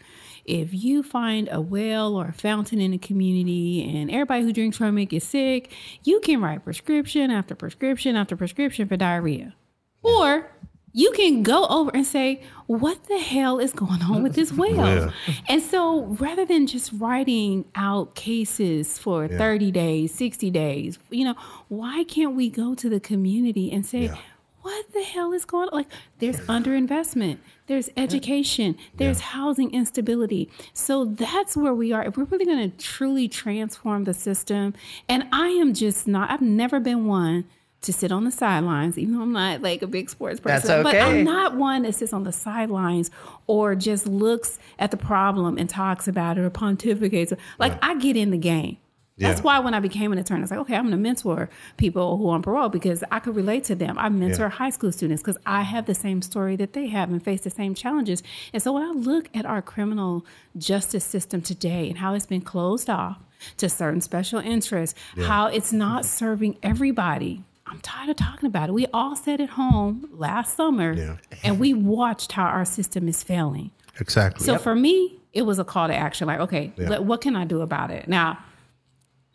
if 0.46 0.74
you 0.74 1.04
find 1.04 1.50
a 1.52 1.60
well 1.60 2.16
or 2.16 2.28
a 2.28 2.34
fountain 2.34 2.80
in 2.80 2.94
a 2.94 2.98
community 2.98 3.84
and 3.96 4.12
everybody 4.12 4.44
who 4.44 4.54
drinks 4.54 4.78
from 4.78 4.98
it 4.98 5.06
gets 5.06 5.26
sick, 5.26 5.72
you 6.04 6.20
can 6.20 6.42
write 6.42 6.64
prescription 6.64 7.32
after 7.32 7.56
prescription 7.56 8.16
after 8.16 8.36
prescription 8.36 8.88
for 8.88 8.98
diarrhea. 8.98 9.56
Or 10.04 10.50
you 10.98 11.12
can 11.12 11.44
go 11.44 11.68
over 11.68 11.92
and 11.94 12.06
say, 12.08 12.42
What 12.66 13.04
the 13.06 13.20
hell 13.20 13.60
is 13.60 13.72
going 13.72 14.02
on 14.02 14.24
with 14.24 14.34
this 14.34 14.52
well? 14.52 14.68
Yeah. 14.78 15.12
And 15.48 15.62
so 15.62 16.06
rather 16.20 16.44
than 16.44 16.66
just 16.66 16.92
writing 16.94 17.66
out 17.76 18.16
cases 18.16 18.98
for 18.98 19.28
30 19.28 19.72
days, 19.72 20.14
60 20.16 20.50
days, 20.50 20.98
you 21.12 21.24
know, 21.24 21.36
why 21.68 22.04
can't 22.04 22.36
we 22.36 22.50
go 22.50 22.74
to 22.74 22.90
the 22.90 23.00
community 23.00 23.72
and 23.72 23.86
say, 23.86 24.06
Yeah. 24.06 24.18
what 24.64 24.92
the 24.92 25.04
hell 25.04 25.34
is 25.34 25.46
going 25.46 25.70
on? 25.70 25.76
Like, 25.78 25.88
there's 26.18 26.38
underinvestment, 26.58 27.38
there's 27.68 27.92
education, 27.96 28.76
there's 28.96 29.20
housing 29.20 29.72
instability. 29.76 30.50
So 30.74 31.06
that's 31.06 31.56
where 31.56 31.76
we 31.76 31.94
are. 31.94 32.04
If 32.06 32.18
we're 32.18 32.24
really 32.24 32.46
going 32.46 32.72
to 32.72 32.76
truly 32.78 33.28
transform 33.28 34.06
the 34.06 34.16
system, 34.16 34.74
and 35.08 35.26
I 35.32 35.50
am 35.50 35.76
just 35.76 36.08
not, 36.08 36.32
I've 36.32 36.42
never 36.42 36.80
been 36.80 37.06
one 37.06 37.46
to 37.82 37.94
sit 37.94 38.12
on 38.12 38.24
the 38.24 38.32
sidelines, 38.32 38.98
even 38.98 39.16
though 39.16 39.22
I'm 39.22 39.32
not 39.34 39.62
like 39.62 39.82
a 39.82 39.88
big 39.88 40.10
sports 40.10 40.40
person. 40.40 40.68
That's 40.68 40.84
But. 40.84 41.00
I'm 41.00 41.24
not 41.24 41.56
one 41.56 41.84
that 41.84 41.94
sits 41.96 42.12
on 42.14 42.24
the 42.24 42.32
sidelines 42.32 43.12
or 43.46 43.76
just 43.76 44.08
looks 44.08 44.58
at 44.80 44.92
the 44.92 44.98
problem 44.98 45.58
and 45.58 45.70
talks 45.70 46.08
about 46.08 46.38
it 46.38 46.42
or 46.42 46.50
pontificates. 46.50 47.38
Like, 47.60 47.78
I 47.84 47.96
get 47.96 48.18
in 48.18 48.32
the 48.32 48.38
game. 48.38 48.78
That's 49.20 49.40
Yeah. 49.40 49.44
why 49.44 49.60
when 49.60 49.74
I 49.74 49.80
became 49.80 50.12
an 50.12 50.20
attorney, 50.20 50.42
I 50.42 50.44
was 50.44 50.52
like, 50.52 50.60
okay, 50.60 50.76
I'm 50.76 50.84
going 50.84 50.92
to 50.92 50.98
mentor 50.98 51.50
people 51.78 52.18
who 52.18 52.30
are 52.30 52.36
on 52.36 52.44
parole 52.44 52.70
because 52.70 53.04
I 53.12 53.18
could 53.20 53.36
relate 53.36 53.64
to 53.66 53.74
them. 53.76 53.98
I 53.98 54.10
mentor 54.10 54.44
Yeah. 54.44 54.50
high 54.50 54.70
school 54.70 54.92
students 54.92 55.24
because 55.24 55.38
I 55.46 55.62
have 55.64 55.88
the 55.88 55.96
same 55.96 56.22
story 56.22 56.56
that 56.58 56.74
they 56.74 56.86
have 56.88 57.10
and 57.10 57.22
face 57.24 57.42
the 57.42 57.50
same 57.50 57.74
challenges. 57.74 58.22
And 58.54 58.62
so 58.62 58.74
when 58.74 58.84
I 58.84 58.92
look 58.92 59.30
at 59.34 59.44
our 59.46 59.62
criminal 59.64 60.24
justice 60.56 61.04
system 61.04 61.42
today 61.42 61.90
and 61.90 61.98
how 61.98 62.14
it's 62.14 62.28
been 62.28 62.42
closed 62.42 62.90
off 62.92 63.18
to 63.58 63.70
certain 63.70 64.02
special 64.02 64.40
interests, 64.40 65.00
how 65.26 65.48
it's 65.48 65.74
not 65.74 66.06
serving 66.06 66.58
everybody. 66.62 67.44
I'm 67.70 67.80
tired 67.82 68.10
of 68.10 68.16
talking 68.16 68.48
about 68.48 68.70
it. 68.70 68.74
We 68.74 68.88
all 68.94 69.16
sat 69.16 69.40
at 69.42 69.50
home 69.50 70.08
last 70.12 70.56
summer 70.56 70.94
Yeah. 70.94 71.18
and 71.44 71.60
we 71.60 71.74
watched 71.74 72.32
how 72.32 72.44
our 72.46 72.66
system 72.66 73.08
is 73.08 73.24
failing. 73.24 73.72
Exactly. 74.00 74.46
So 74.46 74.58
for 74.58 74.76
me, 74.76 75.20
it 75.34 75.42
was 75.44 75.60
a 75.60 75.64
call 75.64 75.88
to 75.88 75.96
action. 75.96 76.28
Like, 76.28 76.40
okay, 76.40 76.72
Yeah. 76.78 76.90
let- 76.90 77.04
what 77.04 77.22
can 77.22 77.36
I 77.36 77.46
do 77.46 77.62
about 77.62 77.92
it? 77.92 78.08
Now, 78.08 78.38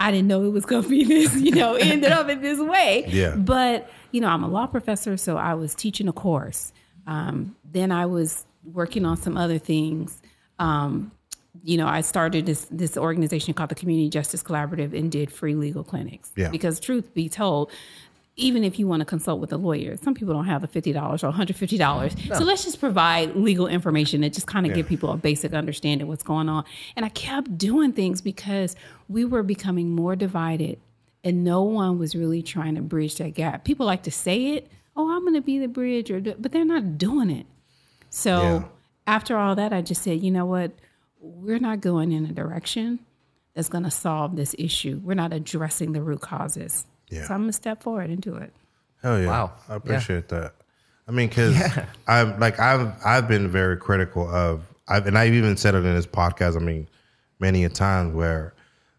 I 0.01 0.11
didn't 0.11 0.29
know 0.29 0.45
it 0.45 0.51
was 0.51 0.65
going 0.65 0.83
to 0.85 0.89
be 0.89 1.05
this, 1.15 1.35
you 1.37 1.53
know, 1.53 1.75
ended 1.81 2.11
up 2.13 2.29
in 2.29 2.41
this 2.41 2.59
way. 2.59 3.05
Yeah. 3.09 3.37
But, 3.37 3.91
you 4.11 4.21
know, 4.21 4.29
I'm 4.29 4.43
a 4.43 4.49
law 4.49 4.67
professor, 4.67 5.17
so 5.17 5.37
I 5.37 5.55
was 5.55 5.75
teaching 5.75 6.09
a 6.09 6.13
course. 6.13 6.73
Um, 7.07 7.55
then 7.71 7.93
I 7.93 8.07
was 8.07 8.45
working 8.65 9.05
on 9.05 9.17
some 9.17 9.37
other 9.37 9.59
things. 9.59 10.21
Um, 10.59 11.13
you 11.65 11.77
know, 11.77 11.87
I 11.87 12.01
started 12.01 12.47
this 12.47 12.67
this 12.71 12.97
organization 12.97 13.55
called 13.55 13.71
the 13.71 13.75
Community 13.75 14.09
Justice 14.09 14.43
Collaborative 14.43 14.97
and 14.99 15.13
did 15.13 15.31
free 15.31 15.55
legal 15.55 15.85
clinics. 15.85 16.33
Yeah. 16.37 16.49
Because 16.49 16.81
truth 16.81 17.13
be 17.15 17.29
told, 17.29 17.71
even 18.37 18.65
if 18.65 18.79
you 18.79 18.87
want 18.89 19.01
to 19.01 19.05
consult 19.05 19.41
with 19.41 19.53
a 19.53 19.57
lawyer, 19.59 19.97
some 19.99 20.15
people 20.15 20.33
don't 20.33 20.47
have 20.47 20.63
the 20.63 20.67
fifty 20.69 20.93
dollars 20.93 21.23
or 21.23 21.27
one 21.27 21.37
hundred 21.37 21.57
fifty 21.57 21.77
dollars. 21.77 22.15
So 22.29 22.45
let's 22.45 22.65
just 22.65 22.81
provide 22.81 23.37
legal 23.37 23.67
information 23.67 24.23
that 24.23 24.33
just 24.33 24.47
kind 24.47 24.67
of 24.67 24.73
give 24.75 24.87
people 24.89 25.11
a 25.13 25.17
basic 25.17 25.53
understanding 25.53 26.03
of 26.03 26.09
what's 26.09 26.23
going 26.23 26.49
on. 26.49 26.65
And 26.97 27.05
I 27.05 27.11
kept 27.11 27.59
doing 27.59 27.93
things 27.93 28.23
because 28.23 28.75
we 29.09 29.25
were 29.25 29.43
becoming 29.43 29.91
more 29.91 30.17
divided, 30.17 30.81
and 31.23 31.45
no 31.45 31.63
one 31.63 31.99
was 31.99 32.15
really 32.15 32.43
trying 32.43 32.75
to 32.77 32.83
bridge 32.83 33.17
that 33.17 33.35
gap. 33.35 33.65
People 33.65 33.85
like 33.85 34.05
to 34.05 34.11
say 34.11 34.53
it, 34.55 34.71
"Oh, 34.97 35.13
I'm 35.15 35.23
going 35.23 35.35
to 35.35 35.43
be 35.43 35.59
the 35.59 35.69
bridge," 35.69 36.11
or 36.11 36.21
but 36.21 36.53
they're 36.53 36.65
not 36.65 36.97
doing 36.97 37.31
it. 37.31 37.47
So 38.09 38.37
Yeah. 38.43 38.65
after 39.07 39.37
all 39.37 39.55
that, 39.57 39.73
I 39.75 39.83
just 39.83 40.03
said, 40.03 40.23
you 40.23 40.31
know 40.31 40.47
what? 40.47 40.73
We're 41.21 41.59
not 41.59 41.81
going 41.81 42.13
in 42.13 42.25
a 42.27 42.33
direction 42.33 42.99
that's 43.55 43.69
going 43.69 43.85
to 43.85 43.91
solve 43.91 44.37
this 44.37 44.55
issue. 44.59 45.01
We're 45.05 45.15
not 45.15 45.33
addressing 45.33 45.93
the 45.93 46.03
root 46.03 46.21
causes. 46.21 46.85
Yeah. 47.13 47.27
So 47.27 47.35
I'm 47.35 47.43
gonna 47.43 47.53
step 47.53 47.83
forward 47.83 48.09
and 48.09 48.21
do 48.21 48.37
it. 48.37 48.53
Hell 49.03 49.21
yeah! 49.21 49.27
Wow. 49.27 49.53
I 49.69 49.75
appreciate 49.75 50.29
that. 50.29 50.55
I 51.07 51.13
mean, 51.13 51.29
because 51.29 51.61
I'm 52.07 52.41
like 52.41 52.59
I've 52.59 52.93
I've 53.05 53.29
been 53.29 53.49
very 53.49 53.77
critical 53.77 54.27
of 54.29 54.63
I've 54.89 55.07
and 55.07 55.19
I've 55.19 55.35
even 55.35 55.59
said 55.59 55.75
it 55.75 55.85
in 55.85 55.95
this 55.95 56.07
podcast. 56.07 56.57
I 56.57 56.61
mean, 56.61 56.89
many 57.39 57.65
a 57.65 57.69
times 57.69 58.15
where 58.15 58.55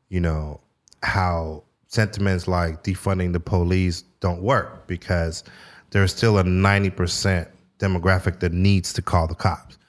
you 0.10 0.20
know 0.20 0.62
how 1.02 1.64
sentiments 1.88 2.48
like 2.48 2.84
defunding 2.84 3.34
the 3.34 3.40
police 3.40 4.04
don't 4.20 4.44
work 4.44 4.86
because 4.86 5.44
there's 5.90 6.16
still 6.16 6.38
a 6.38 6.44
ninety 6.44 6.92
percent 6.92 7.48
demographic 7.80 8.42
that 8.42 8.54
needs 8.54 8.94
to 8.94 9.02
call 9.02 9.28
the 9.28 9.36
cops. 9.36 9.80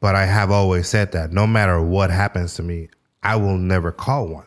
But 0.00 0.14
I 0.14 0.24
have 0.24 0.50
always 0.50 0.88
said 0.88 1.12
that 1.12 1.32
no 1.32 1.46
matter 1.46 1.82
what 1.82 2.10
happens 2.10 2.54
to 2.54 2.62
me, 2.62 2.88
I 3.22 3.36
will 3.36 3.58
never 3.58 3.92
call 3.92 4.28
one. 4.28 4.46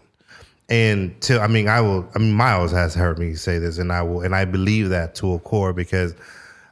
And 0.72 1.20
to, 1.24 1.38
I 1.42 1.48
mean, 1.48 1.68
I 1.68 1.82
will, 1.82 2.10
I 2.16 2.20
mean, 2.20 2.32
Miles 2.32 2.72
has 2.72 2.96
heard 2.96 3.20
me 3.20 3.36
say 3.36 3.60
this 3.60 3.78
and 3.78 3.92
I 3.92 4.02
will, 4.04 4.22
and 4.22 4.34
I 4.34 4.46
believe 4.46 4.88
that 4.88 5.16
to 5.16 5.34
a 5.34 5.40
core 5.40 5.74
because 5.74 6.16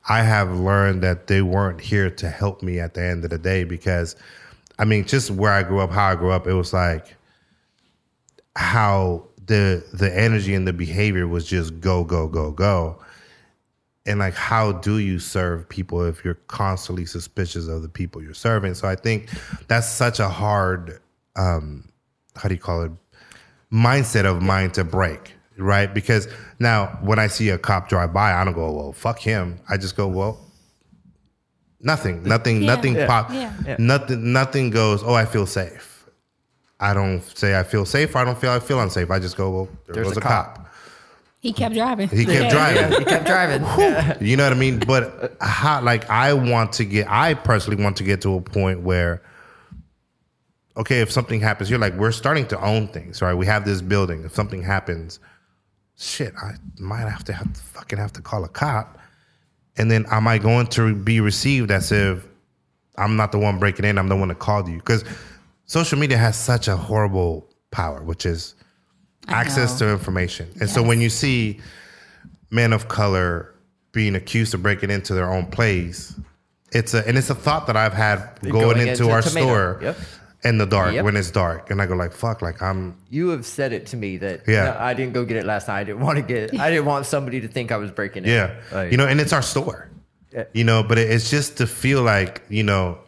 I 0.08 0.22
have 0.22 0.58
learned 0.58 1.04
that 1.04 1.28
they 1.28 1.42
weren't 1.42 1.82
here 1.82 2.10
to 2.10 2.30
help 2.30 2.64
me 2.64 2.80
at 2.80 2.94
the 2.94 3.04
end 3.04 3.26
of 3.26 3.30
the 3.30 3.38
day 3.38 3.66
because, 3.66 4.16
I 4.80 4.86
mean, 4.86 5.04
just 5.06 5.32
where 5.32 5.52
I 5.52 5.64
grew 5.64 5.82
up, 5.82 5.92
how 5.92 6.12
I 6.12 6.16
grew 6.16 6.32
up, 6.32 6.48
it 6.48 6.54
was 6.54 6.72
like 6.72 7.18
how 8.56 9.28
the, 9.48 9.86
the 9.92 10.18
energy 10.18 10.56
and 10.56 10.66
the 10.66 10.72
behavior 10.72 11.28
was 11.28 11.46
just 11.46 11.82
go, 11.82 12.06
go, 12.06 12.30
go, 12.30 12.52
go. 12.52 13.04
And 14.06 14.20
like 14.20 14.34
how 14.34 14.72
do 14.72 15.00
you 15.00 15.20
serve 15.20 15.68
people 15.68 16.04
if 16.06 16.24
you're 16.24 16.40
constantly 16.48 17.06
suspicious 17.06 17.68
of 17.68 17.82
the 17.82 17.90
people 17.90 18.24
you're 18.24 18.34
serving? 18.34 18.76
So 18.76 18.88
i 18.88 18.96
think 18.96 19.30
that's 19.68 19.88
such 19.88 20.20
a 20.20 20.30
hard 20.30 21.00
um 21.36 21.90
how 22.36 22.48
do 22.48 22.56
you 22.56 22.62
call 22.62 22.84
it 22.84 22.92
mindset 23.72 24.26
of 24.26 24.42
mine 24.42 24.72
to 24.72 24.84
break 24.84 25.34
right 25.58 25.94
because 25.94 26.28
now 26.60 26.88
when 27.04 27.20
i 27.20 27.28
see 27.28 27.50
a 27.50 27.58
cop 27.58 27.88
drive 27.90 28.12
by 28.14 28.34
i 28.34 28.44
don't 28.44 28.54
go 28.54 28.72
well 28.72 28.94
fuck 28.94 29.20
him 29.20 29.60
i 29.70 29.78
just 29.78 29.96
go 29.96 30.08
well 30.08 30.40
nothing 31.82 32.24
nothing 32.24 32.62
Yeah. 32.62 32.76
nothing 32.76 32.96
Yeah. 32.96 33.08
pop 33.08 33.32
Yeah. 33.32 33.54
Yeah. 33.66 33.76
nothing 33.80 34.32
nothing 34.34 34.70
goes 34.70 35.04
oh 35.04 35.14
i 35.14 35.26
feel 35.26 35.46
safe 35.46 36.06
i 36.80 36.94
don't 36.94 37.22
say 37.38 37.60
i 37.60 37.64
feel 37.64 37.86
safe 37.86 38.16
or 38.16 38.20
i 38.20 38.26
don't 38.26 38.38
feel 38.40 38.52
i 38.52 38.60
feel 38.60 38.80
unsafe 38.82 39.12
i 39.12 39.20
just 39.20 39.38
go 39.38 39.50
well 39.52 39.70
there 39.86 39.96
There's 39.96 40.08
was 40.08 40.18
a 40.18 40.20
a 40.20 40.24
cop. 40.24 40.56
cop. 40.56 40.66
He 41.42 41.54
kept 41.54 41.74
driving. 41.74 42.10
he 42.10 42.26
kept 42.26 42.38
Yeah. 42.46 42.50
driving 42.52 43.00
He 43.00 43.06
kept 43.06 43.26
driving. 43.26 43.62
Yeah. 43.80 44.18
you 44.20 44.36
know 44.36 44.44
what 44.44 44.52
I 44.52 44.58
mean? 44.60 44.80
But 44.80 45.38
how, 45.40 45.82
like, 45.82 46.10
I 46.10 46.34
want 46.34 46.74
to 46.74 46.84
get, 46.84 47.10
I 47.10 47.34
personally 47.34 47.82
want 47.82 47.96
to 47.96 48.04
get 48.04 48.20
to 48.24 48.36
a 48.36 48.42
point 48.42 48.82
where, 48.82 49.22
okay, 50.80 51.02
if 51.02 51.12
something 51.12 51.42
happens, 51.42 51.70
you're 51.70 51.78
like, 51.78 51.94
we're 51.96 52.12
starting 52.12 52.48
to 52.48 52.60
own 52.64 52.88
things, 52.88 53.22
right? 53.22 53.34
We 53.34 53.46
have 53.46 53.66
this 53.66 53.82
building. 53.82 54.24
If 54.24 54.34
something 54.34 54.64
happens, 54.64 55.20
shit, 55.98 56.34
I 56.42 56.54
might 56.80 57.02
have 57.02 57.24
to 57.26 57.34
have 57.34 57.54
to 57.54 57.60
fucking 57.60 58.00
have 58.00 58.14
to 58.14 58.22
call 58.22 58.46
a 58.46 58.50
cop. 58.50 58.98
And 59.78 59.92
then 59.92 60.06
am 60.10 60.28
I 60.28 60.38
going 60.38 60.68
to 60.68 60.96
be 60.96 61.20
received 61.20 61.70
as 61.70 61.92
if 61.92 62.26
I'm 62.98 63.18
not 63.18 63.32
the 63.32 63.40
one 63.40 63.60
breaking 63.60 63.86
in, 63.86 63.98
I'm 63.98 64.08
the 64.08 64.16
one 64.16 64.30
that 64.30 64.40
called 64.40 64.70
you? 64.70 64.78
Because 64.78 65.04
social 65.66 66.00
media 66.00 66.18
has 66.18 66.38
such 66.38 66.68
a 66.70 66.78
horrible 66.78 67.48
power, 67.72 68.02
which 68.02 68.26
is 68.26 68.56
access 69.28 69.80
know. 69.80 69.88
to 69.88 69.94
information. 69.94 70.50
And 70.62 70.70
so 70.70 70.82
when 70.82 71.02
you 71.02 71.10
see 71.10 71.60
men 72.52 72.74
of 72.74 72.88
color 72.88 73.54
being 73.92 74.16
accused 74.16 74.54
of 74.54 74.64
breaking 74.64 74.92
into 74.92 75.14
their 75.14 75.32
own 75.32 75.46
place, 75.48 76.18
it's 76.72 76.94
a 76.94 77.08
and 77.08 77.18
it's 77.18 77.30
a 77.30 77.36
thought 77.36 77.68
that 77.68 77.76
I've 77.76 77.94
had 77.94 78.40
going, 78.42 78.54
Going 78.54 78.78
into, 78.78 78.92
into 78.92 79.10
our 79.10 79.22
tomato. 79.22 79.46
store 79.46 79.80
Yep. 79.82 79.98
In 80.44 80.58
the 80.58 80.66
dark 80.66 80.94
Yep. 80.94 81.04
when 81.04 81.18
it's 81.18 81.32
dark, 81.32 81.70
and 81.70 81.82
I 81.82 81.86
go 81.86 81.96
like, 81.96 82.14
"Fuck!" 82.14 82.42
Like 82.42 82.62
I'm, 82.62 82.96
You 83.10 83.30
have 83.30 83.46
said 83.46 83.74
it 83.74 83.88
to 83.88 83.98
me 83.98 84.18
that 84.18 84.42
Yeah. 84.48 84.66
"No, 84.66 84.78
I 84.80 84.94
didn't 84.94 85.14
go 85.14 85.26
get 85.26 85.38
it 85.38 85.46
last 85.46 85.68
night. 85.68 85.80
I 85.80 85.84
didn't 85.84 86.00
want 86.02 86.16
to 86.18 86.22
get 86.22 86.54
it. 86.54 86.60
I 86.60 86.70
didn't 86.70 86.86
want 86.86 87.06
somebody 87.06 87.42
to 87.42 87.48
think 87.48 87.72
I 87.72 87.78
was 87.78 87.92
breaking 87.92 88.24
it. 88.26 88.30
yeah, 88.30 88.56
Like, 88.72 88.92
you 88.92 88.98
know, 88.98 89.06
and 89.06 89.20
it's 89.20 89.34
our 89.34 89.42
store, 89.42 89.90
Yeah. 90.32 90.46
you 90.54 90.64
know, 90.64 90.82
but 90.84 90.98
it's 90.98 91.30
just 91.30 91.58
to 91.58 91.68
feel 91.68 92.02
like 92.04 92.42
you 92.50 92.64
know, 92.64 93.00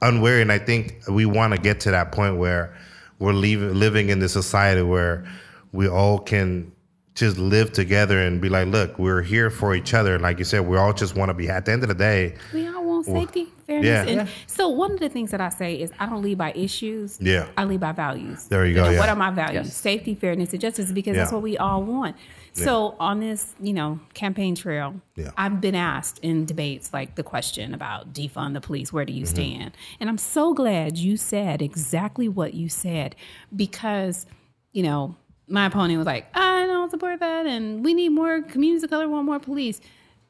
unwary, 0.00 0.42
and 0.42 0.50
I 0.50 0.58
think 0.58 1.02
we 1.08 1.26
want 1.26 1.52
to 1.54 1.60
get 1.60 1.80
to 1.80 1.90
that 1.92 2.12
point 2.12 2.36
where 2.36 2.74
we're 3.18 3.32
leaving, 3.32 3.74
living 3.74 4.08
in 4.08 4.18
this 4.18 4.32
society 4.32 4.82
where 4.82 5.24
we 5.72 5.88
all 5.88 6.18
can 6.18 6.72
just 7.14 7.36
live 7.38 7.72
together 7.72 8.18
and 8.18 8.40
be 8.40 8.48
like, 8.48 8.66
look, 8.68 8.98
we're 8.98 9.20
here 9.22 9.50
for 9.50 9.74
each 9.74 9.92
other. 9.94 10.14
And 10.14 10.22
like 10.22 10.38
you 10.38 10.44
said, 10.46 10.66
we 10.66 10.78
all 10.78 10.92
just 10.94 11.14
want 11.14 11.28
to 11.28 11.34
be 11.34 11.48
at 11.48 11.66
the 11.66 11.72
end 11.72 11.82
of 11.82 11.88
the 11.90 11.94
day. 11.94 12.34
We 12.54 12.66
all 12.66 12.81
want 13.08 13.28
safety, 13.28 13.52
fairness, 13.66 13.86
yeah. 13.86 14.02
and 14.06 14.28
Yeah. 14.28 14.34
so 14.46 14.68
one 14.68 14.92
of 14.92 15.00
the 15.00 15.08
things 15.08 15.30
that 15.30 15.40
I 15.40 15.48
say 15.48 15.74
is 15.80 15.90
I 15.98 16.06
don't 16.06 16.22
lead 16.22 16.38
by 16.38 16.52
issues. 16.52 17.18
Yeah. 17.20 17.46
I 17.56 17.64
lead 17.64 17.80
by 17.80 17.92
values. 17.92 18.46
There 18.48 18.66
you 18.66 18.74
go, 18.74 18.84
know, 18.84 18.90
yeah. 18.90 18.98
What 19.00 19.08
are 19.08 19.16
my 19.16 19.30
values? 19.30 19.66
Yes. 19.66 19.76
Safety, 19.76 20.14
fairness, 20.14 20.52
and 20.52 20.60
justice, 20.60 20.92
because 20.92 21.16
that's 21.16 21.32
what 21.32 21.42
we 21.42 21.56
all 21.58 21.82
want. 21.82 22.16
So 22.54 22.96
on 23.00 23.20
this, 23.20 23.54
you 23.60 23.72
know, 23.72 23.98
campaign 24.12 24.54
trail, 24.54 25.00
Yeah. 25.16 25.30
I've 25.38 25.60
been 25.60 25.74
asked 25.74 26.18
in 26.18 26.44
debates 26.44 26.92
like 26.92 27.14
the 27.14 27.22
question 27.22 27.72
about 27.72 28.12
defund 28.12 28.52
the 28.52 28.60
police. 28.60 28.92
Where 28.92 29.06
do 29.06 29.12
you 29.12 29.24
Mm-hmm. 29.24 29.34
stand? 29.34 29.76
And 30.00 30.10
I'm 30.10 30.18
so 30.18 30.52
glad 30.52 30.98
you 30.98 31.16
said 31.16 31.62
exactly 31.62 32.28
what 32.28 32.52
you 32.54 32.68
said 32.68 33.16
because, 33.56 34.26
you 34.72 34.82
know, 34.82 35.16
my 35.48 35.66
opponent 35.66 35.96
was 35.98 36.06
like, 36.06 36.26
I 36.36 36.66
don't 36.66 36.90
support 36.90 37.20
that, 37.20 37.46
and 37.46 37.84
we 37.84 37.94
need 37.94 38.10
more 38.10 38.42
communities 38.42 38.82
of 38.84 38.90
color, 38.90 39.08
want 39.08 39.26
more 39.26 39.38
police. 39.40 39.80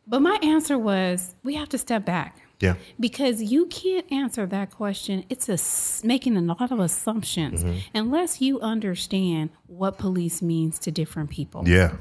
But 0.06 0.20
my 0.20 0.36
answer 0.42 0.78
was, 0.78 1.34
we 1.44 1.54
have 1.54 1.68
to 1.70 1.78
step 1.78 2.04
back 2.04 2.41
Yeah. 2.62 2.74
because 2.98 3.42
you 3.42 3.66
can't 3.66 4.06
answer 4.12 4.46
that 4.46 4.70
question. 4.70 5.24
It's 5.28 5.48
a 5.48 5.58
making 6.06 6.36
a 6.36 6.40
lot 6.40 6.70
of 6.70 6.78
assumptions 6.80 7.62
Mm-hmm. 7.64 7.78
unless 8.02 8.40
you 8.40 8.60
understand 8.60 9.50
what 9.66 9.98
police 9.98 10.40
means 10.40 10.78
to 10.80 10.90
different 10.90 11.28
people. 11.30 11.68
Yeah. 11.68 11.92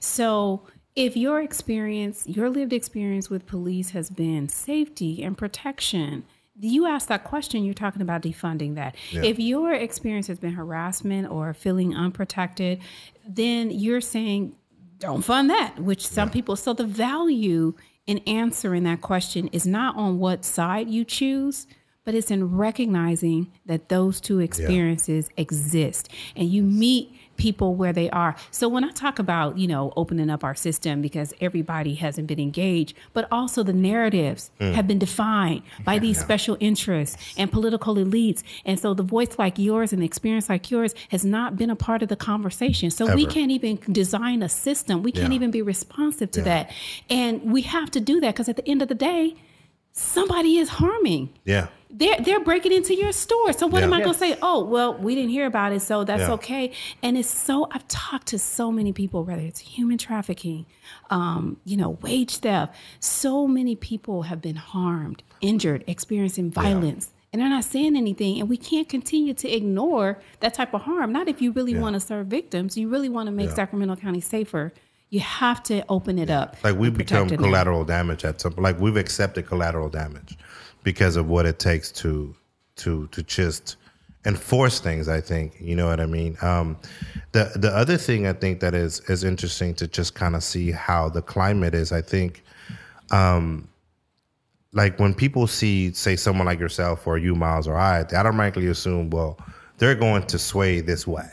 So, 0.00 0.62
if 0.94 1.16
your 1.16 1.40
experience, 1.40 2.24
your 2.26 2.50
lived 2.50 2.72
experience 2.72 3.30
with 3.30 3.46
police 3.46 3.90
has 3.90 4.10
been 4.10 4.48
safety 4.48 5.22
and 5.24 5.36
protection, 5.38 6.24
you 6.60 6.86
ask 6.86 7.08
that 7.08 7.24
question, 7.24 7.64
you're 7.64 7.72
talking 7.74 8.02
about 8.02 8.20
defunding 8.22 8.74
that. 8.74 8.94
If 9.10 9.38
your 9.38 9.72
experience 9.72 10.26
has 10.26 10.38
been 10.38 10.52
harassment 10.52 11.30
or 11.30 11.54
feeling 11.54 11.96
unprotected, 11.96 12.80
then 13.26 13.70
you're 13.70 14.02
saying 14.02 14.54
don't 14.98 15.22
fund 15.22 15.50
that, 15.50 15.78
which 15.80 16.06
some 16.06 16.30
people, 16.30 16.54
so 16.56 16.72
the 16.74 16.84
value 16.84 17.74
in 18.06 18.18
answering 18.26 18.84
that 18.84 19.00
question 19.00 19.48
is 19.48 19.66
not 19.66 19.96
on 19.96 20.18
what 20.18 20.44
side 20.44 20.90
you 20.90 21.04
choose, 21.04 21.66
but 22.04 22.14
it's 22.14 22.30
in 22.30 22.56
recognizing 22.56 23.52
that 23.66 23.88
those 23.88 24.20
two 24.20 24.40
experiences 24.40 25.28
exist. 25.36 26.08
And 26.34 26.48
you 26.48 26.62
meet 26.62 27.14
people 27.36 27.74
where 27.74 27.92
they 27.92 28.10
are. 28.10 28.36
So 28.50 28.68
when 28.68 28.84
I 28.84 28.90
talk 28.90 29.18
about, 29.18 29.58
you 29.58 29.66
know, 29.66 29.92
opening 29.96 30.30
up 30.30 30.44
our 30.44 30.54
system 30.54 31.02
because 31.02 31.32
everybody 31.40 31.94
hasn't 31.94 32.26
been 32.26 32.40
engaged, 32.40 32.96
but 33.12 33.26
also 33.32 33.62
the 33.62 33.72
narratives 33.72 34.50
mm. 34.60 34.72
have 34.74 34.86
been 34.86 34.98
defined 34.98 35.62
by 35.84 35.98
these 35.98 36.18
special 36.20 36.56
interests 36.60 37.16
and 37.36 37.50
political 37.50 37.94
elites. 37.96 38.42
And 38.64 38.78
so 38.78 38.94
the 38.94 39.02
voice 39.02 39.38
like 39.38 39.58
yours 39.58 39.92
and 39.92 40.02
the 40.02 40.06
experience 40.06 40.48
like 40.48 40.70
yours 40.70 40.94
has 41.10 41.24
not 41.24 41.56
been 41.56 41.70
a 41.70 41.76
part 41.76 42.02
of 42.02 42.08
the 42.08 42.16
conversation. 42.16 42.90
So 42.90 43.14
we 43.14 43.26
can't 43.26 43.50
even 43.50 43.78
design 43.90 44.42
a 44.42 44.48
system. 44.48 45.02
We 45.02 45.12
can't 45.12 45.32
Yeah. 45.32 45.36
even 45.36 45.50
be 45.50 45.62
responsive 45.62 46.30
to 46.32 46.42
that. 46.42 46.70
And 47.10 47.52
we 47.52 47.62
have 47.62 47.90
to 47.92 48.00
do 48.00 48.20
that 48.20 48.34
because 48.34 48.48
at 48.48 48.56
the 48.56 48.68
end 48.68 48.82
of 48.82 48.88
the 48.88 48.94
day, 48.94 49.34
somebody 49.92 50.56
is 50.58 50.68
harming 50.70 51.30
Yeah. 51.44 51.68
They're 51.94 52.18
they're 52.20 52.40
breaking 52.40 52.72
into 52.72 52.94
your 52.94 53.12
store. 53.12 53.52
So 53.52 53.66
what 53.66 53.80
Yeah. 53.80 53.86
am 53.86 53.92
I 53.92 53.98
Yes. 53.98 54.04
going 54.06 54.14
to 54.14 54.18
say? 54.18 54.38
Oh, 54.42 54.64
well, 54.64 54.94
we 54.94 55.14
didn't 55.14 55.30
hear 55.30 55.46
about 55.46 55.72
it, 55.72 55.80
so 55.82 56.04
that's 56.04 56.22
Yeah. 56.22 56.32
okay. 56.32 56.72
And 57.02 57.18
it's 57.18 57.28
so 57.28 57.68
I've 57.70 57.86
talked 57.88 58.28
to 58.28 58.38
so 58.38 58.72
many 58.72 58.92
people, 58.92 59.24
whether 59.24 59.42
it's 59.42 59.60
human 59.60 59.98
trafficking, 59.98 60.64
um, 61.10 61.58
you 61.64 61.76
know, 61.76 61.98
wage 62.00 62.38
theft. 62.38 62.74
So 63.00 63.46
many 63.46 63.76
people 63.76 64.22
have 64.22 64.40
been 64.40 64.56
harmed, 64.56 65.22
injured, 65.40 65.84
experiencing 65.86 66.50
violence. 66.50 67.10
And 67.32 67.40
they're 67.40 67.48
not 67.48 67.64
saying 67.64 67.96
anything, 67.96 68.40
and 68.40 68.48
we 68.48 68.58
can't 68.58 68.90
continue 68.90 69.32
to 69.32 69.48
ignore 69.50 70.18
that 70.40 70.52
type 70.52 70.74
of 70.74 70.82
harm. 70.82 71.12
Not 71.12 71.28
if 71.28 71.40
you 71.40 71.50
really 71.52 71.74
want 71.74 71.94
to 71.94 72.00
serve 72.00 72.26
victims, 72.26 72.76
you 72.76 72.88
really 72.88 73.08
want 73.08 73.26
to 73.26 73.30
make 73.32 73.48
Yeah. 73.48 73.54
Sacramento 73.54 73.96
County 73.96 74.20
safer. 74.20 74.74
You 75.08 75.20
have 75.20 75.62
to 75.64 75.82
open 75.88 76.18
it 76.18 76.28
up. 76.30 76.56
Like 76.62 76.76
we 76.78 76.88
and 76.88 76.96
become 76.98 77.24
protect 77.24 77.40
it 77.40 77.44
collateral 77.44 77.84
damage 77.84 78.24
at 78.26 78.40
some 78.40 78.54
like 78.58 78.78
we've 78.80 78.96
accepted 78.98 79.46
collateral 79.46 79.88
damage 79.88 80.36
because 80.82 81.16
of 81.16 81.28
what 81.28 81.46
it 81.46 81.58
takes 81.58 81.90
to 81.92 82.34
to 82.76 83.06
to 83.08 83.22
just 83.22 83.76
enforce 84.24 84.80
things 84.80 85.08
i 85.08 85.20
think. 85.20 85.54
You 85.60 85.76
know 85.76 85.86
what 85.86 86.00
i 86.00 86.06
mean? 86.06 86.36
Um 86.42 86.78
the 87.32 87.52
the 87.56 87.74
other 87.74 87.96
thing 87.96 88.26
i 88.26 88.32
think 88.32 88.60
that 88.60 88.74
is 88.74 89.00
is 89.08 89.24
interesting 89.24 89.74
to 89.74 89.86
just 89.86 90.14
kind 90.14 90.36
of 90.36 90.42
see 90.44 90.70
how 90.70 91.08
the 91.08 91.22
climate 91.22 91.74
is 91.74 91.92
i 91.92 92.00
think 92.00 92.42
um 93.10 93.68
like 94.72 94.98
when 94.98 95.12
people 95.14 95.46
see 95.46 95.92
say 95.92 96.16
someone 96.16 96.46
like 96.46 96.60
yourself 96.60 97.06
or 97.06 97.18
you 97.18 97.34
miles 97.34 97.66
or 97.66 97.76
i 97.76 98.02
they 98.04 98.16
automatically 98.16 98.68
assume 98.68 99.10
well 99.10 99.38
they're 99.78 99.94
going 99.94 100.22
to 100.24 100.38
sway 100.38 100.80
this 100.80 101.06
way 101.06 101.30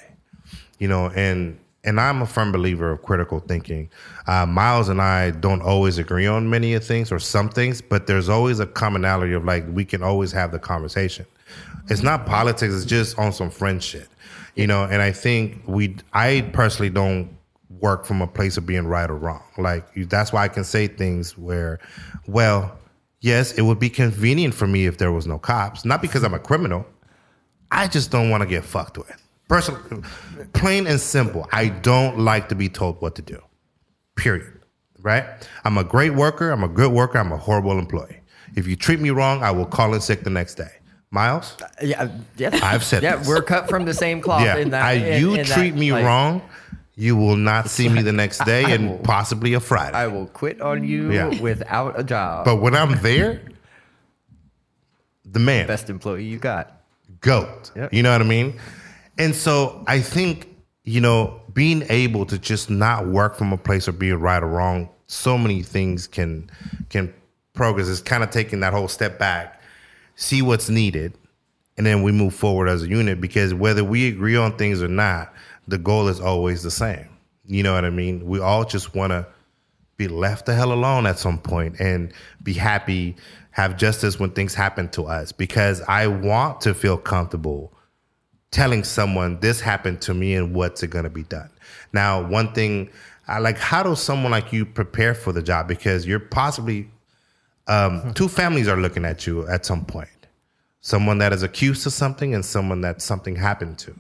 you 0.80 0.88
know? 0.88 1.10
And 1.10 1.60
and 1.84 1.99
i'm 1.99 2.21
a 2.21 2.25
firm 2.25 2.51
believer 2.51 2.91
of 2.91 3.01
critical 3.03 3.39
thinking 3.39 3.89
uh, 4.27 4.45
miles 4.45 4.89
and 4.89 5.01
i 5.01 5.32
don't 5.32 5.61
always 5.61 5.97
agree 5.97 6.27
on 6.27 6.49
many 6.49 6.73
of 6.73 6.84
things 6.84 7.11
or 7.11 7.19
some 7.19 7.49
things 7.49 7.82
but 7.82 8.07
there's 8.07 8.30
always 8.30 8.59
a 8.59 8.65
commonality 8.65 9.34
of 9.34 9.45
like 9.45 9.65
we 9.71 9.86
can 9.86 10.03
always 10.03 10.32
have 10.32 10.51
the 10.51 10.59
conversation 10.59 11.25
it's 11.89 12.03
not 12.03 12.25
politics 12.25 12.73
it's 12.73 12.86
just 12.86 13.17
on 13.17 13.32
some 13.32 13.49
friend 13.49 13.84
shit 13.84 14.07
you 14.55 14.67
know 14.67 14.84
and 14.84 15.01
i 15.01 15.11
think 15.11 15.61
we 15.67 15.95
i 16.13 16.41
personally 16.53 16.89
don't 16.89 17.30
work 17.80 18.05
from 18.05 18.21
a 18.21 18.27
place 18.27 18.57
of 18.57 18.65
being 18.65 18.88
right 18.88 19.09
or 19.09 19.15
wrong. 19.15 19.43
Like 19.57 19.86
that's 20.09 20.34
why 20.34 20.43
I 20.43 20.47
can 20.47 20.63
say 20.63 20.88
things 20.88 21.38
where, 21.38 21.80
well, 22.27 22.77
yes, 23.21 23.53
it 23.53 23.61
would 23.61 23.80
be 23.80 23.89
convenient 23.89 24.53
for 24.53 24.67
me 24.67 24.86
if 24.86 24.97
there 24.97 25.11
was 25.11 25.27
no 25.27 25.38
cops, 25.38 25.86
not 25.86 26.01
because 26.01 26.23
I'm 26.23 26.34
a 26.34 26.39
criminal. 26.39 26.86
I 27.71 27.88
just 27.88 28.11
don't 28.11 28.30
want 28.30 28.41
to 28.41 28.47
get 28.47 28.63
fucked 28.63 28.97
with. 28.97 29.18
Personally, 29.50 30.04
plain 30.54 30.88
and 30.88 31.00
simple. 31.02 31.45
I 31.52 31.68
don't 31.70 32.20
like 32.20 32.47
to 32.50 32.56
be 32.56 32.70
told 32.70 33.02
what 33.02 33.16
to 33.16 33.22
do. 33.22 33.41
Period. 34.16 34.54
Right? 35.02 35.26
I'm 35.66 35.78
a 35.78 35.84
great 35.84 36.14
worker. 36.14 36.52
I'm 36.52 36.64
a 36.64 36.68
good 36.68 36.91
worker. 36.91 37.18
I'm 37.18 37.32
a 37.32 37.38
horrible 37.38 37.78
employee. 37.78 38.20
If 38.56 38.68
you 38.68 38.76
treat 38.76 39.00
me 39.00 39.10
wrong, 39.10 39.43
I 39.43 39.52
will 39.52 39.66
call 39.66 39.93
in 39.93 40.02
sick 40.02 40.24
the 40.24 40.30
next 40.30 40.56
day. 40.56 40.70
Miles, 41.12 41.58
uh, 41.62 41.68
Yeah, 41.82 42.04
uh, 42.04 42.10
yeah. 42.38 42.60
I've 42.62 42.84
said 42.84 43.02
yeah. 43.02 43.16
this. 43.16 43.28
We're 43.28 43.41
cut 43.41 43.68
from 43.68 43.86
the 43.86 43.93
same 43.93 44.22
cloth. 44.22 44.43
yeah, 44.43 44.58
in 44.58 44.70
that, 44.70 44.84
I, 44.86 44.93
in- 44.93 45.20
you 45.22 45.32
in 45.32 45.38
that, 45.38 45.47
treat 45.47 45.74
me 45.74 45.91
like, 45.91 46.06
wrong, 46.06 46.41
you 46.95 47.16
will 47.16 47.36
not 47.36 47.68
see 47.70 47.89
me 47.89 48.04
the 48.04 48.12
next 48.24 48.45
day 48.45 48.64
I 48.66 48.70
and 48.72 48.89
will- 48.91 48.97
possibly 49.00 49.56
a 49.56 49.60
Friday. 49.60 49.97
I 49.97 50.06
will 50.08 50.28
quit 50.28 50.62
on 50.62 50.84
you 50.84 51.12
Yeah. 51.12 51.41
without 51.41 52.00
a 52.00 52.04
job. 52.04 52.45
but 52.45 52.58
when 52.58 52.76
I'm 52.76 53.02
there, 53.02 53.41
the 55.26 55.39
man, 55.39 55.66
Best 55.66 55.89
employee 55.89 56.26
you 56.26 56.38
got. 56.38 56.80
goat. 57.22 57.72
Yep. 57.76 57.91
You 57.93 58.04
know 58.04 58.12
what 58.12 58.22
I 58.22 58.26
mean? 58.26 58.60
And 59.20 59.36
so 59.36 59.84
I 59.86 59.99
think, 59.99 60.47
you 60.86 61.01
know, 61.01 61.41
being 61.53 61.84
able 61.89 62.26
to 62.28 62.39
just 62.39 62.70
not 62.70 63.05
work 63.05 63.36
from 63.36 63.51
a 63.51 63.57
place 63.57 63.88
of 63.89 63.99
being 63.99 64.15
right 64.15 64.41
or 64.41 64.47
wrong, 64.47 64.89
so 65.07 65.38
many 65.38 65.61
things 65.61 66.07
can 66.07 66.49
can 66.88 67.13
progress. 67.53 67.89
It's 67.89 67.99
kind 67.99 68.24
of 68.24 68.30
taking 68.30 68.61
that 68.61 68.72
whole 68.72 68.88
step 68.88 69.20
back, 69.20 69.61
see 70.15 70.41
what's 70.41 70.70
needed, 70.70 71.13
and 71.78 71.86
then 71.86 72.01
we 72.01 72.13
move 72.13 72.34
forward 72.34 72.70
as 72.70 72.84
a 72.84 72.88
unit 72.88 73.20
because 73.20 73.53
whether 73.53 73.84
we 73.84 74.07
agree 74.07 74.38
on 74.38 74.55
things 74.57 74.82
or 74.82 74.88
not, 74.88 75.34
the 75.67 75.78
goal 75.78 76.07
is 76.07 76.22
always 76.22 76.63
the 76.63 76.72
same. 76.72 77.09
You 77.45 77.63
know 77.63 77.74
what 77.74 77.84
I 77.84 77.89
mean? 77.89 78.26
We 78.26 78.39
all 78.39 78.63
just 78.63 78.95
want 78.95 79.11
to 79.11 79.28
be 79.97 80.07
left 80.07 80.45
the 80.45 80.55
hell 80.55 80.72
alone 80.72 81.05
at 81.05 81.20
some 81.20 81.39
point 81.39 81.78
and 81.82 82.13
be 82.41 82.53
happy, 82.53 83.17
have 83.51 83.76
justice 83.76 84.17
when 84.17 84.32
things 84.32 84.53
happen 84.53 84.88
to 84.89 85.07
us 85.07 85.34
because 85.34 85.82
I 85.82 86.07
want 86.07 86.61
to 86.61 86.74
feel 86.74 86.97
comfortable 86.97 87.74
telling 88.52 88.84
someone 88.84 89.39
this 89.39 89.62
happened 89.62 90.02
to 90.02 90.14
me 90.14 90.34
and 90.36 90.54
what's 90.56 90.82
it 90.84 90.88
going 90.89 91.04
to 91.04 91.10
be 91.10 91.24
done. 91.24 91.50
Now, 91.93 92.22
one 92.28 92.52
thing 92.54 92.89
I 93.28 93.39
like, 93.39 93.58
how 93.58 93.84
does 93.84 94.02
someone 94.02 94.32
like 94.32 94.52
you 94.52 94.66
prepare 94.66 95.14
for 95.14 95.32
the 95.32 95.41
job? 95.43 95.68
Because 95.68 96.08
you're 96.08 96.20
possibly, 96.20 96.89
um, 97.68 98.14
two 98.16 98.28
families 98.28 98.68
are 98.68 98.78
looking 98.78 99.06
at 99.06 99.28
you 99.28 99.47
at 99.47 99.66
some 99.66 99.86
point. 99.86 100.10
Someone 100.82 101.18
that 101.20 101.34
is 101.34 101.43
accused 101.43 101.86
of 101.86 101.93
something 101.93 102.34
and 102.34 102.43
someone 102.43 102.82
that 102.82 103.02
something 103.02 103.36
happened 103.36 103.78
to. 103.80 103.93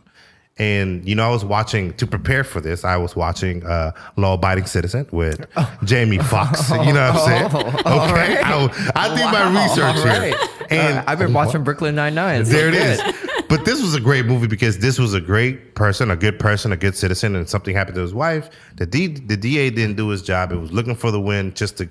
And 0.57 1.07
you 1.07 1.15
know, 1.15 1.25
I 1.25 1.29
was 1.31 1.45
watching 1.45 1.93
to 1.93 2.05
prepare 2.07 2.43
for 2.43 2.59
this. 2.59 2.83
I 2.83 2.97
was 2.97 3.15
watching 3.15 3.65
uh, 3.65 3.91
Law 4.17 4.33
Abiding 4.33 4.65
Citizen 4.65 5.07
with 5.11 5.45
Jamie 5.85 6.17
Foxx. 6.17 6.69
You 6.71 6.77
know 6.91 7.11
what 7.13 7.29
I'm 7.29 7.49
saying? 7.51 7.75
Okay, 7.79 8.41
I, 8.43 8.91
I 8.95 9.15
did 9.15 9.25
my 9.31 9.63
research 9.63 9.95
All 9.95 10.03
here, 10.03 10.33
right. 10.33 10.49
and 10.69 10.97
Uh, 10.97 11.03
I've 11.07 11.17
been 11.19 11.31
watching 11.31 11.63
Brooklyn 11.63 11.95
Nine 11.95 12.13
Nine. 12.13 12.43
there 12.43 12.67
it 12.67 12.73
is. 12.73 12.99
But 13.49 13.65
this 13.65 13.81
was 13.81 13.95
a 13.95 13.99
great 13.99 14.25
movie 14.25 14.47
because 14.47 14.77
this 14.77 14.99
was 14.99 15.13
a 15.13 15.21
great 15.21 15.75
person, 15.75 16.11
a 16.11 16.15
good 16.15 16.39
person, 16.39 16.71
a 16.71 16.77
good 16.77 16.95
citizen, 16.95 17.35
and 17.35 17.49
something 17.49 17.75
happened 17.75 17.95
to 17.95 18.01
his 18.01 18.13
wife. 18.13 18.49
The 18.77 18.85
D, 18.85 19.07
the 19.07 19.35
DA 19.35 19.71
didn't 19.71 19.95
do 19.95 20.07
his 20.09 20.21
job. 20.21 20.51
It 20.51 20.57
was 20.57 20.71
looking 20.71 20.95
for 20.95 21.11
the 21.11 21.19
win, 21.19 21.53
just 21.55 21.77
to, 21.77 21.89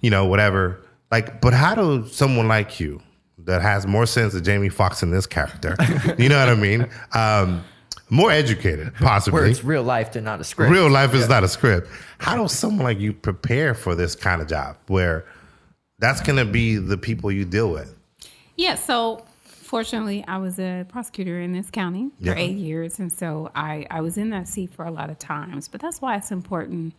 you 0.00 0.10
know, 0.10 0.24
whatever. 0.26 0.80
Like, 1.10 1.40
but 1.40 1.52
how 1.52 1.74
do 1.74 2.06
someone 2.06 2.48
like 2.48 2.80
you 2.80 3.02
that 3.38 3.62
has 3.62 3.86
more 3.86 4.06
sense 4.06 4.32
than 4.32 4.44
Jamie 4.44 4.68
Foxx 4.68 5.02
in 5.02 5.10
this 5.10 5.26
character, 5.26 5.76
you 6.18 6.28
know 6.28 6.38
what 6.38 6.48
I 6.48 6.54
mean? 6.54 6.88
Um, 7.12 7.64
more 8.10 8.30
educated, 8.30 8.94
possibly. 8.94 9.40
Where 9.40 9.48
it's 9.48 9.64
real 9.64 9.82
life 9.82 10.14
and 10.16 10.24
not 10.24 10.40
a 10.40 10.44
script. 10.44 10.70
Real 10.70 10.90
life 10.90 11.14
is 11.14 11.28
not 11.28 11.44
a 11.44 11.48
script. 11.48 11.88
How 12.18 12.36
does 12.36 12.52
someone 12.52 12.84
like 12.84 13.00
you 13.00 13.12
prepare 13.12 13.74
for 13.74 13.94
this 13.94 14.14
kind 14.14 14.42
of 14.42 14.48
job 14.48 14.76
where 14.86 15.24
that's 15.98 16.20
going 16.20 16.36
to 16.36 16.44
be 16.44 16.76
the 16.76 16.98
people 16.98 17.32
you 17.32 17.44
deal 17.44 17.70
with? 17.70 17.96
Yeah, 18.56 18.74
so 18.74 19.24
fortunately, 19.72 20.22
I 20.28 20.36
was 20.36 20.58
a 20.58 20.84
prosecutor 20.86 21.40
in 21.40 21.52
this 21.52 21.70
county 21.70 22.10
for 22.20 22.26
Yeah. 22.26 22.34
eight 22.36 22.58
years. 22.58 22.98
And 23.00 23.10
so 23.10 23.50
I, 23.54 23.86
I 23.90 24.02
was 24.02 24.18
in 24.18 24.28
that 24.30 24.46
seat 24.46 24.70
for 24.70 24.84
a 24.84 24.90
lot 24.90 25.08
of 25.08 25.18
times. 25.18 25.66
But 25.66 25.80
that's 25.80 26.02
why 26.02 26.14
it's 26.16 26.30
important 26.30 26.94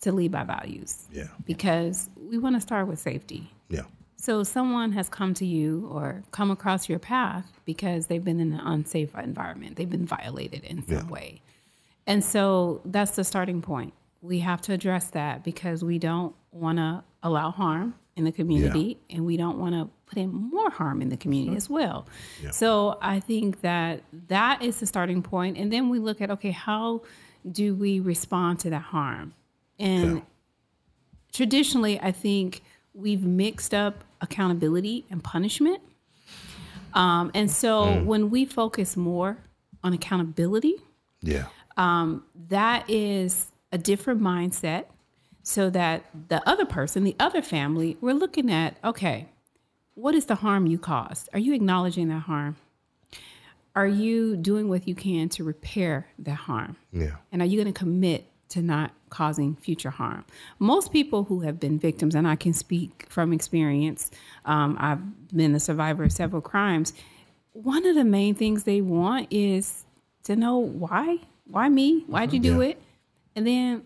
to 0.00 0.10
lead 0.10 0.32
by 0.32 0.42
values. 0.42 1.06
Yeah. 1.12 1.28
Because 1.46 2.10
we 2.30 2.36
want 2.36 2.56
to 2.56 2.60
start 2.60 2.88
with 2.88 2.98
safety. 2.98 3.52
Yeah. 3.68 3.82
So 4.16 4.42
someone 4.42 4.90
has 4.92 5.08
come 5.08 5.34
to 5.34 5.46
you 5.46 5.86
or 5.92 6.24
come 6.32 6.50
across 6.50 6.88
your 6.88 6.98
path 6.98 7.46
because 7.64 8.08
they've 8.08 8.24
been 8.24 8.40
in 8.40 8.52
an 8.54 8.60
unsafe 8.60 9.14
environment. 9.14 9.76
They've 9.76 9.88
been 9.88 10.06
violated 10.06 10.64
in 10.64 10.84
some 10.86 10.96
Yeah. 10.96 11.06
way. 11.08 11.42
And 12.08 12.24
so 12.24 12.80
that's 12.84 13.12
the 13.12 13.22
starting 13.24 13.62
point. 13.62 13.92
We 14.20 14.40
have 14.40 14.60
to 14.62 14.72
address 14.72 15.10
that 15.10 15.44
because 15.44 15.84
we 15.84 16.00
don't 16.00 16.34
want 16.50 16.78
to 16.78 17.04
allow 17.22 17.50
harm 17.52 17.94
in 18.16 18.24
the 18.24 18.32
community 18.32 18.98
and 19.10 19.26
we 19.26 19.36
don't 19.36 19.58
want 19.58 19.74
to 19.74 19.88
put 20.06 20.18
in 20.18 20.30
more 20.30 20.70
harm 20.70 21.02
in 21.02 21.08
the 21.08 21.16
community 21.16 21.56
as 21.56 21.68
well. 21.68 22.06
So 22.52 22.98
I 23.02 23.20
think 23.20 23.60
that 23.62 24.02
that 24.28 24.62
is 24.62 24.78
the 24.80 24.86
starting 24.86 25.22
point 25.22 25.56
and 25.56 25.72
then 25.72 25.88
we 25.88 25.98
look 25.98 26.20
at 26.20 26.30
okay, 26.30 26.52
how 26.52 27.02
do 27.50 27.74
we 27.74 28.00
respond 28.00 28.60
to 28.60 28.70
that 28.70 28.82
harm? 28.82 29.34
And 29.78 30.22
traditionally, 31.32 31.98
I 32.00 32.12
think 32.12 32.62
we've 32.94 33.22
mixed 33.24 33.74
up 33.74 34.04
accountability 34.20 35.04
and 35.10 35.22
punishment. 35.22 35.80
Um, 36.94 37.32
and 37.34 37.50
so 37.50 38.00
when 38.04 38.30
we 38.30 38.44
focus 38.44 38.96
more 38.96 39.38
on 39.82 39.92
accountability, 39.92 40.76
Yeah. 41.20 41.46
that 41.76 42.88
is 42.88 43.50
a 43.72 43.78
different 43.78 44.20
mindset 44.22 44.84
so 45.44 45.70
that 45.70 46.04
the 46.28 46.46
other 46.48 46.64
person, 46.64 47.04
the 47.04 47.14
other 47.20 47.42
family, 47.42 47.96
we're 48.00 48.14
looking 48.14 48.50
at, 48.50 48.76
okay, 48.82 49.28
what 49.94 50.14
is 50.16 50.24
the 50.26 50.34
harm 50.36 50.66
you 50.66 50.78
caused? 50.78 51.28
Are 51.32 51.38
you 51.38 51.52
acknowledging 51.54 52.08
that 52.08 52.20
harm? 52.22 52.56
Are 53.76 53.86
you 53.86 54.36
doing 54.36 54.68
what 54.68 54.88
you 54.88 54.94
can 54.94 55.28
to 55.30 55.44
repair 55.44 56.06
that 56.20 56.34
harm? 56.34 56.76
Yeah. 56.92 57.16
And 57.30 57.42
are 57.42 57.44
you 57.44 57.62
going 57.62 57.72
to 57.72 57.78
commit 57.78 58.26
to 58.50 58.62
not 58.62 58.92
causing 59.10 59.54
future 59.56 59.90
harm? 59.90 60.24
Most 60.58 60.92
people 60.92 61.24
who 61.24 61.40
have 61.40 61.60
been 61.60 61.78
victims, 61.78 62.14
and 62.14 62.26
I 62.26 62.36
can 62.36 62.54
speak 62.54 63.06
from 63.10 63.32
experience, 63.32 64.10
um, 64.46 64.76
I've 64.80 65.00
been 65.36 65.54
a 65.54 65.60
survivor 65.60 66.04
of 66.04 66.12
several 66.12 66.40
crimes. 66.40 66.94
One 67.52 67.84
of 67.84 67.94
the 67.94 68.04
main 68.04 68.34
things 68.34 68.64
they 68.64 68.80
want 68.80 69.28
is 69.30 69.84
to 70.24 70.36
know 70.36 70.56
why. 70.58 71.18
Why 71.46 71.68
me? 71.68 72.00
Why'd 72.06 72.32
you 72.32 72.40
do 72.40 72.60
Yeah. 72.62 72.68
it? 72.70 72.82
And 73.36 73.46
then, 73.46 73.82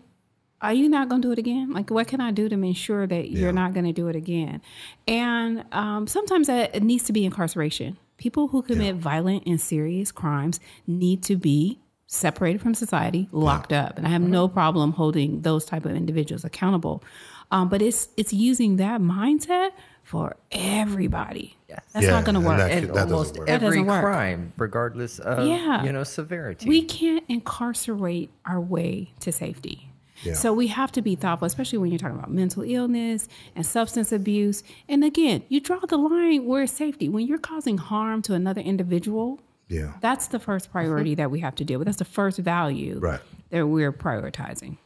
are 0.61 0.73
you 0.73 0.89
not 0.89 1.09
going 1.09 1.21
to 1.21 1.27
do 1.27 1.31
it 1.31 1.39
again? 1.39 1.71
Like, 1.71 1.89
what 1.89 2.07
can 2.07 2.19
I 2.21 2.31
do 2.31 2.49
to 2.49 2.57
make 2.57 2.75
sure 2.77 3.07
that 3.07 3.29
Yeah. 3.29 3.39
you're 3.39 3.53
not 3.53 3.73
going 3.73 3.85
to 3.85 3.93
do 3.93 4.07
it 4.09 4.15
again? 4.15 4.61
And 5.07 5.63
um, 5.71 6.07
sometimes 6.07 6.47
that 6.47 6.75
it 6.75 6.83
needs 6.83 7.03
to 7.05 7.13
be 7.13 7.25
incarceration. 7.25 7.97
People 8.17 8.49
who 8.49 8.61
commit 8.61 8.95
violent 8.97 9.43
and 9.45 9.59
serious 9.61 10.11
crimes 10.11 10.59
need 10.85 11.23
to 11.23 11.37
be 11.37 11.79
separated 12.07 12.59
from 12.61 12.73
society, 12.73 13.29
locked 13.31 13.71
up. 13.71 13.97
And 13.97 14.05
I 14.05 14.09
have 14.09 14.21
no 14.21 14.47
problem 14.49 14.91
holding 14.91 15.41
those 15.41 15.63
type 15.63 15.85
of 15.85 15.91
individuals 15.95 16.43
accountable. 16.43 17.03
Um, 17.51 17.69
but 17.69 17.81
it's 17.81 18.09
it's 18.17 18.33
using 18.33 18.75
that 18.77 18.99
mindset 19.01 19.71
for 20.03 20.35
everybody. 20.51 21.55
Yes. 21.69 21.81
That's 21.93 22.05
Yeah, 22.05 22.11
not 22.11 22.25
going 22.25 22.35
to 22.35 22.41
work. 22.41 22.57
that- 22.57 22.71
and 22.71 22.87
doesn't 22.89 23.11
almost 23.11 23.37
work. 23.37 23.49
Every 23.49 23.67
doesn't 23.69 23.85
work. 23.85 24.03
crime, 24.03 24.53
regardless 24.57 25.19
of 25.19 25.47
Yeah. 25.47 25.83
you 25.83 25.91
know 25.91 26.03
severity. 26.03 26.67
we 26.67 26.81
can't 26.83 27.23
incarcerate 27.27 28.29
our 28.45 28.59
way 28.59 29.13
to 29.21 29.31
safety. 29.31 29.88
Yeah. 30.23 30.33
So 30.33 30.53
we 30.53 30.67
have 30.67 30.91
to 30.93 31.01
be 31.01 31.15
thoughtful, 31.15 31.45
especially 31.45 31.77
when 31.79 31.91
you're 31.91 31.99
talking 31.99 32.17
about 32.17 32.31
mental 32.31 32.63
illness 32.63 33.27
and 33.55 33.65
substance 33.65 34.11
abuse. 34.11 34.63
And 34.87 35.03
again, 35.03 35.43
you 35.49 35.59
draw 35.61 35.79
the 35.79 35.97
line 35.97 36.45
where 36.45 36.63
it's 36.63 36.73
safety. 36.73 37.07
When 37.09 37.25
you're 37.27 37.37
causing 37.37 37.77
harm 37.77 38.21
to 38.23 38.33
another 38.33 38.61
individual, 38.61 39.39
Yeah. 39.67 39.93
that's 40.01 40.27
the 40.27 40.39
first 40.39 40.71
priority 40.71 41.15
that 41.15 41.31
we 41.31 41.39
have 41.41 41.55
to 41.55 41.63
deal 41.63 41.79
with. 41.79 41.85
That's 41.85 41.99
the 41.99 42.05
first 42.05 42.39
value 42.39 42.99
Right. 42.99 43.19
that 43.51 43.67
we're 43.67 43.93
prioritizing. 43.93 44.77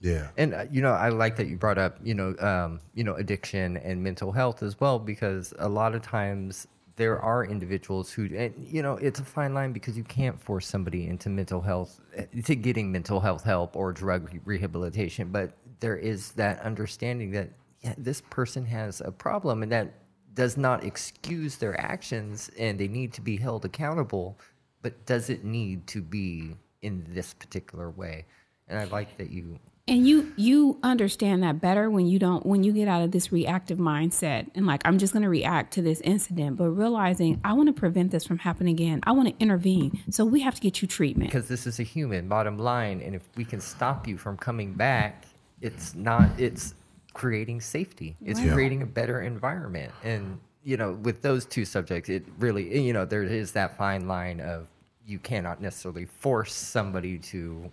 Yeah. 0.00 0.28
And 0.36 0.52
uh, 0.52 0.64
you 0.70 0.82
know, 0.82 0.90
I 0.92 1.10
like 1.10 1.36
that 1.36 1.46
you 1.46 1.56
brought 1.56 1.78
up, 1.78 1.96
you 2.02 2.12
know, 2.14 2.34
um, 2.40 2.80
you 2.92 3.04
know, 3.04 3.14
addiction 3.14 3.76
and 3.76 4.02
mental 4.02 4.32
health 4.32 4.62
as 4.62 4.78
well, 4.80 4.98
because 4.98 5.54
a 5.58 5.68
lot 5.68 5.94
of 5.94 6.02
times 6.02 6.66
there 7.02 7.20
are 7.20 7.44
individuals 7.44 8.12
who, 8.12 8.26
and 8.32 8.54
you 8.64 8.80
know, 8.80 8.94
it's 8.94 9.18
a 9.18 9.24
fine 9.24 9.54
line 9.54 9.72
because 9.72 9.96
you 9.96 10.04
can't 10.04 10.40
force 10.40 10.68
somebody 10.68 11.08
into 11.08 11.28
mental 11.28 11.60
health, 11.60 12.00
eh, 12.14 12.26
to 12.44 12.54
getting 12.54 12.92
mental 12.92 13.18
health 13.18 13.42
help 13.42 13.74
or 13.74 13.92
drug 13.92 14.30
rehabilitation. 14.44 15.32
But 15.32 15.50
there 15.80 15.96
is 15.96 16.30
that 16.42 16.60
understanding 16.60 17.32
that 17.32 17.50
yeah, 17.80 17.94
this 17.98 18.20
person 18.20 18.64
has 18.66 19.00
a 19.00 19.10
problem, 19.10 19.64
and 19.64 19.72
that 19.72 19.94
does 20.34 20.56
not 20.56 20.84
excuse 20.84 21.56
their 21.56 21.74
actions, 21.80 22.52
and 22.56 22.78
they 22.78 22.86
need 22.86 23.12
to 23.14 23.20
be 23.20 23.36
held 23.36 23.64
accountable. 23.64 24.38
But 24.80 25.04
does 25.04 25.28
it 25.28 25.42
need 25.42 25.88
to 25.88 26.02
be 26.02 26.54
in 26.82 27.04
this 27.08 27.34
particular 27.34 27.90
way? 27.90 28.26
And 28.68 28.78
I 28.78 28.84
like 28.84 29.18
that 29.18 29.32
you 29.32 29.58
And 29.88 30.06
you 30.06 30.32
you 30.36 30.78
understand 30.84 31.42
that 31.42 31.60
better 31.60 31.90
when 31.90 32.06
you 32.06 32.20
don't 32.20 32.46
when 32.46 32.62
you 32.62 32.72
get 32.72 32.86
out 32.86 33.02
of 33.02 33.10
this 33.10 33.32
reactive 33.32 33.78
mindset 33.78 34.48
and 34.54 34.64
like 34.64 34.80
I'm 34.84 34.96
just 34.96 35.12
going 35.12 35.24
to 35.24 35.28
react 35.28 35.72
to 35.74 35.82
this 35.82 36.00
incident, 36.02 36.56
but 36.56 36.70
realizing 36.70 37.40
I 37.44 37.52
want 37.54 37.66
to 37.66 37.72
prevent 37.72 38.12
this 38.12 38.24
from 38.24 38.38
happening 38.38 38.74
again. 38.74 39.00
I 39.02 39.10
want 39.12 39.28
to 39.28 39.34
intervene. 39.42 40.00
So 40.10 40.24
we 40.24 40.40
have 40.42 40.54
to 40.54 40.60
get 40.60 40.82
you 40.82 40.88
treatment. 40.88 41.30
because 41.30 41.48
this 41.48 41.66
is 41.66 41.80
a 41.80 41.82
human 41.82 42.28
bottom 42.28 42.58
line 42.58 43.00
and 43.00 43.14
if 43.16 43.28
we 43.36 43.44
can 43.44 43.60
stop 43.60 44.06
you 44.06 44.16
from 44.16 44.36
coming 44.36 44.72
back 44.72 45.24
it's 45.60 45.94
not 45.94 46.28
it's 46.38 46.74
creating 47.12 47.60
safety 47.60 48.16
it's 48.24 48.40
Right. 48.40 48.52
Creating 48.52 48.82
a 48.82 48.86
better 48.86 49.20
environment 49.20 49.92
and 50.04 50.38
you 50.62 50.76
know 50.76 50.92
with 50.92 51.22
those 51.22 51.44
two 51.44 51.64
subjects 51.64 52.08
it 52.08 52.24
really 52.38 52.80
you 52.80 52.92
know 52.92 53.04
there 53.04 53.24
is 53.24 53.52
that 53.52 53.76
fine 53.76 54.06
line 54.06 54.40
of 54.40 54.68
you 55.06 55.18
cannot 55.18 55.60
necessarily 55.60 56.04
force 56.04 56.54
somebody 56.54 57.18
to 57.18 57.70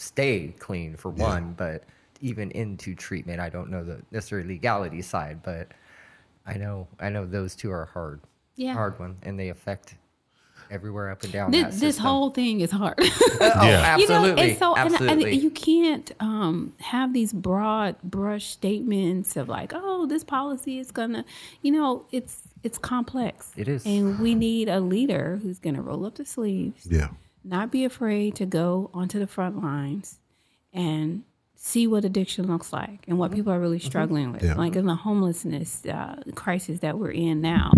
stay 0.00 0.54
clean 0.58 0.96
for 0.96 1.10
one 1.10 1.52
but 1.58 1.84
even 2.22 2.50
into 2.52 2.94
treatment 2.94 3.38
i 3.38 3.50
don't 3.50 3.68
know 3.70 3.84
the 3.84 4.00
necessary 4.10 4.42
legality 4.44 5.02
side 5.02 5.42
but 5.42 5.68
i 6.46 6.54
know 6.56 6.88
i 6.98 7.10
know 7.10 7.26
those 7.26 7.54
two 7.54 7.70
are 7.70 7.84
hard 7.84 8.18
Yeah. 8.56 8.72
hard 8.72 8.98
one 8.98 9.16
and 9.22 9.38
they 9.38 9.50
affect 9.50 9.96
everywhere 10.70 11.10
up 11.10 11.22
and 11.24 11.32
down 11.32 11.50
This, 11.50 11.74
that 11.74 11.80
this 11.80 11.98
whole 11.98 12.30
thing 12.30 12.60
is 12.60 12.70
hard. 12.70 12.94
oh, 13.00 13.06
Yeah. 13.40 13.96
you 13.98 14.06
know, 14.08 14.14
absolutely 14.14 14.50
and 14.50 14.58
so 14.58 14.76
and, 14.76 15.22
and 15.22 15.42
you 15.42 15.50
can't 15.50 16.12
um, 16.20 16.72
have 16.78 17.12
these 17.12 17.32
broad 17.32 17.96
brush 18.04 18.46
statements 18.46 19.36
of 19.36 19.48
like, 19.48 19.72
oh, 19.74 20.06
this 20.06 20.22
policy 20.22 20.78
is 20.78 20.92
gonna, 20.92 21.24
you 21.62 21.72
know, 21.72 22.06
it's 22.12 22.42
it's 22.62 22.78
complex. 22.78 23.52
It 23.56 23.66
is. 23.66 23.84
and 23.84 24.20
we 24.20 24.36
need 24.36 24.68
a 24.68 24.78
leader 24.78 25.40
who's 25.42 25.58
gonna 25.58 25.82
roll 25.82 26.06
up 26.06 26.14
the 26.16 26.24
sleeves, 26.24 26.86
Yeah. 26.88 27.08
Not 27.44 27.70
be 27.70 27.84
afraid 27.84 28.34
to 28.36 28.46
go 28.46 28.90
onto 28.94 29.18
the 29.18 29.26
front 29.26 29.62
lines, 29.62 30.18
and 30.72 31.22
see 31.56 31.86
what 31.86 32.04
addiction 32.06 32.46
looks 32.46 32.72
like 32.72 33.04
and 33.06 33.18
what 33.18 33.30
people 33.32 33.52
are 33.52 33.60
really 33.60 33.78
struggling 33.78 34.32
with, 34.32 34.42
Yeah. 34.42 34.54
like 34.54 34.76
in 34.76 34.86
the 34.86 34.94
homelessness 34.94 35.84
uh, 35.84 36.16
crisis 36.34 36.80
that 36.80 36.98
we're 36.98 37.10
in 37.10 37.40
now, 37.42 37.70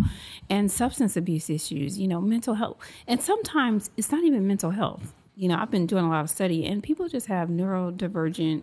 and 0.49 0.71
substance 0.71 1.17
abuse 1.17 1.51
issues. 1.51 1.99
You 1.99 2.07
know, 2.09 2.21
mental 2.21 2.55
health, 2.55 2.79
and 3.09 3.21
sometimes 3.21 3.91
it's 3.97 4.13
not 4.13 4.23
even 4.25 4.47
mental 4.47 4.71
health. 4.71 5.13
You 5.35 5.49
know, 5.49 5.57
I've 5.57 5.71
been 5.71 5.87
doing 5.87 6.05
a 6.05 6.09
lot 6.11 6.21
of 6.23 6.31
study, 6.31 6.65
and 6.67 6.83
people 6.83 7.09
just 7.09 7.27
have 7.27 7.49
neurodivergent 7.49 8.63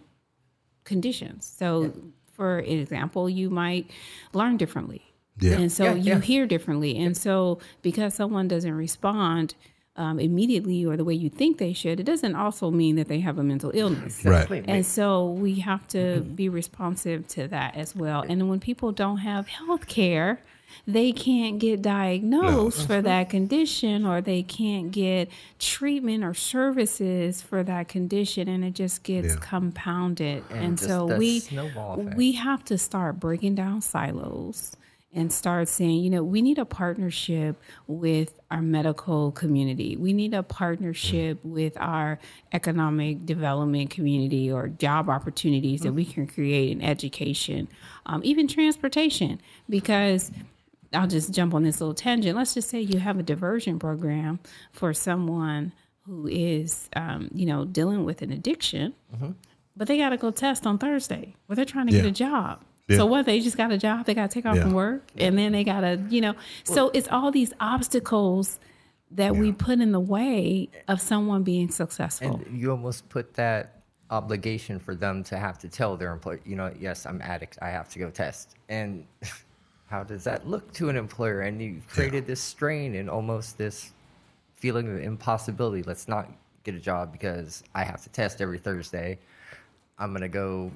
conditions. 0.83 1.45
So, 1.57 1.93
for 2.33 2.59
example, 2.59 3.29
you 3.29 3.49
might 3.49 3.89
learn 4.33 4.57
differently. 4.57 5.01
Yeah. 5.41 5.53
And 5.59 5.71
so 5.71 5.83
Yeah, 5.85 5.93
you 5.95 6.03
yeah. 6.13 6.19
hear 6.21 6.45
differently. 6.47 6.97
And 6.97 7.15
so 7.15 7.59
because 7.81 8.13
someone 8.13 8.47
doesn't 8.47 8.73
respond 8.73 9.55
um, 9.99 10.19
immediately 10.19 10.85
or 10.85 10.95
the 10.97 11.03
way 11.03 11.13
you 11.13 11.29
think 11.29 11.57
they 11.57 11.73
should, 11.73 11.99
it 11.99 12.03
doesn't 12.03 12.35
also 12.35 12.71
mean 12.71 12.95
that 12.95 13.07
they 13.07 13.19
have 13.19 13.37
a 13.37 13.43
mental 13.43 13.71
illness. 13.73 14.23
Right. 14.25 14.49
And 14.67 14.85
so 14.85 15.29
we 15.29 15.55
have 15.69 15.87
to 15.89 16.21
be 16.21 16.47
responsive 16.49 17.27
to 17.35 17.47
that 17.49 17.75
as 17.75 17.95
well. 17.95 18.21
And 18.27 18.49
when 18.49 18.59
people 18.59 18.91
don't 18.91 19.17
have 19.17 19.47
health 19.47 19.87
care, 19.87 20.41
they 20.87 21.11
can't 21.11 21.57
get 21.59 21.81
diagnosed 21.81 22.85
for 22.87 23.01
that 23.01 23.29
condition 23.29 24.05
or 24.05 24.21
they 24.21 24.43
can't 24.43 24.91
get 24.91 25.29
treatment 25.57 26.23
or 26.23 26.33
services 26.33 27.41
for 27.41 27.63
that 27.63 27.87
condition 27.87 28.47
and 28.47 28.63
it 28.63 28.75
just 28.75 29.03
gets 29.03 29.33
Yeah. 29.33 29.39
compounded. 29.41 30.43
And 30.49 30.63
And, 30.63 30.77
just 30.77 30.89
so 30.89 31.17
we 31.17 31.41
we 32.15 32.33
have 32.33 32.63
to 32.65 32.77
start 32.77 33.19
breaking 33.19 33.55
down 33.55 33.81
silos 33.81 34.75
and 35.13 35.33
start 35.33 35.67
saying, 35.67 36.03
you 36.03 36.09
know, 36.09 36.23
we 36.23 36.41
need 36.41 36.59
a 36.59 36.65
partnership 36.65 37.59
with 37.87 38.39
our 38.51 38.61
medical 38.61 39.31
community. 39.31 39.95
We 39.97 40.13
need 40.13 40.33
a 40.33 40.43
partnership 40.43 41.39
with 41.43 41.75
our 41.77 42.19
economic 42.53 43.25
development 43.25 43.89
community 43.89 44.51
or 44.51 44.67
job 44.67 45.09
opportunities 45.09 45.81
that 45.81 45.93
we 45.93 46.05
can 46.05 46.27
create 46.27 46.71
in 46.71 46.83
education, 46.83 47.67
um, 48.05 48.21
even 48.23 48.47
transportation. 48.47 49.41
Because 49.67 50.31
I'll 50.93 51.07
just 51.07 51.33
jump 51.33 51.55
on 51.55 51.63
this 51.63 51.81
little 51.81 51.95
tangent. 51.95 52.37
Let's 52.37 52.53
just 52.53 52.69
say 52.69 52.79
you 52.79 52.99
have 52.99 53.17
a 53.17 53.23
diversion 53.23 53.79
program 53.79 54.39
for 54.71 54.93
someone 54.93 55.73
who 56.05 56.27
is, 56.27 56.87
um, 56.95 57.29
you 57.33 57.47
know, 57.47 57.65
dealing 57.65 58.05
with 58.05 58.21
an 58.21 58.31
addiction 58.31 58.93
but 59.79 59.87
they 59.87 59.97
got 59.97 60.09
to 60.09 60.17
go 60.17 60.29
test 60.29 60.67
on 60.67 60.77
Thursday. 60.77 61.35
Well, 61.47 61.55
they're 61.55 61.63
trying 61.63 61.87
to 61.87 61.93
get 61.93 62.05
a 62.05 62.11
job. 62.11 62.63
Yeah. 62.89 62.97
So 62.97 63.05
what? 63.05 63.25
They 63.25 63.39
just 63.39 63.55
got 63.55 63.71
a 63.71 63.77
job. 63.77 64.05
They 64.05 64.13
got 64.13 64.29
to 64.29 64.33
take 64.33 64.45
off 64.45 64.55
Yeah. 64.55 64.63
from 64.63 64.73
work, 64.73 65.03
and 65.17 65.37
then 65.37 65.51
they 65.51 65.63
got 65.63 65.81
to, 65.81 66.01
you 66.09 66.21
know. 66.21 66.33
So 66.63 66.89
it's 66.89 67.07
all 67.07 67.31
these 67.31 67.53
obstacles 67.59 68.59
that 69.11 69.35
we 69.35 69.51
put 69.51 69.79
in 69.79 69.91
the 69.91 69.99
way 69.99 70.69
of 70.87 71.01
someone 71.01 71.43
being 71.43 71.69
successful. 71.69 72.41
And 72.45 72.59
you 72.59 72.71
almost 72.71 73.09
put 73.09 73.33
that 73.35 73.81
obligation 74.11 74.79
for 74.79 74.95
them 74.95 75.23
to 75.23 75.37
have 75.37 75.57
to 75.59 75.67
tell 75.67 75.95
their 75.97 76.11
employer, 76.11 76.39
you 76.45 76.55
know, 76.55 76.73
yes, 76.79 77.05
I'm 77.05 77.21
addict, 77.21 77.57
I 77.61 77.69
have 77.69 77.89
to 77.89 77.99
go 77.99 78.09
test. 78.09 78.55
And 78.69 79.05
how 79.87 80.03
does 80.03 80.23
that 80.25 80.47
look 80.47 80.71
to 80.73 80.89
an 80.89 80.95
employer? 80.95 81.41
And 81.41 81.61
you 81.61 81.81
created 81.87 82.27
this 82.27 82.41
strain 82.41 82.95
and 82.95 83.09
almost 83.09 83.57
this 83.57 83.93
feeling 84.55 84.87
of 84.87 85.01
impossibility. 85.01 85.83
Let's 85.83 86.07
not 86.07 86.29
get 86.63 86.75
a 86.75 86.79
job 86.79 87.11
because 87.11 87.63
I 87.73 87.83
have 87.83 88.01
to 88.03 88.09
test 88.09 88.41
every 88.41 88.59
Thursday. 88.59 89.17
I'm 89.97 90.11
going 90.11 90.21
to 90.21 90.27
go 90.27 90.71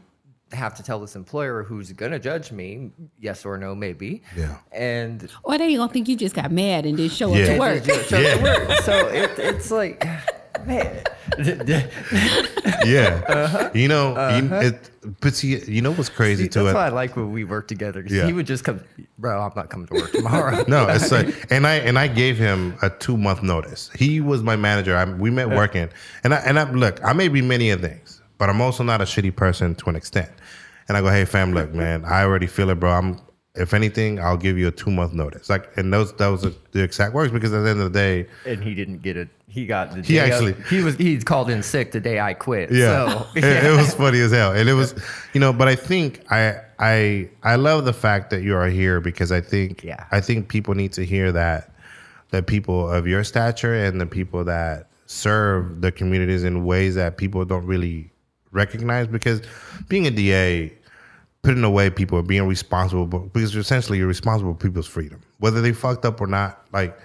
have 0.53 0.73
to 0.75 0.83
tell 0.83 0.99
this 0.99 1.15
employer 1.15 1.63
who's 1.63 1.91
going 1.91 2.11
to 2.11 2.19
judge 2.19 2.51
me, 2.51 2.91
yes 3.19 3.45
or 3.45 3.57
no, 3.57 3.73
maybe. 3.75 4.21
Yeah. 4.37 4.57
And 4.71 5.29
or 5.43 5.57
they 5.57 5.75
gonna 5.75 5.91
think 5.91 6.07
you 6.07 6.15
just 6.15 6.35
got 6.35 6.51
mad 6.51 6.85
and 6.85 6.97
didn't 6.97 7.11
show 7.13 7.33
Yeah. 7.33 7.43
up 7.43 7.49
to 7.53 7.59
work. 7.59 7.83
So, 8.05 8.19
Yeah. 8.19 8.79
so 8.81 9.07
it, 9.07 9.31
it's 9.39 9.71
like, 9.71 10.05
man. 10.65 11.03
Yeah. 12.85 13.21
Uh-huh. 13.27 13.69
You 13.73 13.87
know, 13.87 14.09
you, 14.37 14.53
it, 14.55 14.89
but 15.21 15.33
see, 15.35 15.57
you 15.71 15.81
know 15.81 15.91
what's 15.93 16.09
crazy 16.09 16.43
See, 16.43 16.49
too? 16.49 16.63
that's 16.63 16.75
why 16.75 16.85
I 16.85 16.89
like 16.89 17.15
when 17.15 17.31
we 17.31 17.43
work 17.43 17.67
together. 17.67 18.03
Yeah. 18.07 18.25
He 18.25 18.33
would 18.33 18.45
just 18.47 18.63
come, 18.63 18.81
bro. 19.17 19.41
I'm 19.41 19.51
not 19.55 19.69
coming 19.69 19.87
to 19.87 19.93
work 19.95 20.11
tomorrow. 20.11 20.63
No, 20.67 20.87
it's 20.87 21.11
like, 21.11 21.51
and 21.51 21.65
I 21.67 21.75
and 21.75 21.97
I 21.99 22.07
gave 22.07 22.37
him 22.37 22.75
a 22.81 22.89
two 22.89 23.17
month 23.17 23.43
notice. 23.43 23.89
He 23.97 24.21
was 24.21 24.43
my 24.43 24.55
manager. 24.55 24.95
I, 24.95 25.05
we 25.05 25.29
met 25.29 25.49
working, 25.49 25.89
and 26.23 26.33
I 26.33 26.37
and 26.37 26.57
I 26.59 26.69
look. 26.71 27.03
I 27.03 27.13
may 27.13 27.27
be 27.27 27.41
many 27.41 27.69
of 27.71 27.81
things, 27.81 28.02
but 28.43 28.49
I'm 28.49 28.59
also 28.59 28.83
not 28.83 28.99
a 28.99 29.05
shitty 29.05 29.33
person 29.33 29.73
to 29.75 29.89
an 29.89 29.95
extent. 29.95 30.29
And 30.89 30.97
I 30.97 30.99
go, 31.01 31.07
hey 31.09 31.23
fam, 31.23 31.53
look, 31.53 31.73
man, 31.73 32.03
I 32.03 32.23
already 32.23 32.45
feel 32.45 32.69
it, 32.71 32.75
bro. 32.77 32.91
I'm 32.91 33.21
if 33.55 33.73
anything, 33.73 34.19
I'll 34.19 34.35
give 34.35 34.57
you 34.57 34.67
a 34.67 34.71
two 34.71 34.91
month 34.91 35.13
notice. 35.13 35.49
Like, 35.49 35.69
and 35.77 35.93
those 35.93 36.11
that 36.17 36.27
was 36.27 36.41
the 36.71 36.83
exact 36.83 37.13
words 37.13 37.31
because 37.31 37.53
at 37.53 37.61
the 37.63 37.69
end 37.69 37.79
of 37.79 37.93
the 37.93 37.97
day, 37.97 38.27
and 38.45 38.61
he 38.61 38.75
didn't 38.75 39.01
get 39.01 39.15
it. 39.15 39.29
He 39.47 39.65
got 39.65 39.91
the. 39.91 40.01
He 40.01 40.15
day 40.15 40.25
of- 40.29 40.31
actually- 40.33 40.55
he 40.69 40.83
was 40.83 40.95
he 40.97 41.17
called 41.19 41.49
in 41.49 41.63
sick 41.63 41.93
the 41.93 42.01
day 42.01 42.19
I 42.19 42.33
quit. 42.33 42.69
Yeah, 42.69 43.07
So, 43.07 43.27
it, 43.35 43.45
it 43.45 43.77
was 43.77 43.93
funny 43.93 44.19
as 44.19 44.33
hell, 44.33 44.51
and 44.51 44.67
it 44.67 44.73
was, 44.73 44.93
you 45.33 45.39
know. 45.39 45.53
But 45.53 45.69
I 45.69 45.75
think 45.75 46.29
I 46.29 46.59
I 46.79 47.29
I 47.43 47.55
love 47.55 47.85
the 47.85 47.93
fact 47.93 48.29
that 48.31 48.41
you 48.43 48.57
are 48.57 48.67
here 48.67 48.99
because 48.99 49.31
I 49.31 49.39
think 49.39 49.85
Yeah. 49.85 50.05
I 50.11 50.19
think 50.19 50.49
people 50.49 50.73
need 50.75 50.91
to 50.93 51.05
hear 51.05 51.31
that 51.31 51.71
that 52.31 52.45
people 52.47 52.89
of 52.91 53.07
your 53.07 53.23
stature 53.23 53.73
and 53.73 54.01
the 54.01 54.05
people 54.05 54.43
that 54.43 54.89
serve 55.05 55.79
the 55.79 55.93
communities 55.93 56.43
in 56.43 56.65
ways 56.65 56.95
that 56.95 57.15
people 57.15 57.45
don't 57.45 57.65
really 57.65 58.09
recognize 58.53 59.07
because 59.07 59.41
being 59.89 60.07
a 60.07 60.11
DA 60.11 60.73
putting 61.41 61.63
away 61.63 61.89
people 61.89 62.21
being 62.21 62.47
responsible 62.47 63.05
because 63.05 63.53
essentially 63.55 63.97
you're 63.97 64.07
responsible 64.07 64.53
for 64.53 64.59
people's 64.59 64.87
freedom 64.87 65.19
whether 65.39 65.61
they 65.61 65.73
fucked 65.73 66.05
up 66.05 66.21
or 66.21 66.27
not 66.27 66.65
like 66.71 66.97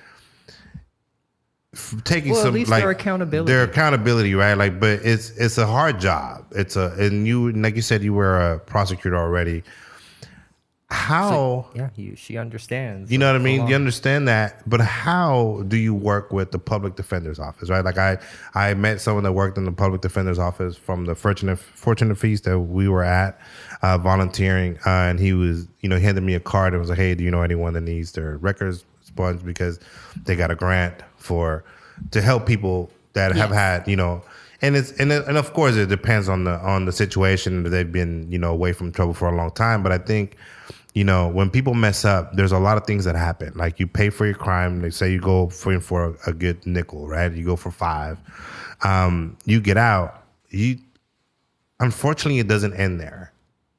taking 2.04 2.32
Well, 2.32 2.40
at 2.40 2.44
some 2.44 2.54
least 2.54 2.70
like 2.70 2.82
their 2.82 2.90
accountability. 2.90 3.52
their 3.52 3.64
accountability 3.64 4.34
right? 4.34 4.54
Like 4.54 4.80
but 4.80 5.00
it's 5.04 5.30
it's 5.30 5.58
a 5.58 5.66
hard 5.66 6.00
job. 6.00 6.46
It's 6.52 6.76
a 6.76 6.92
and 6.98 7.26
you 7.26 7.52
like 7.52 7.76
you 7.76 7.82
said 7.82 8.02
you 8.02 8.14
were 8.14 8.38
a 8.52 8.58
prosecutor 8.60 9.16
already 9.16 9.62
how 10.90 11.66
yeah, 11.74 11.90
he, 11.94 12.14
she 12.14 12.38
understands. 12.38 13.12
you 13.12 13.18
know 13.18 13.26
what 13.26 13.38
I 13.38 13.44
mean? 13.44 13.66
You 13.66 13.74
understand 13.74 14.26
that, 14.28 14.66
but 14.68 14.80
how 14.80 15.62
do 15.68 15.76
you 15.76 15.94
work 15.94 16.32
with 16.32 16.50
the 16.50 16.58
public 16.58 16.96
defender's 16.96 17.38
office, 17.38 17.68
right? 17.68 17.84
Like 17.84 17.98
I, 17.98 18.16
I 18.54 18.72
met 18.72 19.02
someone 19.02 19.22
that 19.24 19.32
worked 19.32 19.58
in 19.58 19.66
the 19.66 19.72
public 19.72 20.00
defender's 20.00 20.38
office 20.38 20.78
from 20.78 21.04
the 21.04 21.14
fortunate 21.14 21.58
fortunate 21.58 22.16
feast 22.16 22.44
that 22.44 22.58
we 22.58 22.88
were 22.88 23.04
at, 23.04 23.38
uh, 23.82 23.98
volunteering, 23.98 24.78
uh, 24.86 25.10
and 25.10 25.20
he 25.20 25.34
was, 25.34 25.68
you 25.80 25.90
know, 25.90 25.96
he 25.96 26.04
handed 26.04 26.22
me 26.22 26.34
a 26.34 26.40
card 26.40 26.72
and 26.72 26.80
was 26.80 26.88
like, 26.88 26.98
"Hey, 26.98 27.14
do 27.14 27.22
you 27.22 27.30
know 27.30 27.42
anyone 27.42 27.74
that 27.74 27.82
needs 27.82 28.12
their 28.12 28.38
records 28.38 28.86
expunged 29.02 29.44
because 29.44 29.78
they 30.24 30.36
got 30.36 30.50
a 30.50 30.54
grant 30.54 30.94
for 31.16 31.64
to 32.12 32.22
help 32.22 32.46
people 32.46 32.90
that 33.12 33.36
have 33.36 33.50
had, 33.50 33.86
you 33.86 33.96
know." 33.96 34.22
And 34.62 34.74
it's 34.74 34.92
and, 34.92 35.12
it, 35.12 35.26
and 35.28 35.36
of 35.36 35.52
course 35.52 35.76
it 35.76 35.90
depends 35.90 36.30
on 36.30 36.44
the 36.44 36.58
on 36.60 36.86
the 36.86 36.92
situation. 36.92 37.62
They've 37.64 37.92
been 37.92 38.26
you 38.32 38.38
know 38.38 38.52
away 38.52 38.72
from 38.72 38.90
trouble 38.90 39.12
for 39.12 39.28
a 39.28 39.36
long 39.36 39.50
time, 39.50 39.82
but 39.82 39.92
I 39.92 39.98
think 39.98 40.36
you 40.98 41.04
know, 41.04 41.28
when 41.28 41.48
people 41.48 41.74
mess 41.74 42.04
up, 42.04 42.34
there's 42.34 42.50
a 42.50 42.58
lot 42.58 42.76
of 42.76 42.84
things 42.84 43.04
that 43.04 43.14
happen. 43.14 43.52
Like 43.54 43.78
you 43.78 43.86
pay 43.86 44.10
for 44.10 44.26
your 44.26 44.34
crime. 44.34 44.80
They 44.80 44.90
say 44.90 45.12
you 45.12 45.20
go 45.20 45.48
for 45.48 45.78
for 45.78 46.06
a, 46.06 46.30
a 46.30 46.32
good 46.32 46.66
nickel, 46.66 47.06
right? 47.06 47.32
You 47.32 47.44
go 47.44 47.54
for 47.54 47.70
five. 47.70 48.18
Um, 48.82 49.38
you 49.44 49.60
get 49.60 49.76
out. 49.76 50.24
You, 50.50 50.76
unfortunately, 51.78 52.40
it 52.40 52.48
doesn't 52.48 52.74
end 52.74 52.98
there. 52.98 53.32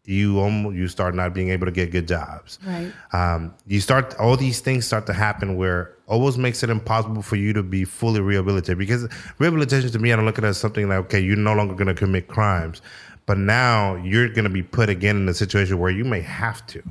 You 0.06 0.40
almost 0.40 0.78
you 0.78 0.88
start 0.88 1.14
not 1.14 1.34
being 1.34 1.50
able 1.50 1.66
to 1.66 1.74
get 1.74 1.92
good 1.92 2.08
jobs. 2.08 2.58
Right. 2.66 2.94
Um, 3.12 3.54
you 3.68 3.82
start 3.82 4.16
all 4.18 4.38
these 4.38 4.62
things 4.62 4.88
start 4.88 5.06
to 5.08 5.14
happen 5.14 5.58
where 5.58 5.94
almost 6.08 6.38
makes 6.38 6.64
it 6.64 6.70
impossible 6.70 7.22
for 7.22 7.36
you 7.36 7.52
to 7.52 7.64
be 7.64 7.84
fully 7.84 8.22
rehabilitated 8.22 8.78
because 8.78 9.10
rehabilitation 9.40 9.92
to 9.92 10.00
me 10.00 10.14
I 10.14 10.16
don't 10.16 10.26
look 10.26 10.38
at 10.38 10.46
it 10.46 10.48
as 10.48 10.58
something 10.58 10.88
like 10.88 11.00
okay 11.00 11.20
you're 11.20 11.36
no 11.36 11.54
longer 11.54 11.76
going 11.76 11.88
to 11.88 11.94
commit 11.94 12.30
crimes, 12.30 12.82
but 13.26 13.38
now 13.38 13.98
you're 13.98 14.30
going 14.30 14.46
to 14.46 14.50
be 14.50 14.64
put 14.64 14.90
again 14.90 15.18
in 15.18 15.28
a 15.28 15.34
situation 15.34 15.80
where 15.80 15.92
you 15.92 16.06
may 16.06 16.22
have 16.22 16.66
to. 16.68 16.82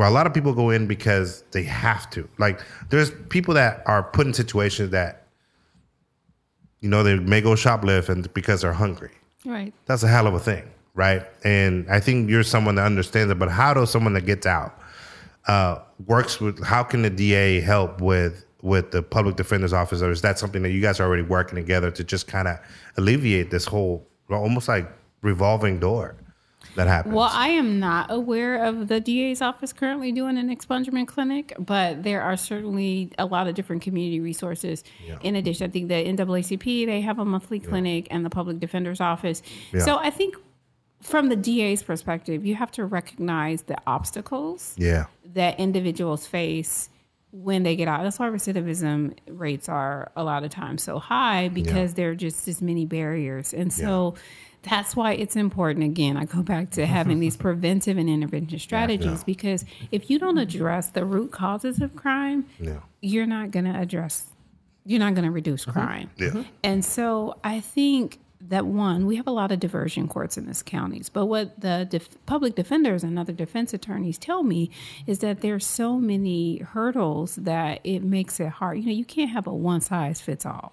Where 0.00 0.08
a 0.08 0.12
lot 0.12 0.26
of 0.26 0.32
people 0.32 0.54
go 0.54 0.70
in 0.70 0.86
because 0.86 1.44
they 1.50 1.62
have 1.64 2.08
to. 2.12 2.26
Like 2.38 2.62
there's 2.88 3.10
people 3.28 3.52
that 3.52 3.82
are 3.84 4.02
put 4.02 4.26
in 4.26 4.32
situations 4.32 4.92
that, 4.92 5.26
you 6.80 6.88
know, 6.88 7.02
they 7.02 7.16
may 7.16 7.42
go 7.42 7.50
shoplift 7.50 8.08
and 8.08 8.32
because 8.32 8.62
they're 8.62 8.72
hungry. 8.72 9.10
Right. 9.44 9.74
That's 9.84 10.02
a 10.02 10.08
hell 10.08 10.26
of 10.26 10.32
a 10.32 10.40
thing, 10.40 10.70
right? 10.94 11.26
And 11.44 11.86
I 11.90 12.00
think 12.00 12.30
you're 12.30 12.44
someone 12.44 12.76
that 12.76 12.86
understands 12.86 13.30
it. 13.30 13.38
But 13.38 13.50
how 13.50 13.74
does 13.74 13.90
someone 13.90 14.14
that 14.14 14.24
gets 14.24 14.46
out 14.46 14.80
uh, 15.48 15.80
works 16.06 16.40
with? 16.40 16.64
How 16.64 16.82
can 16.82 17.02
the 17.02 17.10
DA 17.10 17.60
help 17.60 18.00
with 18.00 18.46
with 18.62 18.92
the 18.92 19.02
public 19.02 19.36
defender's 19.36 19.74
office, 19.74 20.00
or 20.00 20.10
is 20.10 20.22
that 20.22 20.38
something 20.38 20.62
that 20.62 20.70
you 20.70 20.80
guys 20.80 20.98
are 20.98 21.06
already 21.06 21.24
working 21.24 21.56
together 21.56 21.90
to 21.90 22.02
just 22.02 22.26
kind 22.26 22.48
of 22.48 22.56
alleviate 22.96 23.50
this 23.50 23.66
whole 23.66 24.08
almost 24.30 24.66
like 24.66 24.90
revolving 25.20 25.78
door 25.78 26.16
that 26.76 26.86
happens? 26.86 27.14
Well, 27.14 27.30
I 27.32 27.48
am 27.48 27.78
not 27.78 28.10
aware 28.10 28.64
of 28.64 28.88
the 28.88 29.00
DA's 29.00 29.42
office 29.42 29.72
currently 29.72 30.12
doing 30.12 30.38
an 30.38 30.54
expungement 30.54 31.08
clinic, 31.08 31.54
but 31.58 32.02
there 32.02 32.22
are 32.22 32.36
certainly 32.36 33.12
a 33.18 33.26
lot 33.26 33.48
of 33.48 33.54
different 33.54 33.82
community 33.82 34.20
resources. 34.20 34.84
In 35.22 35.36
addition, 35.36 35.66
I 35.66 35.70
think 35.70 35.88
the 35.88 35.94
NAACP 35.94 36.86
they 36.86 37.00
have 37.00 37.18
a 37.18 37.24
monthly 37.24 37.60
clinic, 37.60 38.08
and 38.10 38.24
the 38.24 38.30
public 38.30 38.60
defender's 38.60 39.00
office. 39.00 39.42
Yeah. 39.72 39.80
So 39.80 39.98
I 39.98 40.10
think 40.10 40.36
from 41.02 41.28
the 41.28 41.36
DA's 41.36 41.82
perspective, 41.82 42.44
you 42.44 42.54
have 42.54 42.70
to 42.72 42.84
recognize 42.84 43.62
the 43.62 43.76
obstacles 43.86 44.74
yeah, 44.76 45.06
that 45.32 45.58
individuals 45.58 46.26
face 46.26 46.88
when 47.32 47.62
they 47.62 47.76
get 47.76 47.88
out. 47.88 48.02
That's 48.02 48.18
why 48.18 48.28
recidivism 48.28 49.16
rates 49.28 49.68
are 49.68 50.10
a 50.16 50.24
lot 50.24 50.44
of 50.44 50.50
times 50.50 50.82
so 50.82 50.98
high 50.98 51.48
because 51.48 51.94
there 51.94 52.10
are 52.10 52.14
just 52.14 52.48
as 52.48 52.60
many 52.60 52.84
barriers. 52.84 53.54
And 53.54 53.72
so 53.72 54.14
that's 54.62 54.94
why 54.94 55.12
it's 55.12 55.36
important. 55.36 55.84
Again, 55.84 56.16
I 56.16 56.24
go 56.24 56.42
back 56.42 56.70
to 56.72 56.86
having 56.86 57.20
these 57.20 57.36
preventive 57.38 57.96
and 57.96 58.08
intervention 58.08 58.58
strategies 58.58 59.24
because 59.24 59.64
if 59.90 60.10
you 60.10 60.18
don't 60.18 60.38
address 60.38 60.88
the 60.88 61.04
root 61.04 61.32
causes 61.32 61.80
of 61.80 61.96
crime, 61.96 62.46
yeah, 62.58 62.80
you're 63.00 63.26
not 63.26 63.50
going 63.50 63.64
to 63.64 63.78
address 63.78 64.26
you're 64.86 65.00
not 65.00 65.14
going 65.14 65.24
to 65.24 65.30
reduce 65.30 65.62
mm-hmm. 65.62 65.72
crime. 65.72 66.10
Yeah. 66.16 66.28
Mm-hmm. 66.28 66.42
and 66.62 66.84
so 66.84 67.36
i 67.44 67.60
think 67.60 68.18
that 68.40 68.64
one 68.64 69.06
we 69.06 69.16
have 69.16 69.26
a 69.26 69.30
lot 69.30 69.52
of 69.52 69.60
diversion 69.60 70.08
courts 70.08 70.38
in 70.38 70.46
this 70.46 70.62
counties 70.62 71.08
but 71.08 71.26
what 71.26 71.60
the 71.60 71.86
def- 71.90 72.24
public 72.26 72.54
defenders 72.54 73.04
and 73.04 73.18
other 73.18 73.32
defense 73.32 73.74
attorneys 73.74 74.16
tell 74.16 74.42
me 74.42 74.70
is 75.06 75.18
that 75.18 75.42
there's 75.42 75.66
so 75.66 75.98
many 75.98 76.58
hurdles 76.58 77.36
that 77.36 77.80
it 77.84 78.02
makes 78.02 78.40
it 78.40 78.48
hard 78.48 78.78
you 78.78 78.84
know 78.84 78.92
you 78.92 79.04
can't 79.04 79.30
have 79.30 79.46
a 79.46 79.52
one 79.52 79.80
size 79.80 80.20
fits 80.20 80.46
all 80.46 80.72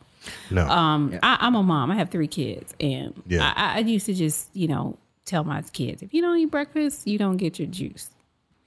no, 0.51 0.68
um, 0.68 1.18
I, 1.24 1.38
I'm 1.41 1.55
a 1.55 1.63
mom. 1.63 1.91
I 1.91 1.95
have 1.95 2.09
three 2.09 2.28
kids, 2.28 2.74
and 2.80 3.13
Yeah. 3.28 3.53
I, 3.55 3.76
I 3.76 3.80
used 3.80 4.05
to 4.07 4.13
just, 4.13 4.49
you 4.55 4.68
know, 4.68 4.97
tell 5.26 5.43
my 5.43 5.61
kids, 5.61 6.01
if 6.01 6.13
you 6.13 6.22
don't 6.22 6.38
eat 6.38 6.51
breakfast, 6.51 7.07
you 7.07 7.18
don't 7.18 7.38
get 7.38 7.59
your 7.59 7.68
juice. 7.68 8.09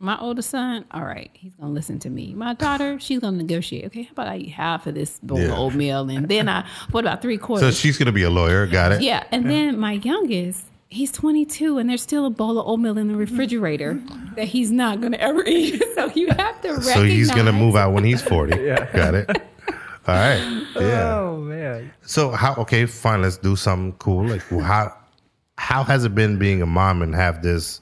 My 0.03 0.19
oldest 0.19 0.49
son, 0.49 0.87
all 0.93 1.05
right, 1.05 1.31
he's 1.35 1.55
gonna 1.57 1.73
listen 1.73 1.99
to 2.01 2.09
me. 2.11 2.33
My 2.33 2.55
daughter, 2.55 2.99
she's 2.99 3.19
gonna 3.19 3.37
negotiate. 3.37 3.85
Okay, 3.87 4.05
how 4.05 4.13
about 4.13 4.29
I 4.29 4.37
eat 4.39 4.49
half 4.51 4.87
of 4.87 4.95
this 4.95 5.19
bowl 5.23 5.39
Yeah. 5.39 5.53
of 5.53 5.59
oatmeal, 5.59 6.09
and 6.09 6.27
then 6.27 6.49
I 6.49 6.67
what 6.91 7.05
about 7.05 7.21
three 7.21 7.37
quarters? 7.37 7.77
so 7.77 7.79
she's 7.79 7.99
gonna 7.99 8.11
be 8.13 8.23
a 8.23 8.31
lawyer. 8.31 8.67
Got 8.67 8.93
it? 8.93 9.03
yeah, 9.03 9.25
and 9.31 9.51
then 9.51 9.79
my 9.79 9.93
youngest, 9.93 10.65
he's 10.89 11.13
22, 11.13 11.77
and 11.77 11.91
there's 11.91 12.01
still 12.01 12.25
a 12.25 12.31
bowl 12.31 12.59
of 12.59 12.67
oatmeal 12.67 12.97
in 12.97 13.09
the 13.09 13.15
refrigerator 13.17 14.01
that 14.37 14.47
he's 14.47 14.71
not 14.71 15.03
gonna 15.03 15.19
ever 15.19 15.45
eat. 15.47 15.83
So 15.95 16.11
you 16.15 16.29
have 16.29 16.63
to 16.63 16.69
recognize. 16.71 16.95
So 16.95 17.03
he's 17.03 17.31
gonna 17.31 17.53
move 17.53 17.77
out 17.77 17.93
when 17.93 18.05
he's 18.05 18.23
forty. 18.23 18.59
yeah. 18.63 18.91
Got 18.97 19.15
it. 19.17 19.43
All 20.11 20.17
right. 20.17 20.57
Yeah. 20.77 21.19
Oh 21.19 21.37
man. 21.37 21.93
So 22.03 22.31
how? 22.31 22.55
Okay, 22.55 22.87
fine. 22.87 23.23
Let's 23.23 23.37
do 23.37 23.57
something 23.57 23.93
cool. 23.99 24.29
Like 24.29 24.43
well, 24.51 24.61
how? 24.61 24.97
How 25.59 25.83
has 25.83 26.05
it 26.05 26.15
been 26.15 26.39
being 26.39 26.63
a 26.63 26.67
mom 26.67 27.03
and 27.03 27.15
have 27.15 27.43
this? 27.43 27.81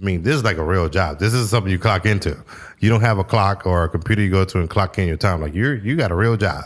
I 0.00 0.04
mean, 0.04 0.22
this 0.22 0.36
is 0.36 0.44
like 0.44 0.56
a 0.56 0.64
real 0.64 0.88
job. 0.88 1.18
This 1.18 1.34
is 1.34 1.50
something 1.50 1.70
you 1.70 1.80
clock 1.80 2.06
into. 2.06 2.36
You 2.78 2.88
don't 2.88 3.00
have 3.00 3.18
a 3.18 3.24
clock 3.24 3.66
or 3.66 3.84
a 3.84 3.88
computer 3.88 4.22
you 4.22 4.30
go 4.30 4.44
to 4.44 4.60
and 4.60 4.70
clock 4.70 4.98
in 4.98 5.08
your 5.08 5.16
time. 5.16 5.40
Like 5.40 5.52
you're 5.54 5.74
you 5.74 5.96
got 5.96 6.10
a 6.12 6.14
real 6.14 6.36
job. 6.36 6.64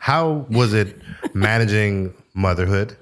How 0.00 0.46
was 0.50 0.74
it 0.74 1.00
managing 1.34 2.12
motherhood, 2.34 2.96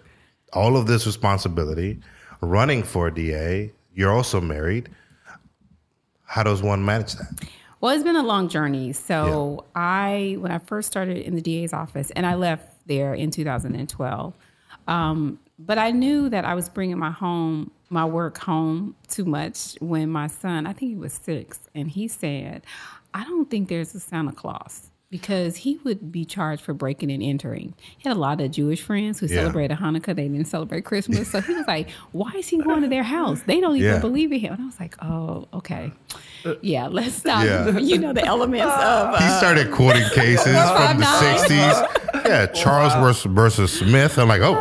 all 0.53 0.76
of 0.76 0.87
this 0.87 1.07
responsibility, 1.07 1.99
running 2.43 2.82
for 2.82 3.09
a 3.09 3.14
DA? 3.14 3.72
You're 3.95 4.12
also 4.12 4.41
married. 4.41 4.91
How 6.24 6.43
does 6.43 6.62
one 6.62 6.84
manage 6.84 7.14
that? 7.14 7.49
Well, 7.87 7.95
it's 7.95 8.03
been 8.03 8.16
a 8.16 8.22
long 8.24 8.49
journey. 8.49 8.93
So 8.93 9.64
I, 9.76 10.39
when 10.41 10.51
I 10.51 10.59
first 10.59 10.89
started 10.89 11.18
in 11.18 11.37
the 11.37 11.41
DA's 11.41 11.72
office, 11.72 12.11
and 12.16 12.26
I 12.26 12.34
left 12.34 12.84
there 12.89 13.14
in 13.14 13.30
2012, 13.30 14.34
um, 14.89 15.39
but 15.57 15.78
I 15.78 15.93
knew 15.93 16.28
that 16.30 16.45
I 16.45 16.57
was 16.57 16.68
bringing 16.68 16.99
my 16.99 17.12
home, 17.12 17.70
my 17.89 18.05
work 18.05 18.39
home 18.39 18.97
too 19.07 19.24
much 19.24 19.76
when 19.80 20.11
my 20.11 20.26
son, 20.26 20.66
I 20.66 20.72
think 20.72 20.91
he 20.91 20.97
was 20.97 21.12
six, 21.12 21.61
and 21.76 21.89
he 21.89 22.09
said, 22.09 22.62
"I 23.14 23.22
don't 23.22 23.49
think 23.49 23.68
there's 23.68 23.95
a 23.95 24.01
Santa 24.01 24.32
Claus." 24.32 24.91
Because 25.09 25.59
he 25.59 25.78
would 25.84 26.11
be 26.11 26.24
charged 26.24 26.62
for 26.62 26.74
breaking 26.74 27.12
and 27.12 27.22
entering. 27.22 27.74
He 27.97 28.09
had 28.09 28.16
a 28.16 28.18
lot 28.18 28.41
of 28.41 28.51
Jewish 28.51 28.82
friends 28.82 29.20
who 29.20 29.26
Yeah. 29.26 29.34
celebrated 29.37 29.78
Hanukkah. 29.78 30.16
They 30.16 30.26
didn't 30.26 30.49
celebrate 30.49 30.84
Christmas. 30.84 31.30
So 31.30 31.41
he 31.41 31.55
was 31.55 31.68
like, 31.68 31.89
why 32.11 32.32
is 32.34 32.49
he 32.49 32.59
going 32.59 32.82
to 32.82 32.89
their 32.89 33.05
house? 33.05 33.43
They 33.43 33.61
don't 33.61 33.76
even 33.76 33.93
Yeah. 33.93 33.99
believe 34.01 34.32
in 34.32 34.41
him. 34.41 34.55
And 34.55 34.62
I 34.62 34.66
was 34.66 34.80
like, 34.80 34.97
oh, 35.01 35.47
okay. 35.55 35.93
Yeah, 36.62 36.86
let's 36.88 37.14
stop. 37.16 37.44
Yeah. 37.44 37.78
You 37.78 37.99
know, 37.99 38.12
the 38.12 38.24
elements 38.24 38.64
of. 38.66 39.18
He 39.18 39.24
Uh, 39.24 39.38
started 39.38 39.70
quoting 39.72 40.09
cases 40.14 40.44
from 40.55 40.99
the 40.99 41.05
'60s. 41.05 42.24
Yeah, 42.26 42.47
Charles 42.47 42.94
versus, 42.94 43.24
versus 43.32 43.72
Smith. 43.72 44.18
I'm 44.18 44.28
like, 44.28 44.40
oh 44.42 44.55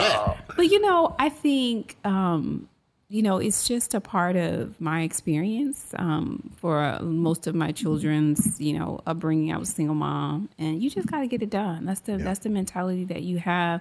shit. 0.00 0.56
but, 0.56 0.70
you 0.70 0.80
know, 0.80 1.14
I 1.18 1.28
think, 1.30 1.96
um, 2.04 2.68
you 3.08 3.22
know, 3.22 3.38
it's 3.38 3.66
just 3.66 3.94
a 3.94 4.00
part 4.00 4.36
of 4.36 4.78
my 4.80 5.00
experience 5.02 5.92
um, 5.96 6.50
for 6.56 6.78
uh, 6.80 7.00
most 7.02 7.46
of 7.46 7.54
my 7.54 7.72
children's, 7.72 8.60
you 8.60 8.78
know, 8.78 9.00
upbringing. 9.06 9.52
I 9.52 9.56
was 9.58 9.70
single 9.70 9.94
mom, 9.94 10.48
and 10.58 10.82
you 10.82 10.90
just 10.90 11.08
got 11.08 11.20
to 11.20 11.26
get 11.26 11.42
it 11.42 11.50
done. 11.50 11.86
That's 11.86 12.00
the 12.00 12.18
that's 12.18 12.40
the 12.40 12.50
mentality 12.50 13.04
that 13.04 13.22
you 13.22 13.38
have. 13.38 13.80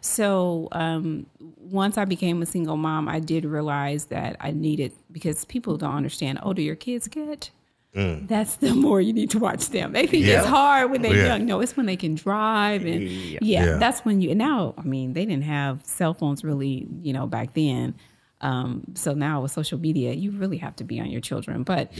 So 0.00 0.68
um, 0.72 1.26
once 1.58 1.98
I 1.98 2.04
became 2.04 2.42
a 2.42 2.46
single 2.46 2.76
mom, 2.76 3.08
I 3.08 3.20
did 3.20 3.44
realize 3.44 4.06
that 4.06 4.36
I 4.40 4.50
needed 4.52 4.92
because 5.10 5.44
people 5.44 5.76
don't 5.76 5.94
understand. 5.94 6.38
Older 6.42 6.62
your 6.62 6.76
kids 6.76 7.08
get, 7.08 7.50
that's 7.94 8.56
the 8.56 8.74
more 8.74 9.00
you 9.00 9.12
need 9.14 9.30
to 9.30 9.38
watch 9.38 9.70
them. 9.70 9.92
They 9.92 10.06
think 10.06 10.26
Yeah. 10.26 10.40
it's 10.40 10.46
hard 10.46 10.90
when 10.90 11.00
they're 11.02 11.16
Yeah. 11.16 11.26
young. 11.36 11.46
No, 11.46 11.60
it's 11.60 11.76
when 11.78 11.86
they 11.86 11.96
can 11.96 12.14
drive 12.14 12.84
and 12.84 13.02
yeah, 13.08 13.38
Yeah. 13.40 13.76
that's 13.78 14.04
when 14.04 14.20
you. 14.20 14.30
And 14.30 14.38
now, 14.38 14.74
I 14.76 14.82
mean, 14.82 15.14
they 15.14 15.24
didn't 15.24 15.44
have 15.44 15.84
cell 15.84 16.12
phones 16.12 16.44
really, 16.44 16.86
you 17.02 17.12
know, 17.14 17.26
back 17.26 17.54
then. 17.54 17.94
Um, 18.42 18.82
so 18.94 19.14
now 19.14 19.40
with 19.40 19.52
social 19.52 19.78
media, 19.78 20.12
you 20.12 20.30
really 20.30 20.58
have 20.58 20.76
to 20.76 20.84
be 20.84 21.00
on 21.00 21.10
your 21.10 21.20
children. 21.22 21.62
But. 21.62 21.90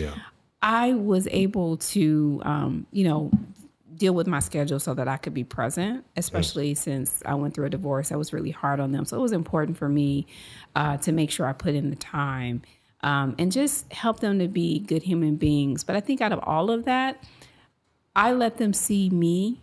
I 0.62 0.94
was 0.94 1.28
able 1.30 1.76
to, 1.76 2.40
um, 2.44 2.86
you 2.90 3.04
know, 3.04 3.30
deal 3.96 4.14
with 4.14 4.26
my 4.26 4.40
schedule 4.40 4.78
so 4.78 4.94
that 4.94 5.08
I 5.08 5.16
could 5.16 5.34
be 5.34 5.44
present, 5.44 6.04
especially 6.16 6.74
since 6.74 7.22
I 7.24 7.34
went 7.34 7.54
through 7.54 7.66
a 7.66 7.70
divorce. 7.70 8.12
I 8.12 8.16
was 8.16 8.32
really 8.32 8.50
hard 8.50 8.80
on 8.80 8.92
them. 8.92 9.04
So 9.04 9.16
it 9.16 9.20
was 9.20 9.32
important 9.32 9.76
for 9.76 9.88
me 9.88 10.26
uh, 10.74 10.98
to 10.98 11.12
make 11.12 11.30
sure 11.30 11.46
I 11.46 11.52
put 11.52 11.74
in 11.74 11.90
the 11.90 11.96
time 11.96 12.62
um, 13.02 13.34
and 13.38 13.52
just 13.52 13.92
help 13.92 14.20
them 14.20 14.38
to 14.38 14.48
be 14.48 14.80
good 14.80 15.02
human 15.02 15.36
beings. 15.36 15.84
But 15.84 15.96
I 15.96 16.00
think 16.00 16.20
out 16.20 16.32
of 16.32 16.40
all 16.42 16.70
of 16.70 16.84
that, 16.84 17.22
I 18.14 18.32
let 18.32 18.56
them 18.58 18.72
see 18.72 19.10
me 19.10 19.62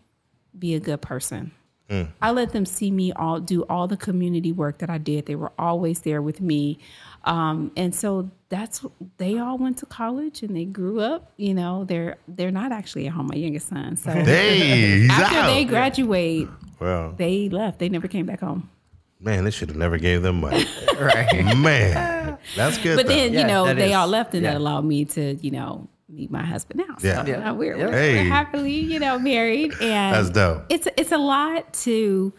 be 0.58 0.76
a 0.76 0.80
good 0.80 1.02
person. 1.02 1.52
I 2.22 2.32
let 2.32 2.52
them 2.52 2.66
see 2.66 2.92
me 2.92 3.12
all 3.14 3.40
do 3.40 3.64
all 3.70 3.88
the 3.88 3.98
community 3.98 4.52
work 4.52 4.80
that 4.80 4.90
I 4.90 4.98
did. 4.98 5.26
They 5.26 5.36
were 5.36 5.52
always 5.58 6.02
there 6.02 6.22
with 6.22 6.42
me, 6.42 6.80
um, 7.26 7.72
and 7.76 7.94
so 7.96 8.30
that's 8.50 8.86
they 9.18 9.38
all 9.40 9.58
went 9.58 9.78
to 9.80 9.86
college 9.86 10.44
and 10.44 10.56
they 10.56 10.66
grew 10.66 11.00
up. 11.00 11.32
You 11.38 11.54
know, 11.54 11.86
they're 11.86 12.18
they're 12.28 12.52
not 12.52 12.72
actually 12.72 13.08
at 13.08 13.14
home. 13.14 13.28
My 13.28 13.36
youngest 13.36 13.68
son. 13.70 13.96
So 13.98 14.12
Hey, 14.12 15.08
after 15.10 15.36
out. 15.40 15.48
they 15.48 15.66
graduate, 15.66 16.48
well, 16.80 17.14
they 17.18 17.50
left. 17.50 17.80
They 17.80 17.90
never 17.90 18.08
came 18.08 18.26
back 18.26 18.40
home. 18.42 18.70
man, 19.20 19.44
they 19.46 19.52
should 19.52 19.70
have 19.70 19.78
never 19.78 19.98
gave 19.98 20.22
them 20.22 20.42
money. 20.42 20.66
Right. 21.00 21.58
man, 21.58 22.38
that's 22.56 22.78
good. 22.78 22.96
But 22.96 23.08
though. 23.08 23.14
then 23.14 23.34
you 23.34 23.44
know 23.46 23.74
they 23.74 23.90
is- 23.90 23.96
all 23.96 24.08
left, 24.08 24.34
and 24.36 24.44
yeah. 24.44 24.52
that 24.52 24.58
allowed 24.58 24.86
me 24.86 25.06
to 25.06 25.36
you 25.36 25.52
know 25.52 25.88
meet 26.14 26.32
my 26.32 26.44
husband 26.44 26.84
now. 26.88 26.96
So 26.98 27.08
Yeah. 27.08 27.26
Yeah. 27.26 27.40
now 27.40 27.54
we're, 27.54 27.78
we're, 27.78 27.92
Hey. 27.92 28.16
we're 28.16 28.30
happily 28.30 28.78
you 28.80 29.00
know 29.00 29.20
married, 29.20 29.74
and 29.82 30.16
That's 30.16 30.30
dope. 30.30 30.66
It's 30.70 30.88
it's 30.98 31.12
a 31.12 31.18
lot 31.18 31.74
to 31.86 32.34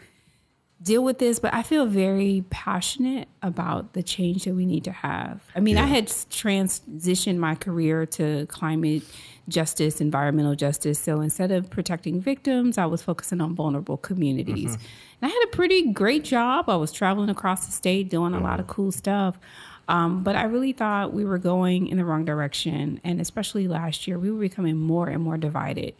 deal 0.81 1.03
with 1.03 1.17
this, 1.17 1.39
but 1.39 1.53
I 1.53 1.63
feel 1.63 1.85
very 1.87 2.43
passionate 2.49 3.27
about 3.41 3.93
the 3.93 4.03
change 4.03 4.43
that 4.43 4.53
we 4.53 4.65
need 4.65 4.83
to 4.83 4.91
have. 4.91 5.41
I 5.55 5.59
mean, 5.59 5.77
I 5.77 5.85
had 5.87 6.07
transitioned 6.07 7.37
my 7.37 7.55
career 7.55 8.05
to 8.07 8.45
climate 8.47 9.01
justice, 9.47 10.01
environmental 10.01 10.53
justice. 10.55 10.99
So 10.99 11.21
instead 11.21 11.51
of 11.51 11.69
protecting 11.69 12.19
victims, 12.21 12.77
I 12.77 12.85
was 12.85 13.01
focusing 13.01 13.41
on 13.41 13.55
vulnerable 13.55 13.97
communities. 13.97 14.75
Mm-hmm. 14.75 14.85
And 15.21 15.31
I 15.31 15.33
had 15.33 15.43
a 15.45 15.55
pretty 15.55 15.91
great 15.91 16.23
job. 16.23 16.69
I 16.69 16.75
was 16.75 16.91
traveling 16.91 17.29
across 17.29 17.65
the 17.65 17.71
state 17.71 18.09
doing 18.09 18.33
a 18.33 18.39
lot 18.39 18.59
of 18.59 18.67
cool 18.67 18.91
stuff. 18.91 19.39
Um, 19.87 20.23
but 20.23 20.35
I 20.35 20.43
really 20.45 20.71
thought 20.73 21.13
we 21.13 21.25
were 21.25 21.37
going 21.37 21.87
in 21.87 21.97
the 21.97 22.05
wrong 22.05 22.25
direction. 22.25 22.99
And 23.03 23.21
especially 23.21 23.67
last 23.67 24.07
year, 24.07 24.17
we 24.17 24.31
were 24.31 24.39
becoming 24.39 24.77
more 24.77 25.07
and 25.07 25.21
more 25.21 25.37
divided. 25.37 25.93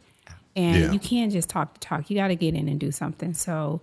And 0.56 0.78
Yeah. 0.84 0.92
you 0.92 1.00
can't 1.00 1.32
just 1.32 1.50
talk 1.50 1.74
the 1.74 1.80
talk. 1.80 2.10
You 2.10 2.16
got 2.16 2.30
to 2.30 2.36
get 2.36 2.56
in 2.56 2.68
and 2.68 2.80
do 2.80 2.92
something. 2.92 3.34
So 3.34 3.82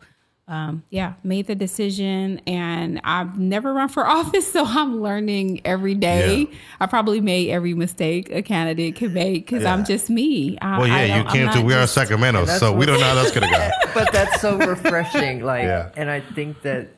um, 0.48 0.82
yeah, 0.90 1.14
made 1.22 1.46
the 1.46 1.54
decision, 1.54 2.40
and 2.48 3.00
I've 3.04 3.38
never 3.38 3.72
run 3.72 3.88
for 3.88 4.04
office, 4.18 4.52
so 4.52 4.64
I'm 4.66 5.00
learning 5.00 5.60
every 5.64 5.94
day. 5.94 6.38
Yeah. 6.50 6.58
I 6.80 6.86
probably 6.86 7.20
made 7.20 7.48
every 7.50 7.74
mistake 7.74 8.28
a 8.30 8.42
candidate 8.42 8.96
could 8.96 9.14
make 9.14 9.46
because 9.46 9.62
Yeah. 9.62 9.72
I'm 9.72 9.84
just 9.84 10.10
me. 10.10 10.58
I, 10.60 10.78
Well, 10.78 10.88
yeah, 10.88 11.04
you 11.04 11.12
I'm 11.22 11.26
came 11.28 11.48
to 11.52 11.60
We 11.62 11.72
Are 11.74 11.82
just- 11.82 11.94
Sacramento, 11.94 12.40
And 12.40 12.50
so 12.50 12.72
we 12.74 12.86
don't 12.86 12.98
know 12.98 13.06
how 13.06 13.14
that's 13.14 13.30
gonna 13.30 13.50
go. 13.50 13.70
but 13.94 14.12
that's 14.12 14.40
so 14.40 14.58
refreshing. 14.58 15.44
Like, 15.44 15.62
Yeah. 15.62 15.90
and 15.96 16.10
I 16.10 16.20
think 16.20 16.60
that 16.62 16.88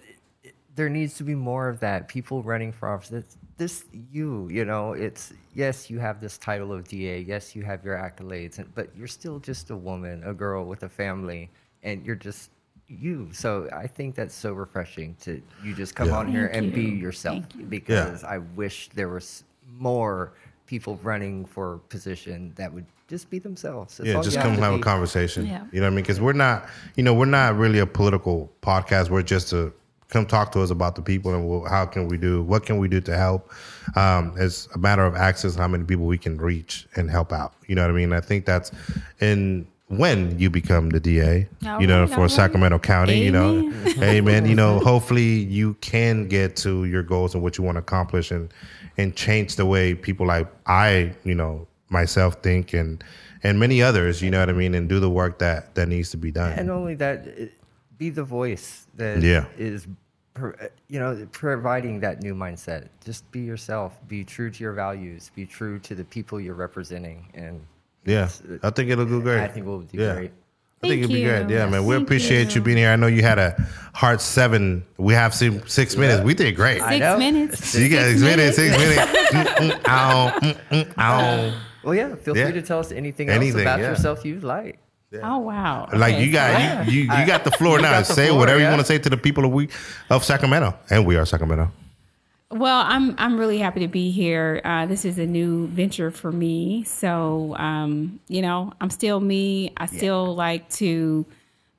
there 0.75 0.89
needs 0.89 1.14
to 1.14 1.25
be 1.25 1.35
more 1.35 1.68
of 1.68 1.81
that. 1.81 2.09
People 2.09 2.43
running 2.43 2.72
for 2.72 2.89
office. 2.89 3.12
It's 3.12 3.37
this 3.57 3.85
you, 4.11 4.49
you 4.51 4.64
know. 4.64 4.93
It's 4.93 5.33
yes, 5.55 5.89
you 5.89 5.99
have 6.01 6.20
this 6.20 6.37
title 6.39 6.72
of 6.72 6.89
DA. 6.89 7.20
Yes, 7.20 7.55
you 7.55 7.62
have 7.62 7.85
your 7.85 7.97
accolades, 7.97 8.59
and- 8.59 8.75
but 8.75 8.91
you're 8.97 9.07
still 9.07 9.39
just 9.39 9.70
a 9.70 9.77
woman, 9.77 10.22
a 10.25 10.35
girl 10.35 10.64
with 10.64 10.83
a 10.83 10.89
family, 10.89 11.49
and 11.83 12.05
you're 12.05 12.16
just 12.16 12.51
you. 12.89 13.29
So 13.33 13.68
I 13.72 13.87
think 13.87 14.14
that's 14.14 14.35
so 14.35 14.53
refreshing 14.53 15.14
to 15.22 15.41
you 15.62 15.75
just 15.75 15.95
come 15.95 16.09
Yeah. 16.09 16.18
on 16.18 16.27
here 16.31 16.49
Thank 16.53 16.64
and 16.64 16.75
be 16.75 16.83
yourself. 16.85 17.45
Thank 17.45 17.55
you. 17.57 17.64
Because 17.66 18.25
I 18.25 18.39
wish 18.39 18.91
there 18.95 19.09
was 19.09 19.45
more 19.79 20.33
people 20.66 20.99
running 21.03 21.45
for 21.45 21.79
position 21.89 22.53
that 22.57 22.72
would 22.72 22.85
just 23.09 23.31
be 23.31 23.39
themselves. 23.39 23.99
That's 23.99 24.09
Yeah, 24.09 24.16
all 24.16 24.22
just 24.22 24.39
come 24.39 24.57
to 24.57 24.61
have 24.62 24.75
a 24.75 24.79
conversation. 24.81 25.47
Yeah. 25.47 25.64
You 25.72 25.81
know 25.81 25.87
what 25.87 25.93
I 25.93 25.97
mean? 25.97 26.03
Because 26.03 26.20
we're 26.20 26.33
not, 26.33 26.68
you 26.97 27.03
know, 27.05 27.14
we're 27.14 27.27
not 27.27 27.57
really 27.57 27.79
a 27.79 27.87
political 27.87 28.51
podcast. 28.62 29.09
We're 29.11 29.22
just 29.22 29.51
to 29.51 29.72
come 30.15 30.25
talk 30.25 30.51
to 30.53 30.61
us 30.62 30.71
about 30.71 30.95
the 30.95 31.03
people 31.03 31.35
and 31.35 31.43
wh- 31.45 31.69
how 31.69 31.85
can 31.85 32.09
we 32.09 32.17
do, 32.17 32.43
what 32.43 32.65
can 32.65 32.79
we 32.79 32.89
do 32.89 33.01
to 33.03 33.15
help. 33.17 33.51
Um, 33.97 34.35
it's 34.39 34.67
a 34.75 34.79
matter 34.79 35.05
of 35.05 35.15
access, 35.17 35.57
how 35.57 35.69
many 35.69 35.85
people 35.85 36.07
we 36.07 36.17
can 36.19 36.39
reach 36.39 36.87
and 36.97 37.11
help 37.11 37.33
out. 37.33 37.53
You 37.67 37.75
know 37.75 37.83
what 37.83 37.91
I 37.91 37.95
mean? 37.95 38.12
I 38.12 38.21
think 38.21 38.47
that's 38.47 38.71
in 39.21 39.67
when 39.89 40.39
you 40.39 40.49
become 40.51 40.89
the 40.91 40.99
DA, 41.01 41.47
All 41.67 41.81
you 41.81 41.87
know, 41.87 42.01
right, 42.01 42.09
for 42.09 42.15
all 42.17 42.21
right. 42.23 42.31
Sacramento 42.31 42.79
County, 42.79 43.19
you 43.23 43.31
know, 43.31 43.59
Amen. 43.59 44.03
amen. 44.03 44.47
You 44.47 44.55
know, 44.55 44.79
hopefully 44.81 45.31
you 45.45 45.75
can 45.81 46.27
get 46.29 46.57
to 46.65 46.85
your 46.87 47.03
goals 47.03 47.35
and 47.35 47.43
what 47.43 47.59
you 47.59 47.65
want 47.65 47.75
to 47.77 47.81
accomplish 47.81 48.31
and 48.31 48.49
and 48.97 49.15
change 49.17 49.57
the 49.57 49.67
way 49.67 49.95
people 49.95 50.27
like 50.27 50.47
I, 50.67 51.12
you 51.25 51.35
know, 51.35 51.67
myself 51.91 52.37
think 52.43 52.73
and 52.73 53.03
and 53.43 53.59
many 53.61 53.83
others, 53.83 54.23
you 54.23 54.31
know 54.31 54.39
what 54.41 54.49
I 54.49 54.53
mean, 54.53 54.75
and 54.75 54.89
do 54.89 55.01
the 55.01 55.11
work 55.11 55.39
that 55.41 55.75
that 55.75 55.89
needs 55.89 56.11
to 56.12 56.17
be 56.17 56.31
done. 56.31 56.53
and 56.59 56.71
only 56.71 56.95
that 56.95 57.27
be 57.99 58.11
the 58.11 58.25
voice 58.25 58.87
that 58.97 59.23
Yeah. 59.23 59.45
is 59.59 59.87
pro- 59.87 59.95
you 60.89 60.99
know 60.99 61.26
providing 61.32 62.01
that 62.01 62.20
new 62.22 62.35
mindset 62.35 62.89
just 63.05 63.30
be 63.30 63.41
yourself 63.41 63.97
be 64.09 64.24
true 64.24 64.51
to 64.51 64.62
your 64.64 64.72
values 64.72 65.30
be 65.37 65.47
true 65.47 65.78
to 65.78 65.95
the 65.95 66.05
people 66.05 66.41
you're 66.41 66.55
representing 66.55 67.24
and 67.35 67.61
yeah, 68.05 68.28
I 68.62 68.70
think 68.70 68.91
it'll 68.91 69.07
go 69.07 69.20
great. 69.20 69.41
i 69.41 69.49
think 69.49 69.64
we'll 69.64 69.80
do 69.80 69.99
Yeah. 69.99 70.14
great 70.14 70.32
I 70.82 70.87
think 70.87 71.01
Thank 71.01 71.05
it'd 71.05 71.14
be 71.14 71.20
you. 71.20 71.28
good. 71.30 71.49
Yeah, 71.49 71.66
man. 71.70 71.87
We 71.87 71.95
Thank 71.95 72.07
appreciate 72.07 72.49
you. 72.51 72.57
you. 72.57 72.61
being 72.61 72.76
here. 72.76 72.91
I 72.91 72.97
know 72.97 73.07
you 73.07 73.22
had 73.22 73.39
a 73.39 73.57
hard 73.95 74.20
seven. 74.20 74.85
We 74.99 75.14
have 75.14 75.32
six, 75.35 75.72
six 75.72 75.97
minutes. 75.97 76.22
We 76.22 76.35
did 76.35 76.55
great. 76.57 76.82
I 76.82 76.91
Six 76.99 77.01
know. 77.01 77.16
minutes. 77.16 77.74
you 77.74 77.89
got 77.89 78.03
six 78.11 78.20
minutes, 78.20 78.57
six 78.57 78.76
minutes. 78.76 79.01
Mm, 79.35 79.70
mm, 79.70 79.89
ow, 79.89 80.39
mm, 80.43 80.57
mm, 80.70 80.99
ow. 80.99 81.61
well 81.82 81.95
yeah 81.95 82.14
feel 82.16 82.37
Yeah. 82.37 82.45
free 82.45 82.53
to 82.53 82.62
tell 82.62 82.80
us 82.80 82.93
anything, 82.93 83.30
Anything, 83.30 83.55
else 83.61 83.62
about 83.62 83.80
yeah. 83.80 83.89
yourself 83.91 84.26
you'd 84.26 84.45
like 84.45 84.78
Oh 85.23 85.39
wow! 85.39 85.89
Like 85.93 86.15
Okay, 86.15 86.25
you 86.25 86.33
got 86.33 86.59
Yeah. 86.59 86.85
you, 86.85 86.93
you, 86.93 87.01
you 87.03 87.27
got 87.27 87.45
the 87.45 87.51
floor 87.53 87.79
now. 87.81 87.99
the 87.99 88.05
Say 88.05 88.29
floor, 88.29 88.39
whatever 88.41 88.61
you 88.61 88.67
want 88.67 88.81
to 88.81 88.85
say 88.87 88.99
to 88.99 89.11
the 89.11 89.17
people 89.17 89.45
of 89.45 89.53
we 89.53 89.69
of 90.11 90.25
Sacramento, 90.25 90.75
and 90.91 91.07
we 91.07 91.17
are 91.17 91.25
Sacramento. 91.27 91.71
Well, 92.51 92.85
I'm 92.87 93.15
I'm 93.19 93.37
really 93.39 93.59
happy 93.59 93.81
to 93.81 93.89
be 93.89 94.11
here. 94.11 94.61
Uh, 94.65 94.87
this 94.87 95.05
is 95.05 95.19
a 95.19 95.27
new 95.27 95.67
venture 95.69 96.11
for 96.11 96.31
me, 96.31 96.85
so 96.85 97.55
um, 97.59 98.21
you 98.29 98.43
know 98.43 98.73
I'm 98.81 98.91
still 98.91 99.19
me. 99.21 99.73
I 99.77 99.87
still 99.87 100.35
like 100.37 100.69
to 100.71 101.27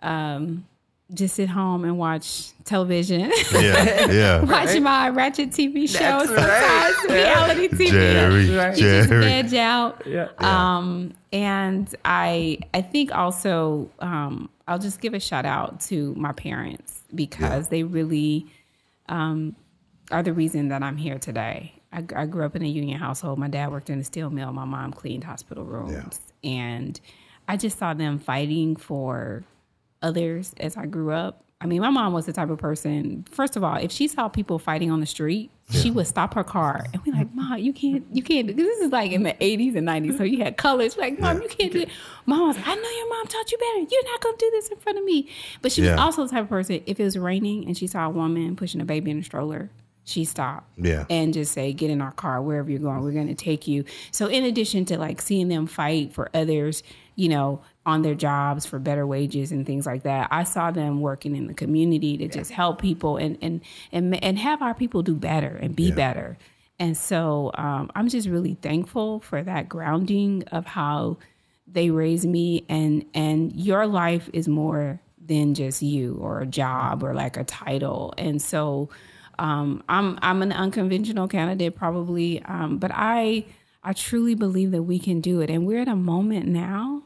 um, 0.01 0.65
just 1.13 1.35
sit 1.35 1.47
home 1.49 1.83
and 1.85 1.97
watch 1.99 2.51
television, 2.63 3.31
Yeah, 3.53 4.09
yeah. 4.11 4.43
watch 4.43 4.79
my 4.79 5.09
ratchet 5.09 5.51
TV 5.51 5.87
shows, 5.87 6.29
That's 6.29 6.31
right. 6.31 6.93
sometimes 6.95 7.13
reality 7.13 7.67
TV. 7.67 7.91
Jerry, 7.91 8.49
Right. 8.55 8.77
You 8.77 8.83
just 8.83 9.09
Jerry. 9.09 9.21
veg 9.23 9.53
out. 9.55 10.01
Yeah. 10.07 10.29
Um, 10.39 11.13
and 11.31 11.93
I 12.03 12.57
I 12.73 12.81
think 12.81 13.13
also 13.13 13.89
um, 13.99 14.49
I'll 14.67 14.79
just 14.79 14.99
give 14.99 15.13
a 15.13 15.19
shout 15.19 15.45
out 15.45 15.79
to 15.81 16.15
my 16.15 16.31
parents 16.31 17.01
because 17.13 17.67
they 17.67 17.83
really 17.83 18.47
um, 19.07 19.55
are 20.11 20.23
the 20.23 20.33
reason 20.33 20.69
that 20.69 20.81
I'm 20.81 20.97
here 20.97 21.19
today. 21.19 21.71
I, 21.93 22.03
I 22.15 22.25
grew 22.25 22.43
up 22.45 22.55
in 22.55 22.63
a 22.63 22.67
union 22.67 22.99
household. 22.99 23.37
My 23.37 23.47
dad 23.47 23.71
worked 23.71 23.89
in 23.91 23.99
a 23.99 24.03
steel 24.03 24.29
mill. 24.31 24.51
My 24.51 24.65
mom 24.65 24.91
cleaned 24.91 25.23
hospital 25.23 25.63
rooms, 25.65 26.19
yeah. 26.41 26.49
and 26.49 26.99
I 27.47 27.57
just 27.57 27.77
saw 27.77 27.93
them 27.93 28.17
fighting 28.17 28.75
for 28.75 29.43
others 30.01 30.53
as 30.59 30.77
I 30.77 30.85
grew 30.85 31.11
up. 31.11 31.41
I 31.61 31.67
mean, 31.67 31.81
my 31.81 31.89
mom 31.89 32.11
was 32.13 32.25
the 32.25 32.33
type 32.33 32.49
of 32.49 32.59
person. 32.59 33.25
First 33.31 33.55
of 33.55 33.63
all, 33.63 33.77
if 33.77 33.91
she 33.91 34.07
saw 34.09 34.27
people 34.27 34.59
fighting 34.59 34.91
on 34.91 34.99
the 34.99 35.05
street, 35.05 35.49
she 35.71 35.89
would 35.89 36.05
stop 36.05 36.33
her 36.35 36.43
car 36.43 36.85
and 36.93 37.01
be 37.03 37.11
like, 37.11 37.33
"Mom, 37.33 37.57
you 37.57 37.71
can't, 37.73 38.05
you 38.11 38.21
can't." 38.21 38.47
do-" 38.47 38.53
This 38.53 38.79
is 38.81 38.91
like 38.91 39.11
in 39.13 39.23
the 39.23 39.33
'80s 39.33 39.75
and 39.75 39.87
'90s, 39.87 40.17
so 40.17 40.23
you 40.23 40.43
had 40.43 40.57
colors. 40.57 40.95
Like, 40.97 41.17
"Mom, 41.19 41.41
you 41.41 41.47
can't 41.47 41.71
do 41.71 41.79
it." 41.79 41.89
Mom 42.25 42.47
was 42.49 42.57
like, 42.57 42.67
"I 42.67 42.75
know 42.75 42.81
your 42.89 43.09
mom 43.09 43.25
taught 43.27 43.51
you 43.51 43.57
better. 43.57 43.79
You're 43.89 44.11
not 44.11 44.21
gonna 44.21 44.37
do 44.37 44.51
this 44.51 44.67
in 44.67 44.77
front 44.77 44.97
of 44.99 45.05
me." 45.05 45.29
But 45.61 45.71
she 45.71 45.81
Yeah. 45.81 45.91
was 45.93 46.01
also 46.01 46.23
the 46.25 46.29
type 46.29 46.43
of 46.43 46.49
person. 46.49 46.81
If 46.85 46.99
it 46.99 47.03
was 47.03 47.17
raining 47.17 47.65
and 47.65 47.75
she 47.75 47.87
saw 47.87 48.05
a 48.05 48.09
woman 48.09 48.55
pushing 48.57 48.81
a 48.81 48.85
baby 48.85 49.09
in 49.09 49.19
a 49.19 49.23
stroller, 49.23 49.71
she 50.03 50.23
stopped 50.25 50.69
Yeah. 50.77 51.05
and 51.09 51.33
just 51.33 51.53
say, 51.53 51.71
"Get 51.73 51.89
in 51.89 51.99
our 52.01 52.11
car, 52.11 52.41
wherever 52.43 52.69
you're 52.69 52.79
going. 52.79 53.01
We're 53.01 53.11
going 53.13 53.27
to 53.27 53.33
take 53.33 53.65
you." 53.67 53.85
So, 54.11 54.27
in 54.27 54.43
addition 54.43 54.85
to 54.85 54.99
like 54.99 55.19
seeing 55.21 55.47
them 55.47 55.65
fight 55.65 56.13
for 56.13 56.29
others, 56.33 56.83
you 57.15 57.29
know, 57.29 57.61
on 57.85 58.01
their 58.01 58.15
jobs 58.15 58.65
for 58.65 58.79
better 58.79 59.05
wages 59.05 59.51
and 59.51 59.65
things 59.65 59.85
like 59.85 60.03
that, 60.03 60.27
I 60.31 60.43
saw 60.43 60.71
them 60.71 61.01
working 61.01 61.35
in 61.35 61.47
the 61.47 61.53
community 61.53 62.17
to 62.17 62.27
just 62.27 62.51
help 62.51 62.81
people 62.81 63.17
and 63.17 63.37
and 63.41 63.61
and 63.91 64.23
and 64.23 64.39
have 64.39 64.61
our 64.61 64.73
people 64.73 65.03
do 65.03 65.15
better 65.15 65.55
and 65.61 65.75
be 65.75 65.91
better. 65.91 66.37
And 66.77 66.97
so, 66.97 67.51
um, 67.53 67.89
I'm 67.95 68.09
just 68.09 68.27
really 68.27 68.55
thankful 68.55 69.21
for 69.21 69.41
that 69.41 69.69
grounding 69.69 70.43
of 70.51 70.65
how 70.65 71.17
they 71.67 71.89
raised 71.89 72.27
me. 72.27 72.65
And 72.67 73.05
and 73.13 73.55
your 73.55 73.87
life 73.87 74.29
is 74.33 74.47
more 74.47 74.99
than 75.23 75.53
just 75.53 75.81
you 75.81 76.17
or 76.19 76.41
a 76.41 76.45
job 76.45 77.03
or 77.03 77.13
like 77.13 77.37
a 77.37 77.43
title. 77.43 78.13
And 78.17 78.41
so 78.41 78.89
um, 79.39 79.83
I'm 79.87 80.19
I'm 80.21 80.41
an 80.41 80.51
unconventional 80.51 81.27
candidate 81.27 81.75
probably 81.75 82.41
um, 82.43 82.77
but 82.77 82.91
I 82.93 83.45
I 83.83 83.93
truly 83.93 84.33
believe 84.33 84.71
that 84.71 84.83
we 84.83 84.99
can 84.99 85.21
do 85.21 85.41
it. 85.41 85.49
And 85.49 85.65
we're 85.65 85.81
at 85.81 85.87
a 85.87 85.95
moment 85.95 86.47
now 86.47 87.03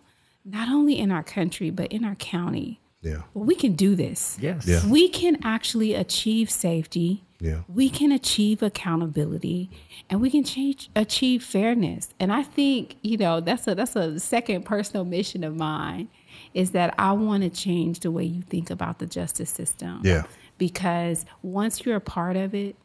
not 0.50 0.70
only 0.70 0.98
in 1.00 1.12
our 1.12 1.24
country 1.24 1.70
but 1.70 1.92
in 1.92 2.04
our 2.04 2.16
county. 2.16 2.80
Yeah, 3.02 3.22
well 3.34 3.46
we 3.46 3.56
can 3.56 3.74
do 3.74 3.96
this. 3.96 4.38
Yes. 4.42 4.68
Yeah. 4.68 4.86
we 4.90 5.08
can 5.10 5.38
actually 5.44 5.94
achieve 5.94 6.50
safety. 6.50 7.24
Yeah, 7.40 7.62
we 7.74 7.90
can 7.90 8.12
achieve 8.12 8.62
accountability. 8.62 9.70
And 10.10 10.20
we 10.20 10.30
can 10.30 10.44
change, 10.44 10.90
achieve 10.96 11.42
fairness. 11.44 12.10
And 12.20 12.34
i 12.34 12.44
think 12.44 12.98
you 13.02 13.16
know 13.18 13.40
that's 13.40 13.66
a 13.68 13.76
that's 13.76 13.96
a 13.96 14.20
second 14.20 14.66
personal 14.66 15.06
mission 15.06 15.44
of 15.46 15.56
mine 15.56 16.10
is 16.54 16.72
that 16.72 16.94
i 16.98 17.12
want 17.14 17.44
to 17.44 17.50
change 17.50 18.02
the 18.02 18.12
way 18.12 18.26
you 18.26 18.42
think 18.42 18.70
about 18.70 19.00
the 19.00 19.06
justice 19.06 19.50
system. 19.50 20.02
Yeah. 20.04 20.24
because 20.58 21.26
once 21.42 21.86
you're 21.86 21.96
a 21.96 22.02
part 22.02 22.36
of 22.36 22.54
it 22.54 22.76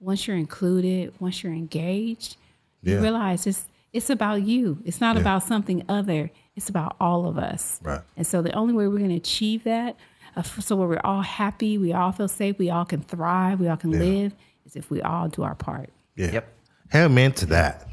once 0.00 0.26
you're 0.26 0.36
included 0.36 1.12
once 1.20 1.42
you're 1.42 1.52
engaged 1.52 2.36
Yeah. 2.82 2.94
you 2.94 3.00
realize 3.02 3.46
it's 3.46 3.66
it's 3.92 4.10
about 4.10 4.42
you 4.42 4.78
it's 4.84 5.00
not 5.00 5.16
Yeah. 5.16 5.22
about 5.22 5.42
something 5.42 5.82
other 5.88 6.30
it's 6.56 6.68
about 6.68 6.96
all 7.00 7.26
of 7.26 7.38
us 7.38 7.80
Right. 7.82 8.00
and 8.16 8.26
so 8.26 8.42
the 8.42 8.52
only 8.52 8.74
way 8.74 8.86
we're 8.88 8.98
going 8.98 9.10
to 9.10 9.16
achieve 9.16 9.64
that, 9.64 9.96
uh, 10.36 10.42
so 10.42 10.76
where 10.76 10.88
we're 10.88 11.00
all 11.04 11.22
happy, 11.22 11.78
we 11.78 11.92
all 11.92 12.12
feel 12.12 12.28
safe, 12.28 12.58
we 12.58 12.68
all 12.70 12.84
can 12.84 13.00
thrive, 13.02 13.60
we 13.60 13.68
all 13.68 13.76
can 13.76 13.92
live, 13.92 14.34
is 14.66 14.74
if 14.76 14.90
we 14.90 15.00
all 15.02 15.28
do 15.28 15.42
our 15.42 15.54
part. 15.54 15.90
yeah. 16.16 16.32
Yep. 16.32 16.52
Amen 16.94 17.32
to 17.32 17.46
that. 17.46 17.86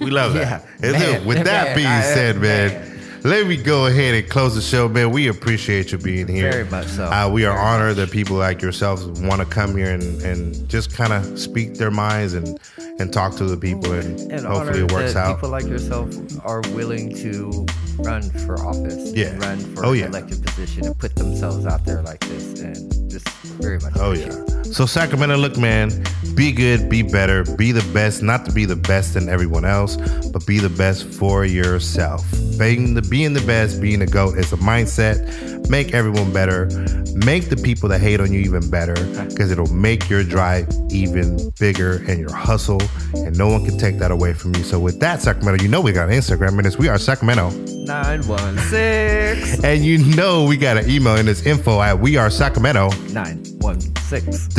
We 0.00 0.10
love 0.10 0.32
that. 0.40 0.64
Yeah. 0.80 0.88
And 0.88 0.92
Man, 0.92 1.20
so 1.22 1.26
with 1.28 1.44
that 1.44 1.64
man, 1.68 1.76
being 1.76 1.86
I- 1.88 2.00
said, 2.02 2.36
man, 2.40 2.95
let 3.26 3.46
me 3.46 3.56
go 3.56 3.86
ahead 3.86 4.14
and 4.14 4.28
close 4.30 4.54
the 4.54 4.60
show, 4.60 4.88
man. 4.88 5.10
We 5.10 5.28
appreciate 5.28 5.90
you 5.92 5.98
being 5.98 6.28
here. 6.28 6.50
Very 6.52 6.64
much 6.70 6.86
so. 6.86 7.04
Uh, 7.06 7.28
we 7.28 7.44
are 7.44 7.56
honored 7.58 7.96
that 7.96 8.10
people 8.10 8.36
like 8.36 8.62
yourselves 8.62 9.04
want 9.20 9.40
to 9.40 9.46
come 9.46 9.76
here 9.76 9.90
and, 9.90 10.22
and 10.22 10.68
just 10.68 10.92
kind 10.94 11.12
of 11.12 11.38
speak 11.38 11.74
their 11.74 11.90
minds 11.90 12.34
and, 12.34 12.58
and 12.98 13.12
talk 13.12 13.34
to 13.36 13.44
the 13.44 13.56
people, 13.56 13.92
and, 13.92 14.20
and 14.30 14.46
hopefully 14.46 14.80
it 14.80 14.92
works 14.92 15.16
out. 15.16 15.36
people 15.36 15.48
like 15.50 15.66
yourself 15.66 16.08
are 16.44 16.60
willing 16.74 17.14
to 17.16 17.66
run 17.98 18.22
for 18.44 18.60
office 18.64 19.12
Yeah. 19.12 19.28
and 19.28 19.42
run 19.42 19.58
for 19.74 19.86
Oh, 19.86 19.92
an 19.92 19.98
yeah. 19.98 20.06
elected 20.06 20.44
position 20.44 20.84
and 20.86 20.98
put 20.98 21.14
themselves 21.16 21.66
out 21.66 21.84
there 21.84 22.02
like 22.02 22.20
this 22.20 22.60
and 22.60 23.05
just 23.18 23.28
very 23.60 23.78
much 23.78 23.92
Oh 23.96 24.12
yeah. 24.12 24.30
So 24.64 24.84
Sacramento, 24.84 25.36
look, 25.36 25.56
man, 25.56 25.90
be 26.34 26.52
good, 26.52 26.90
be 26.90 27.02
better, 27.02 27.44
be 27.56 27.72
the 27.72 27.88
best. 27.92 28.22
Not 28.22 28.44
to 28.46 28.52
be 28.52 28.64
the 28.64 28.76
best 28.76 29.14
than 29.14 29.28
everyone 29.28 29.64
else, 29.64 29.96
but 30.32 30.44
be 30.44 30.58
the 30.58 30.68
best 30.68 31.06
for 31.06 31.44
yourself. 31.44 32.24
Being 32.58 32.94
the 32.94 33.02
being 33.02 33.32
the 33.32 33.40
best, 33.46 33.80
being 33.80 34.02
a 34.02 34.06
goat 34.06 34.36
is 34.36 34.52
a 34.52 34.56
mindset. 34.56 35.68
Make 35.70 35.94
everyone 35.94 36.32
better. 36.32 36.66
Make 37.14 37.48
the 37.48 37.56
people 37.56 37.88
that 37.88 38.00
hate 38.00 38.20
on 38.20 38.32
you 38.32 38.40
even 38.40 38.68
better, 38.68 38.94
because 39.24 39.50
it'll 39.50 39.72
make 39.72 40.10
your 40.10 40.22
drive 40.22 40.68
even 40.90 41.50
bigger 41.58 42.04
and 42.08 42.20
your 42.20 42.32
hustle, 42.34 42.82
and 43.14 43.36
no 43.38 43.48
one 43.48 43.64
can 43.64 43.78
take 43.78 43.98
that 43.98 44.10
away 44.10 44.34
from 44.34 44.54
you. 44.56 44.62
So 44.62 44.78
with 44.78 45.00
that, 45.00 45.22
Sacramento, 45.22 45.62
you 45.62 45.70
know 45.70 45.80
we 45.80 45.92
got 45.92 46.08
Instagram, 46.08 46.58
and 46.58 46.66
it's 46.66 46.76
we 46.76 46.88
are 46.88 46.98
Sacramento. 46.98 47.50
916 47.86 49.64
And 49.64 49.84
you 49.84 49.98
know 50.16 50.44
we 50.44 50.56
got 50.56 50.76
an 50.76 50.90
email 50.90 51.14
in 51.16 51.26
this 51.26 51.46
info 51.46 51.80
at 51.80 51.96
wearesacramento.com. 51.96 53.05
916 53.12 54.50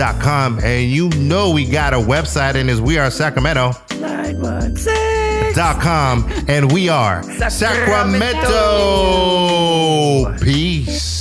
And 0.63 0.91
you 0.91 1.09
know 1.09 1.51
we 1.51 1.65
got 1.65 1.93
a 1.93 1.97
website 1.97 2.55
and 2.55 2.69
it's 2.69 2.79
wearesacramento.com. 2.79 3.99
916 3.99 6.47
And 6.47 6.71
we 6.71 6.89
are 6.89 7.23
Sacramento. 7.23 8.47
Sacramento. 10.29 10.43
Peace. 10.43 11.16